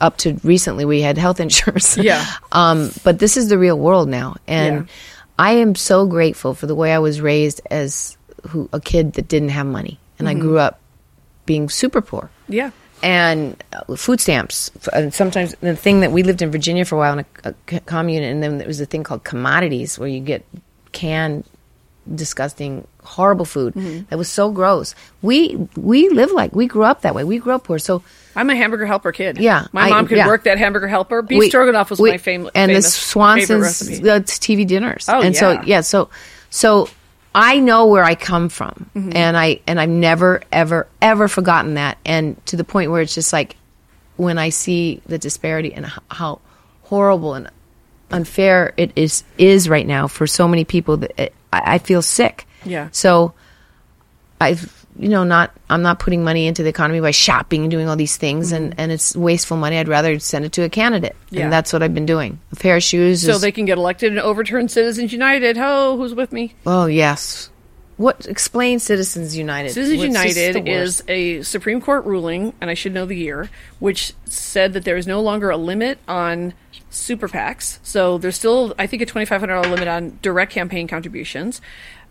up 0.00 0.16
to 0.18 0.38
recently 0.42 0.84
we 0.84 1.00
had 1.00 1.16
health 1.18 1.40
insurance. 1.46 1.96
Yeah. 1.96 2.24
um, 2.52 2.90
but 3.04 3.18
this 3.18 3.36
is 3.36 3.48
the 3.48 3.58
real 3.58 3.78
world 3.78 4.08
now, 4.08 4.36
and 4.46 4.86
Yeah. 4.86 4.92
I 5.38 5.52
am 5.52 5.74
so 5.74 6.06
grateful 6.06 6.52
for 6.54 6.66
the 6.66 6.74
way 6.74 6.92
I 6.92 6.98
was 6.98 7.20
raised 7.20 7.62
as 7.70 8.18
who, 8.48 8.68
a 8.72 8.80
kid 8.80 9.14
that 9.14 9.28
didn't 9.28 9.50
have 9.50 9.66
money, 9.66 9.98
and 10.18 10.26
Mm-hmm. 10.28 10.36
I 10.36 10.40
grew 10.40 10.58
up 10.58 10.80
being 11.46 11.68
super 11.70 12.00
poor 12.02 12.30
yeah. 12.48 12.70
And 13.02 13.62
uh, 13.72 13.96
food 13.96 14.20
stamps. 14.20 14.70
And 14.92 15.12
sometimes 15.14 15.54
the 15.60 15.76
thing 15.76 16.00
that 16.00 16.12
we 16.12 16.22
lived 16.22 16.42
in 16.42 16.50
Virginia 16.50 16.84
for 16.84 16.96
a 16.96 16.98
while 16.98 17.18
in 17.18 17.24
a 17.44 17.54
commune, 17.86 18.22
and 18.22 18.42
then 18.42 18.58
there 18.58 18.66
was 18.66 18.80
a 18.80 18.86
thing 18.86 19.02
called 19.04 19.24
commodities 19.24 19.98
where 19.98 20.08
you 20.08 20.20
get 20.20 20.44
canned, 20.92 21.44
disgusting, 22.12 22.86
horrible 23.02 23.44
food 23.44 23.74
Mm-hmm. 23.74 24.04
that 24.10 24.16
was 24.18 24.28
so 24.28 24.50
gross. 24.50 24.94
We 25.22 25.56
we 25.76 26.08
live 26.10 26.32
like 26.32 26.54
we 26.54 26.66
grew 26.66 26.84
up 26.84 27.02
that 27.02 27.14
way. 27.14 27.24
We 27.24 27.38
grew 27.38 27.52
up 27.54 27.64
poor, 27.64 27.78
so 27.78 28.02
I'm 28.36 28.50
a 28.50 28.56
hamburger 28.56 28.86
helper 28.86 29.12
kid. 29.12 29.38
Yeah, 29.38 29.66
my 29.72 29.82
I- 29.86 29.90
mom 29.90 30.06
could 30.06 30.16
yeah. 30.18 30.26
work 30.26 30.44
that 30.44 30.58
hamburger 30.58 30.88
helper. 30.88 31.22
Beef 31.22 31.38
we- 31.38 31.48
stroganoff 31.48 31.90
was 31.90 32.00
we- 32.00 32.10
my 32.12 32.18
fam- 32.18 32.50
and 32.54 32.70
the 32.70 32.74
famous 32.74 32.94
Swanson's 32.94 33.62
recipe. 33.62 33.98
the 34.02 34.20
TV 34.20 34.66
dinners. 34.66 35.06
Oh, 35.08 35.20
and 35.20 35.34
yeah. 35.34 35.40
so 35.40 35.62
yeah, 35.62 35.80
so 35.80 36.08
so 36.50 36.88
I 37.34 37.60
know 37.60 37.86
where 37.86 38.04
I 38.04 38.14
come 38.16 38.48
from, 38.48 38.90
Mm-hmm. 38.94 39.12
and 39.16 39.36
I 39.36 39.60
and 39.66 39.80
I've 39.80 39.88
never 39.88 40.42
ever 40.50 40.88
ever 41.00 41.28
forgotten 41.28 41.74
that, 41.74 41.98
and 42.04 42.44
to 42.46 42.56
the 42.56 42.64
point 42.64 42.90
where 42.90 43.02
it's 43.02 43.14
just 43.14 43.32
like 43.32 43.56
when 44.16 44.36
I 44.38 44.48
see 44.50 45.00
the 45.06 45.18
disparity 45.18 45.72
and 45.72 45.86
how 46.10 46.40
horrible 46.82 47.34
and 47.34 47.48
unfair 48.10 48.74
it 48.76 48.90
is 48.96 49.22
is 49.38 49.68
right 49.68 49.86
now 49.86 50.08
for 50.08 50.26
so 50.26 50.48
many 50.48 50.64
people 50.64 50.96
that 50.98 51.12
it, 51.20 51.34
I, 51.52 51.74
I 51.74 51.78
feel 51.78 52.02
sick. 52.02 52.46
Yeah. 52.64 52.88
So 52.92 53.32
I've 54.40 54.79
you 55.00 55.08
know 55.08 55.24
not 55.24 55.50
I'm 55.70 55.80
not 55.82 55.98
putting 55.98 56.22
money 56.22 56.46
into 56.46 56.62
the 56.62 56.68
economy 56.68 57.00
by 57.00 57.10
shopping 57.10 57.62
and 57.62 57.70
doing 57.70 57.88
all 57.88 57.96
these 57.96 58.18
things 58.18 58.52
and 58.52 58.70
mm-hmm. 58.70 58.80
and 58.80 58.92
it's 58.92 59.16
wasteful 59.16 59.56
money. 59.56 59.78
I'd 59.78 59.88
rather 59.88 60.18
send 60.18 60.44
it 60.44 60.52
to 60.52 60.62
a 60.62 60.68
candidate. 60.68 61.16
Yeah. 61.30 61.44
And 61.44 61.52
that's 61.52 61.72
what 61.72 61.82
I've 61.82 61.94
been 61.94 62.06
doing. 62.06 62.38
A 62.52 62.56
pair 62.56 62.76
of 62.76 62.82
shoes 62.82 63.22
so 63.22 63.32
is, 63.32 63.40
they 63.40 63.52
can 63.52 63.64
get 63.64 63.78
elected 63.78 64.12
and 64.12 64.20
overturn 64.20 64.68
Citizens 64.68 65.12
United. 65.12 65.56
Ho, 65.56 65.96
who's 65.96 66.14
with 66.14 66.32
me? 66.32 66.54
Oh, 66.66 66.86
yes. 66.86 67.50
What 67.96 68.26
explain 68.26 68.78
Citizens 68.78 69.36
United? 69.36 69.72
Citizens 69.72 69.98
What's 69.98 70.36
United 70.36 70.68
is 70.68 71.02
a 71.06 71.42
Supreme 71.42 71.80
Court 71.82 72.04
ruling, 72.04 72.54
and 72.60 72.70
I 72.70 72.74
should 72.74 72.94
know 72.94 73.04
the 73.04 73.16
year, 73.16 73.50
which 73.78 74.14
said 74.24 74.72
that 74.72 74.84
there 74.84 74.96
is 74.96 75.06
no 75.06 75.20
longer 75.20 75.50
a 75.50 75.58
limit 75.58 75.98
on 76.08 76.54
super 76.88 77.28
PACs. 77.28 77.78
So 77.82 78.16
there's 78.16 78.36
still, 78.36 78.74
I 78.78 78.86
think, 78.86 79.02
a 79.02 79.06
$2,500 79.06 79.70
limit 79.70 79.86
on 79.86 80.18
direct 80.22 80.52
campaign 80.52 80.88
contributions. 80.88 81.60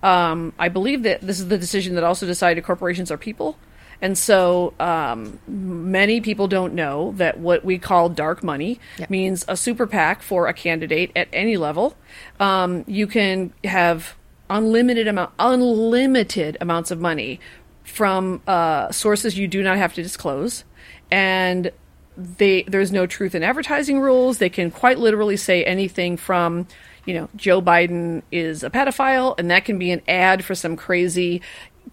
Um, 0.02 0.54
I 0.58 0.70
believe 0.70 1.04
that 1.04 1.22
this 1.22 1.40
is 1.40 1.48
the 1.48 1.58
decision 1.58 1.96
that 1.96 2.04
also 2.04 2.26
decided 2.26 2.64
corporations 2.64 3.12
are 3.12 3.18
people. 3.18 3.58
And 4.02 4.18
so 4.18 4.74
um, 4.80 5.40
many 5.46 6.22
people 6.22 6.48
don't 6.48 6.74
know 6.74 7.14
that 7.18 7.38
what 7.38 7.66
we 7.66 7.78
call 7.78 8.08
dark 8.08 8.44
money 8.44 8.80
means 9.10 9.44
a 9.48 9.58
super 9.58 9.86
PAC 9.86 10.22
for 10.22 10.48
a 10.48 10.54
candidate 10.54 11.12
at 11.18 11.28
any 11.34 11.58
level. 11.58 11.96
Um, 12.40 12.86
you 12.88 13.08
can 13.08 13.54
have 13.66 14.16
unlimited 14.50 15.08
amount, 15.08 15.32
unlimited 15.38 16.58
amounts 16.62 16.92
of 16.92 17.00
money 17.02 17.40
from 17.84 18.42
uh, 18.48 18.92
sources 18.92 19.38
you 19.38 19.48
do 19.48 19.62
not 19.62 19.78
have 19.78 19.94
to 19.96 20.04
disclose, 20.04 20.64
and 21.12 21.72
they 22.16 22.64
there's 22.64 22.92
no 22.92 23.06
truth 23.06 23.36
in 23.36 23.44
advertising 23.44 24.00
rules. 24.00 24.38
They 24.38 24.50
can 24.50 24.72
quite 24.72 25.00
literally 25.00 25.38
say 25.38 25.64
anything 25.64 26.18
from, 26.18 26.68
you 27.06 27.14
know, 27.14 27.30
Joe 27.36 27.62
Biden 27.62 28.22
is 28.32 28.64
a 28.64 28.70
pedophile, 28.70 29.36
and 29.40 29.50
that 29.52 29.66
can 29.66 29.78
be 29.80 29.92
an 29.92 30.02
ad 30.08 30.44
for 30.46 30.56
some 30.56 30.76
crazy 30.76 31.42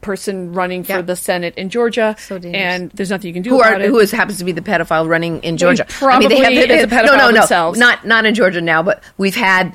person 0.02 0.52
running 0.52 0.84
for 0.84 0.92
Yeah. 0.92 1.00
the 1.02 1.16
Senate 1.16 1.54
in 1.56 1.70
Georgia, 1.70 2.14
So 2.18 2.38
dangerous. 2.38 2.62
and 2.62 2.90
there's 2.92 3.10
nothing 3.10 3.28
you 3.28 3.32
can 3.34 3.42
do 3.42 3.50
who 3.50 3.60
about 3.60 3.74
are 3.74 3.80
it. 3.80 3.88
who 3.88 3.98
is 3.98 4.10
happens 4.12 4.38
to 4.38 4.44
be 4.44 4.52
the 4.52 4.60
pedophile 4.60 5.08
running 5.08 5.42
in 5.42 5.56
Georgia? 5.56 5.86
probably 5.88 6.36
is 6.36 6.40
a 6.84 6.86
no, 6.86 6.96
pedophile 6.96 7.06
no, 7.06 7.30
no, 7.30 7.32
themselves. 7.32 7.78
not 7.78 8.06
not 8.06 8.26
in 8.26 8.34
Georgia 8.34 8.60
now, 8.60 8.82
but 8.82 9.02
we've 9.16 9.34
had 9.36 9.74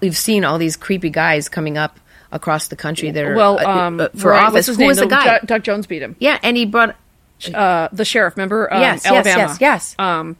we've 0.00 0.16
seen 0.16 0.44
all 0.44 0.58
these 0.58 0.76
creepy 0.76 1.10
guys 1.10 1.48
coming 1.48 1.76
up 1.76 1.98
across 2.30 2.68
the 2.68 2.76
country 2.76 3.10
that 3.10 3.24
are 3.24 3.34
well, 3.34 3.58
uh, 3.58 3.64
um, 3.68 4.00
uh, 4.00 4.08
for 4.16 4.30
right, 4.30 4.44
office. 4.44 4.66
Who 4.68 4.76
name? 4.76 4.88
was 4.88 4.98
the 4.98 5.06
guy? 5.06 5.24
Doug, 5.38 5.46
Doug 5.46 5.62
Jones 5.64 5.86
beat 5.86 6.02
him. 6.02 6.14
yeah, 6.20 6.38
and 6.42 6.56
he 6.56 6.64
brought 6.64 6.94
Uh, 7.52 7.88
the 7.92 8.04
sheriff, 8.04 8.36
remember? 8.36 8.72
Um, 8.72 8.80
yes, 8.80 9.04
Alabama. 9.04 9.36
yes, 9.38 9.50
yes, 9.50 9.60
yes. 9.60 9.94
Um, 9.98 10.36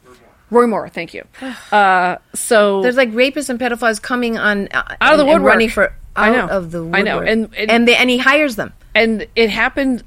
Roy 0.53 0.66
Moore, 0.66 0.88
thank 0.88 1.14
you. 1.14 1.24
Uh, 1.72 2.18
so 2.34 2.82
There's 2.82 2.96
like 2.96 3.11
rapists 3.12 3.48
and 3.48 3.59
pedophiles 3.59 4.00
coming 4.00 4.36
on 4.38 4.68
uh, 4.72 4.82
Out 5.00 5.12
of 5.14 5.18
the 5.18 5.24
woodwork. 5.24 5.42
running 5.53 5.68
for 5.70 5.94
I 6.14 6.28
out 6.28 6.48
know. 6.50 6.57
of 6.59 6.70
the 6.70 6.90
I 6.92 7.00
know. 7.03 7.18
And- 7.20 7.48
and- 7.57 7.70
and 7.70 7.88
they, 7.88 7.96
and 7.96 8.11
he 8.11 8.18
hires 8.18 8.57
them. 8.57 8.72
and 8.94 9.26
it 9.34 9.48
happened 9.50 10.03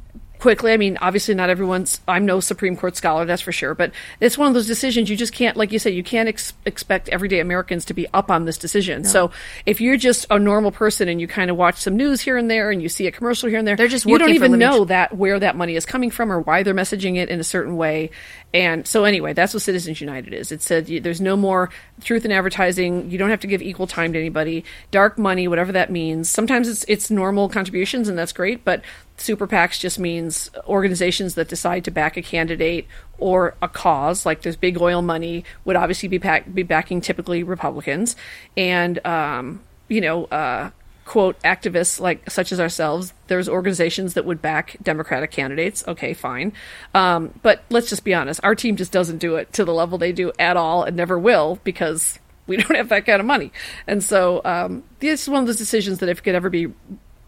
quickly. 0.46 0.72
I 0.74 0.78
mean, 0.78 0.96
obviously, 1.02 1.34
not 1.34 1.50
everyone's. 1.50 2.02
I'm 2.08 2.28
no 2.28 2.40
Supreme 2.40 2.78
Court 2.78 2.96
scholar, 2.96 3.26
that's 3.26 3.42
for 3.42 3.52
sure. 3.52 3.74
But 3.74 3.92
it's 4.20 4.38
one 4.38 4.48
of 4.48 4.54
those 4.54 4.68
decisions 4.68 5.10
you 5.10 5.18
just 5.18 5.34
can't, 5.34 5.58
like 5.58 5.72
you 5.72 5.80
said, 5.80 5.96
you 5.96 6.04
can't 6.04 6.30
ex- 6.30 6.54
expect 6.68 7.10
everyday 7.10 7.40
Americans 7.40 7.84
to 7.86 7.96
be 7.96 8.06
up 8.14 8.30
on 8.30 8.46
this 8.46 8.56
decision. 8.60 9.06
So 9.06 9.32
if 9.66 9.82
you're 9.82 9.98
just 9.98 10.28
a 10.30 10.38
normal 10.38 10.72
person 10.72 11.10
and 11.10 11.20
you 11.20 11.28
kind 11.28 11.50
of 11.50 11.58
watch 11.58 11.78
some 11.78 11.98
news 11.98 12.22
here 12.22 12.38
and 12.38 12.48
there, 12.48 12.70
and 12.70 12.80
you 12.80 12.90
see 12.90 13.08
a 13.08 13.12
commercial 13.12 13.50
here 13.50 13.58
and 13.58 13.68
there, 13.68 13.76
They're 13.76 13.88
just 13.88 14.06
you 14.06 14.20
don't 14.20 14.28
working 14.28 14.40
for 14.40 14.46
a 14.46 14.50
even 14.50 14.60
know 14.60 14.86
that 14.86 15.18
where 15.18 15.40
that 15.40 15.56
money 15.56 15.76
is 15.76 15.84
coming 15.84 16.12
from 16.12 16.32
or 16.32 16.40
why 16.42 16.62
they're 16.62 16.76
messaging 16.76 17.18
it 17.18 17.30
in 17.30 17.40
a 17.40 17.44
certain 17.44 17.76
way. 17.76 18.12
And 18.54 18.86
so 18.86 19.04
anyway, 19.04 19.34
that's 19.34 19.52
what 19.52 19.64
Citizens 19.64 20.00
United 20.00 20.32
is. 20.32 20.52
It 20.52 20.62
said 20.62 20.86
there's 20.86 21.22
no 21.22 21.36
more 21.36 21.72
truth 22.04 22.24
in 22.24 22.32
advertising. 22.32 23.10
You 23.10 23.18
don't 23.18 23.32
have 23.32 23.40
to 23.40 23.48
give 23.48 23.64
equal 23.64 23.88
time 23.88 24.14
to 24.14 24.20
anybody. 24.20 24.64
Dark 24.92 25.18
money, 25.18 25.48
whatever 25.48 25.72
that 25.72 25.92
means. 25.92 26.30
Sometimes 26.30 26.68
it's 26.68 26.86
it's 26.88 27.10
normal 27.10 27.50
contributions 27.50 28.08
and 28.08 28.18
that's 28.18 28.32
great, 28.32 28.64
but 28.64 28.84
super 29.18 29.48
PACs 29.48 29.80
just 29.80 29.98
means 30.00 30.50
organizations 30.68 31.36
that 31.36 31.48
decide 31.48 31.86
to 31.86 31.92
back 31.92 32.18
a 32.18 32.22
candidate 32.22 32.88
or 33.18 33.56
a 33.62 33.68
cause. 33.68 34.26
Like 34.26 34.42
there's 34.42 34.58
big 34.58 34.80
oil 34.80 35.02
money 35.02 35.46
would 35.64 35.76
obviously 35.76 36.10
be 36.10 36.20
pack, 36.20 36.54
be 36.54 36.64
backing 36.64 37.02
typically 37.02 37.44
Republicans, 37.44 38.16
and 38.56 39.06
um, 39.06 39.62
you 39.88 40.02
know. 40.02 40.26
Uh, 40.26 40.72
quote 41.06 41.40
activists 41.44 42.00
like 42.00 42.28
such 42.28 42.52
as 42.52 42.60
ourselves 42.60 43.14
there's 43.28 43.48
organizations 43.48 44.16
that 44.16 44.26
would 44.26 44.42
back 44.42 44.76
democratic 44.82 45.30
candidates 45.30 45.84
okay 45.88 46.16
fine 46.16 46.52
um, 46.96 47.32
but 47.44 47.62
let's 47.70 47.92
just 47.92 48.04
be 48.04 48.12
honest 48.12 48.40
our 48.44 48.56
team 48.56 48.76
just 48.76 48.92
doesn't 48.92 49.20
do 49.20 49.36
it 49.36 49.54
to 49.54 49.64
the 49.64 49.72
level 49.72 50.00
they 50.00 50.12
do 50.12 50.32
at 50.40 50.58
all 50.58 50.82
and 50.82 50.98
never 50.98 51.20
will 51.20 51.60
because 51.64 52.18
we 52.48 52.58
don't 52.58 52.76
have 52.76 52.90
that 52.90 53.06
kind 53.06 53.20
of 53.20 53.26
money 53.26 53.52
and 53.86 54.04
so 54.04 54.42
um, 54.46 54.84
this 55.00 55.22
is 55.22 55.30
one 55.30 55.42
of 55.42 55.46
those 55.46 55.58
decisions 55.58 56.00
that 56.00 56.10
if 56.10 56.18
it 56.18 56.22
could 56.24 56.34
ever 56.34 56.50
be 56.50 56.74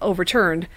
overturned 0.02 0.68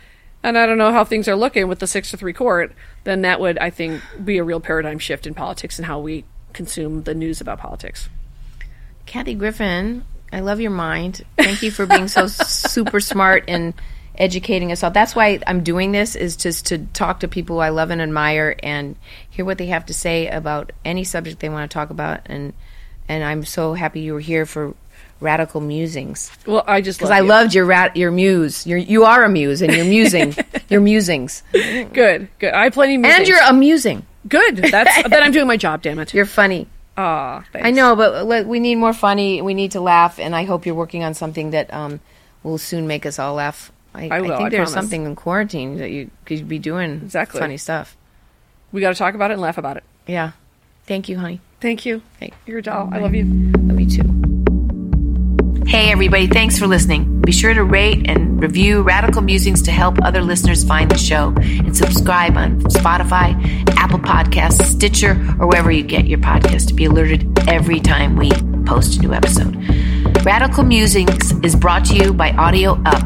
and 0.43 0.59
i 0.59 0.67
don't 0.67 0.79
know 0.79 0.93
how 0.93 1.05
things 1.05 1.29
are 1.29 1.37
looking 1.37 1.69
with 1.69 1.79
the 1.79 1.87
six 1.87 2.11
to 2.11 2.17
three 2.17 2.33
court 2.33 2.73
then 3.05 3.23
that 3.23 3.41
would 3.41 3.59
i 3.59 3.71
think 3.71 4.03
be 4.25 4.39
a 4.39 4.45
real 4.45 4.61
paradigm 4.61 4.99
shift 4.99 5.27
in 5.27 5.35
politics 5.35 5.79
and 5.79 5.87
how 5.87 5.99
we 5.99 6.25
consume 6.53 7.03
the 7.05 7.15
news 7.15 7.41
about 7.41 7.59
politics 7.59 8.09
Kathy 9.11 9.35
Griffin, 9.35 10.05
I 10.33 10.39
love 10.39 10.61
your 10.61 10.71
mind. 10.71 11.25
Thank 11.37 11.63
you 11.63 11.73
for 11.73 11.85
being 11.85 12.07
so 12.07 12.27
super 12.29 13.01
smart 13.01 13.43
and 13.49 13.75
educating 14.17 14.71
us 14.71 14.85
all. 14.85 14.93
That's 14.93 15.17
why 15.17 15.41
I'm 15.49 15.65
doing 15.65 15.91
this 15.91 16.15
is 16.15 16.37
just 16.37 16.67
to 16.67 16.79
talk 16.79 17.19
to 17.21 17.27
people 17.27 17.61
I 17.61 17.71
love 17.71 17.91
and 17.91 18.01
admire 18.01 18.55
and 18.63 18.95
hear 19.29 19.45
what 19.45 19.59
they 19.59 19.67
have 19.67 19.87
to 19.87 19.95
say 19.95 20.29
about 20.29 20.71
any 20.85 21.03
subject 21.03 21.41
they 21.41 21.49
want 21.49 21.69
to 21.69 21.75
talk 21.75 21.91
about 21.91 22.21
and 22.27 22.53
and 23.09 23.25
I'm 23.25 23.45
so 23.45 23.75
happy 23.75 24.03
you 24.03 24.13
were 24.13 24.21
here 24.21 24.47
for 24.47 24.77
radical 25.21 25.61
musings 25.61 26.31
well 26.47 26.65
i 26.67 26.81
just 26.81 26.99
because 26.99 27.11
I 27.11 27.21
you. 27.21 27.25
loved 27.27 27.55
your 27.55 27.67
rat 27.67 27.97
your 27.97 28.11
muse. 28.11 28.67
Your 28.67 28.79
you 28.79 29.05
are 29.05 29.23
a 29.25 29.29
muse 29.29 29.61
and 29.63 29.73
your 29.73 29.85
musing 29.85 30.35
your 30.69 30.81
musings 30.81 31.43
good 31.53 32.29
good 32.39 32.53
i 32.55 32.65
have 32.65 32.73
plenty 32.73 32.95
of 32.97 33.05
and 33.05 33.29
you're 33.29 33.43
amusing. 33.43 34.07
Good. 34.29 34.57
That's 34.59 35.03
then 35.09 35.23
I'm 35.23 35.33
doing 35.33 35.47
my 35.47 35.57
job. 35.57 35.83
Damn 35.83 35.99
it. 35.99 36.13
You're 36.13 36.27
funny. 36.27 36.67
Aw. 36.97 37.45
I 37.55 37.71
know, 37.71 37.97
but 37.97 38.47
we 38.47 38.61
need 38.61 38.77
more 38.77 38.93
funny. 38.93 39.41
We 39.41 39.55
need 39.55 39.73
to 39.73 39.81
laugh, 39.81 40.19
and 40.19 40.37
I 40.37 40.45
hope 40.45 40.67
you're 40.67 40.75
working 40.75 41.05
on 41.05 41.15
something 41.15 41.51
that 41.51 41.73
um, 41.73 42.01
will 42.43 42.59
soon 42.59 42.87
make 42.87 43.07
us 43.07 43.19
all 43.19 43.35
laugh. 43.35 43.73
I, 43.95 44.09
I 44.09 44.21
will, 44.21 44.29
think 44.29 44.41
I 44.41 44.49
there's 44.51 44.71
promise. 44.71 44.73
something 44.75 45.05
in 45.07 45.17
quarantine 45.17 45.79
that 45.79 45.91
you 45.91 46.11
could 46.27 46.47
be 46.49 46.59
doing 46.59 47.01
Exactly. 47.03 47.41
funny 47.41 47.57
stuff. 47.57 47.97
We 48.73 48.81
got 48.81 48.91
to 48.91 48.95
talk 48.95 49.15
about 49.15 49.31
it 49.31 49.35
and 49.35 49.43
laugh 49.43 49.59
about 49.59 49.79
it. 49.79 49.85
Yeah. 50.07 50.33
Thank 50.87 51.09
you, 51.09 51.19
honey. 51.19 51.41
Thank 51.61 51.87
you. 51.87 52.03
Hey. 52.19 52.33
You're 52.47 52.59
a 52.59 52.63
doll. 52.63 52.89
I 52.93 52.99
love 52.99 53.15
you. 53.15 53.25
Love 53.25 53.81
you 53.81 53.89
too. 53.89 54.20
Hey, 55.71 55.93
everybody, 55.93 56.27
thanks 56.27 56.59
for 56.59 56.67
listening. 56.67 57.21
Be 57.21 57.31
sure 57.31 57.55
to 57.55 57.63
rate 57.63 58.11
and 58.11 58.43
review 58.43 58.83
Radical 58.83 59.23
Musings 59.23 59.63
to 59.63 59.71
help 59.71 60.03
other 60.03 60.21
listeners 60.21 60.65
find 60.65 60.91
the 60.91 60.99
show 60.99 61.33
and 61.37 61.77
subscribe 61.77 62.37
on 62.37 62.61
Spotify, 62.63 63.39
Apple 63.77 64.01
Podcasts, 64.01 64.65
Stitcher, 64.65 65.13
or 65.39 65.47
wherever 65.47 65.71
you 65.71 65.85
get 65.85 66.09
your 66.09 66.19
podcast 66.19 66.67
to 66.67 66.75
be 66.75 66.87
alerted 66.87 67.39
every 67.49 67.79
time 67.79 68.17
we 68.17 68.33
post 68.67 68.99
a 68.99 69.01
new 69.01 69.15
episode. 69.15 69.55
Radical 70.25 70.65
Musings 70.65 71.31
is 71.45 71.55
brought 71.55 71.85
to 71.85 71.95
you 71.95 72.13
by 72.13 72.33
Audio 72.33 72.73
Up, 72.85 73.05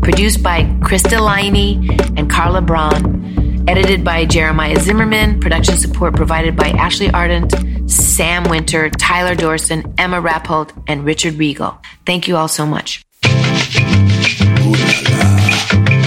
produced 0.00 0.40
by 0.40 0.62
Krista 0.78 1.18
Liney 1.18 2.16
and 2.16 2.30
Carla 2.30 2.60
Braun, 2.62 3.47
edited 3.68 4.02
by 4.02 4.24
Jeremiah 4.24 4.80
Zimmerman, 4.80 5.40
production 5.40 5.76
support 5.76 6.16
provided 6.16 6.56
by 6.56 6.70
Ashley 6.70 7.10
Ardent, 7.10 7.54
Sam 7.90 8.44
Winter, 8.44 8.88
Tyler 8.88 9.34
Dorson, 9.36 9.94
Emma 9.98 10.22
Rappold, 10.22 10.72
and 10.86 11.04
Richard 11.04 11.34
Regal. 11.34 11.78
Thank 12.06 12.28
you 12.28 12.36
all 12.36 12.48
so 12.48 12.64
much. 12.64 13.04
Ooh 13.26 14.72
la 14.72 15.92
la. 15.92 15.97